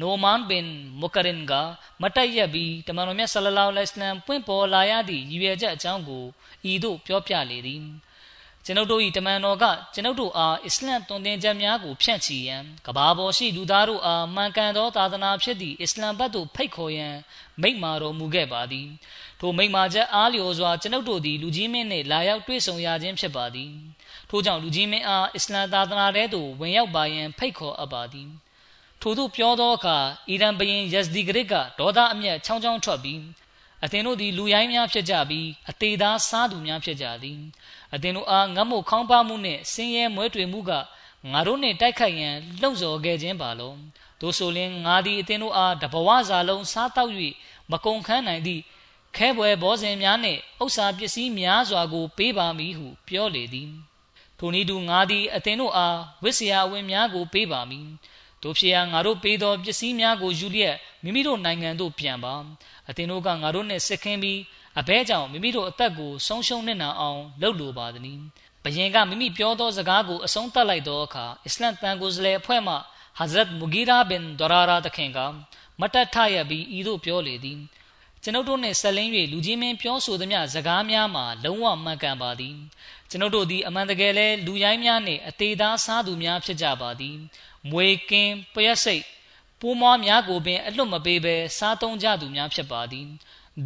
[0.01, 0.67] နိုမန်ဘင်
[1.01, 1.53] မုကရင်က
[2.01, 6.23] မတက်ရက်ပြီးတမန်တော်မြတ်ဆလလောလဟ်အလัยဟိဝါစလမ်ပွင့်ပေါ်လာရသည့်ရည်ရွယ်ချက်အကြောင်းကို
[6.71, 7.83] ဤသို့ပြောပြလေသည်
[8.65, 17.15] ကျွန်ုပ်တို့၏တမန်တော်ကကျွန်ုပ်တို့အားအစ္စလမ်သွန်သင်ချက်များကိုဖြန့်ချီရန်ကဘာပေါ်ရှိလူသားတို့အားမှန်ကန်သောသာသနာဖြစ်သည့်အစ္စလမ်ဘတ်သို့ဖိတ်ခေါ်ရန်
[17.61, 18.87] မိန့်မာတော်မူခဲ့ပါသည်
[19.39, 23.71] ထိုမိန့်မာချက်အားလျော်စွာကျွန်ုပ်တို့သည်လူကြီးမင်းနှင့်လာရောက်တွေ့ဆုံရခြင်းဖြစ်ပါသည်
[24.29, 28.29] ထို့ကြောင့်လူကြီးမင်းအားအစ္စလမ်သာသနာထဲသို့ဝင်ရောက်ပါရန်ဖိတ်ခေါ်အပ်ပါသည်
[29.01, 29.97] ထို့သို့ပြောသောအခါ
[30.29, 33.19] အီရန်ဘရင်ယက်ဇဒီဂရစ်ကဒေါသအမျက်ချောင်းချောင်းထွက်ပြီး
[33.83, 37.39] အသင်တို့သည်လူရိုင်းများဖြစ်ကြပြီးအသေးသားစားသူများဖြစ်ကြသည်
[37.93, 40.71] အသင်တို့အားငတ်မို့ခေါင်းပါမှုနှင့်ဆင်းရဲမွဲတွေမှုက
[41.31, 43.77] ငါတို့နှင့်တိုက်ခိုက်ရန်လှုံ့ဆော်ခဲ့ခြင်းပါလုံး
[44.21, 47.11] တို့ဆိုလင်ငါသည်အသင်တို့အားတဘဝစာလုံးစားတောက်၍
[47.71, 48.61] မကုန်ခန်းနိုင်သည့်
[49.17, 53.71] ခဲပွဲဘောဇင်များနှင့်ဥစ္စာပစ္စည်းများစွာကို ပေးပါမည်ဟုပြောလေသည်
[54.37, 57.87] ထိုနည်းတူငါသည်အသင်တို့အားဝိဆရာအဝင်များကို ပေးပါမည်
[58.43, 62.33] တို့ဖြစ်ရာငါတို့ပေးသောပစ္စည်းများကိုယူလျက်မိမိတို့နိုင်ငံသို့ပြန်ပါ
[62.89, 64.39] အသင်တို့ကငါတို့နှင့်စစ်ခင်းပြီး
[64.79, 68.19] အဘဲကြောင့်မိမိတို့အသက်ကိုဆုံးရှုံးနေနာအောင်လုပ်လိုပါသည်။
[68.63, 72.75] ဘယင်ကမိမိပြောသောစကားကိုအဆုံးသတ်လိုက်သောအခါအစ္စလမ်တန်ကိုယ်စလဲအဖွဲ့မှ
[73.19, 75.19] Hazrat Mughira bin Durara တခင်က
[75.79, 77.59] မတတ်ထရပြီးဤသို့ပြောလေသည်
[78.23, 82.55] ကျွန်ုပ်တို့နှင့်ဆက်လင်း၍လူကြီးမင်းပြောဆိုသမျှစကားများမှာလုံးဝမှန်ကန်ပါသည်
[83.09, 87.15] ကျွန်ုပ်တို့သည်အမှန်တကယ်လဲလူရိုင်းများနှင့်အသေးသားစားသူများဖြစ်ကြပါသည်
[87.71, 89.03] မွေကင်းပရက်စိတ်
[89.63, 93.07] ပိုးမွားများကိုပင် အလွတ်မပေးဘဲ စားသုံးကြသူများ ဖြစ်ပါသည်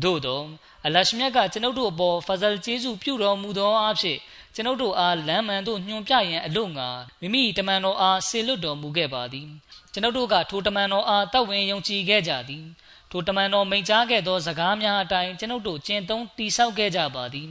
[0.04, 0.42] သို့သော
[0.86, 4.18] အလရှမြတ်က ကျွန်ုပ်တို့အပေါ်ဖဇလ်ကျေးဇူးပြုတော်မူသောအဖြစ်
[4.56, 6.90] ကျွန်ုပ်တို့အား လမ်းမှန်သို့ ညွှန်ပြရန်အလို့ငါ
[7.22, 9.48] မိမိတမန်တော်အားဆေလွတ်တော်မူခဲ့ပါသည်
[9.94, 12.66] ကျွန်ုပ်တို့က ထိုတမန်တော်အားတောက်ဝင်ယုံကြည်ခဲ့ကြသည်
[13.12, 17.50] ထိုတမန်တော် မိန့်ကြားခဲ့သော စကားများအတိုင်း ကျွန်ုပ်တို့ ကျင့်သုံးတည်ဆောက်ခဲ့ကြပါသည်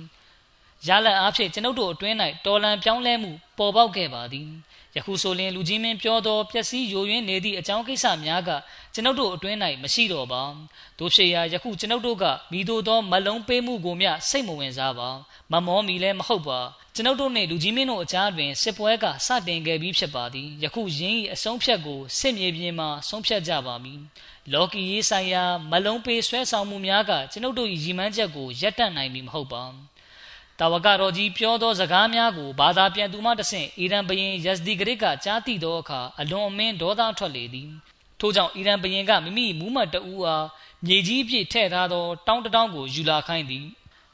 [0.87, 2.17] ရလဒ်အားဖြင့် ကျွန်ုပ်တို့အတွင်း၌
[2.47, 4.49] တော်လန်ပြောင်းလဲမှု ပေါ်ပေါက်ခဲ့ပါသည်
[4.97, 8.51] ယခုဆိုလျင်လူကြီးမင်းပြောသောပျက်စီးယိုယွင်းနေသည့်အကြောင်းကိစ္စများက
[8.95, 10.43] ကျွန်ုပ်တို့အတွင်း၌မရှိတော့ပါ
[10.99, 15.09] တို့ဖြစ်ရာယခုကျွန်ုပ်တို့ကမိတို့သောမလုံးပေးမှုကိုမျှစိတ်မဝင်စားပါ
[15.53, 16.61] မမောမီလည်းမဟုတ်ပါ
[16.95, 24.01] ကျွန်ုပ်တို့နှင့်လူကြီးမင်းတို့အကြားတွင်စစ်ပွဲကစတင်ခဲ့ပြီးဖြစ်ပါသည်ယခုရင်း၏အဆုံးဖြတ်ကိုစစ်မြေပြင်မှာဆုံးဖြတ်ကြပါမည်
[24.53, 29.65] လော်ကီရေးဆိုင်ရာမလုံးပေးဆွဲဆောင်မှုများကကျွန်ုပ်တို့၏ရည်မှန်းချက်ကိုရပ်တန့်နိုင်မည်မဟုတ်ပါ
[30.61, 37.69] တာဝကတော်ကြီးပြောသောစကားများကိုဘာသာပြန်သူမှတဆင့်အီရန်ဘရင်ယက်ဇဒီဂရစ်ကကြားသိသောအခါအလွန်အမင်းဒေါသထွက်လေသည်
[38.21, 40.47] ထို့ကြောင့်အီရန်ဘရင်ကမိမိမူးမတ်တဦးအား
[40.87, 43.67] မြေကြီးအပြည့်ထည့်ထားသောတောင်းတတောင်းကိုယူလာခိုင်းသည်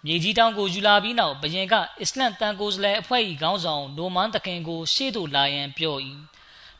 [0.06, 5.96] မြေကြီးတောင်းကိုယူလာပြီးနောက်ဘရင်ကအစ္စလမ်တန်ကိုစလဲအဖွဲ့၏ခေါင်းဆောင်နိုမန်တခင်ကိုရှေ့သို့လာရန်ပြော၏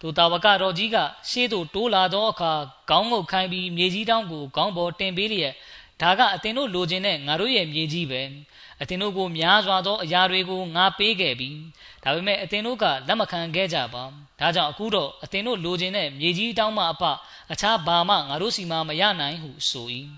[0.00, 0.96] ထိုတာဝကတော်ကြီးက
[1.30, 2.52] ရှေ့သို့တိုးလာသောအခါ
[2.90, 5.54] ခေါင်းငုတ်ခိုင်းပြီးမြေကြီးတောင်းကိုခေါင်းပေါ်တင်ပေးလျက်
[6.02, 8.22] ဒါကအတင်တို့လိုချင်တဲ့ငါတို့ရဲ့မြေကြီးပဲ
[8.80, 11.50] အတင်တို့ကိုများစွာသောအရာတွေကိုငါပေးခဲ့ပြီ
[12.02, 14.04] ဒါပေမဲ့အတင်တို့ကလက်မခံခဲ့ကြပါ
[14.40, 17.04] ဒါကြောင့်အခုတော့အတင်တို့လိုချင်တဲ့မြေကြီးတောင်းမှအပ
[17.52, 19.86] အခြားဘာမှငါတို့စီမှာမရနိုင်ဟုဆို၏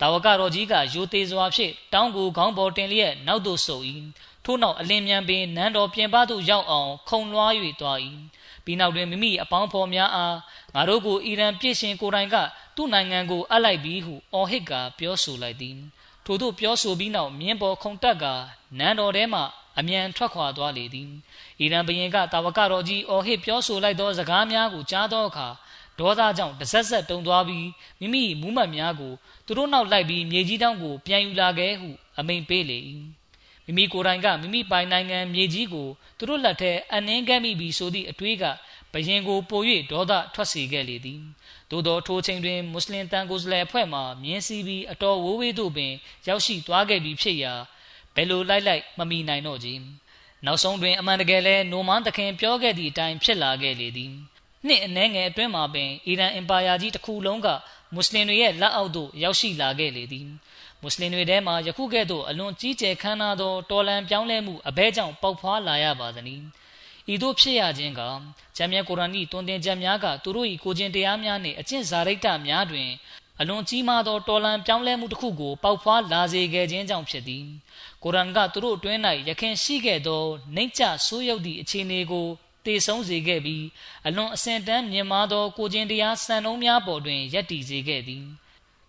[0.00, 3.80] တာဝကတော်ကြီးကရိုသေစွာဖြင့်တောင်းကိုခေါင်းပေါ်တင်လျက်နောက်သို့ဆို၏
[4.44, 7.98] ထို့နောက်အလင်းမြန်ပင်နန်းတော်ပြင်ပသို့ရောက်အောင်ခုံလွှား၍သွား၏
[8.64, 10.36] ပြီးနောက်တွင်မိမိအပေါင်းဖော်များအား
[10.74, 12.36] ငါတို့ကိုအီရန်ပြည်ရှင်ကိုယ်တိုင်က
[12.76, 15.78] သူ့နိုင်ငံကိုအပ်လိုက်ပြီးဟုအော်ဟစ်ကပြောဆိုလိုက်သည်
[16.24, 18.24] ထို့သို့ပြောဆိုပြီးနောက်မြင်းပေါ်ခုန်တက်က
[18.78, 19.40] နန်းတော်ထဲမှ
[19.78, 21.10] အမြန်ထွက်ခွာသွားလေသည်
[21.60, 25.48] အီရန်ဘုရင်ကတာဝကတော်ကြီးအော်ဟစ်ပြောဆိုလိုက်သောစကားများကိုကြားသောအခါ
[25.98, 27.68] ဒေါသကြောင့်တဆက်ဆက်တုန်သွားပြီး
[28.00, 29.12] မိမိမူးမတ်များကို
[29.46, 32.78] သူတို့နောက်လိုက်ပြီးမြေကြီးတောင်းကိုပြန်ယူလာခဲ့ဟုအမိန်ပေးလေ၏
[33.64, 38.44] မိမိကိုယ်တိုင်ကမိမိပိုင်နိုင်ငံမြေကြီးကိုသူတို့လက်ထဲအနှင်းခဲ့မိပြီးဆိုသည့်အတွေးက
[38.92, 41.20] ဘယင်ကိုပို၍ဒေါသထွက်စေခဲ့လေသည်
[41.72, 45.92] သို့သောထိုချိန်တွင်မွတ်စလင်တန်ကိုယ်စလဲအဖွဲ့မှမြင်းစီးပြီးအတော်ဝိုးဝေးသို့ပင်
[46.28, 47.52] ရောက်ရှိသွားခဲ့ပြီးဖြစ်ရာ
[48.14, 49.80] ဘယ်လိုလိုက်လိုက်မမီနိုင်တော့ကြီး
[50.46, 54.12] နောက်ဆုံးတွင်အမှန်တကယ်လဲနိုမန်တခင်ပြောခဲ့သည့်အတိုင်းဖြစ်လာခဲ့လေသည်
[54.66, 57.48] နှစ်အနည်းငယ်အတွင်းမှာပင်အီရန်အင်ပါယာကြီးတစ်ခုလုံးက
[57.94, 60.26] မွတ်စလင်တွေရဲ့လက်အောက်သို့ရောက်ရှိလာခဲ့လေသည်
[60.82, 66.42] မွတ်စလင်တွေထဲမှာယခုကဲ့သို့အလွန်ကြီးကျယ်ခမ်းနားသောတော်လန်ပြောင်းလဲမှုအဘဲကြောင့်ပေါက်ဖွာလာရပါသည်
[67.12, 68.00] ဤသို့ဖြစ်ရခြင်းက
[68.56, 72.88] ဂျမ်းမြတ်ကုရ်အာန်၏တွင်တင်ချက်များကသူတို့၏ကိုကျင့်တရားများနှင့်အကျင့်စာရိတ္တများတွင်
[73.40, 77.44] အလွန်ကြီးမားသောတော်လန်ပြောင်းလဲမှုတစ်ခုကိုပေါက်ဖွာလာစေခဲ့ခြင်းကြောင့်ဖြစ်သည်
[78.02, 80.22] ကုရ်အာန်ကသူတို့အတွင်း၌ယခင်ရှိခဲ့သော
[80.54, 82.26] နှိမ့်ချဆိုးရုပ်သည့်အခြေအနေကို
[82.64, 83.64] တည်ဆုံးစေခဲ့ပြီး
[84.06, 88.24] အလွန်အစင်တန်းမြင့်မားသောကိုကျင့်တရားစံနှုန်းများပေါ်တွင်ယက်တည်စေခဲ့သည်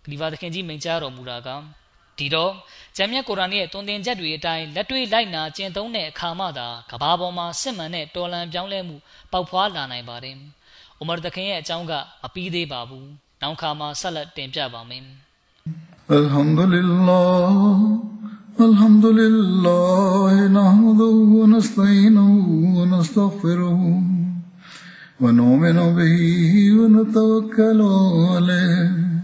[0.04, 1.48] ဂလီဗာသခင်ကြီးမိန့်ကြားတော်မူတာက
[2.18, 2.52] ဒီတော့
[2.96, 8.96] ဂျမ်းမြတ်ကုရ်အာန်ရဲ့တွင်တင်ချက်တွေအတိုင်းလက်တွေ့လိုက်နာကျင့်သုံးတဲ့အခါမှသာကဘာပေါ်မှာစစ်မှန်တဲ့တော်လန်ပြောင်းလဲမှု
[9.32, 10.36] ပေါက်ဖွာလာနိုင်ပါတယ်။
[10.98, 11.92] အိုမာတခင်ရဲ့အကြောင်းက
[12.22, 13.06] မပြီးသေးပါဘူး။
[13.42, 15.04] နောက်ခါမှာဆက်လက်တင်ပြပါမယ်။
[16.18, 17.78] Alhamdulillah
[18.66, 23.88] Alhamdulillah nahmaduhu wa nasta'inuhu wa nastaghfiruhu
[25.22, 27.88] wa nu'minu bihi wa natawakkalu
[28.36, 29.23] alayhi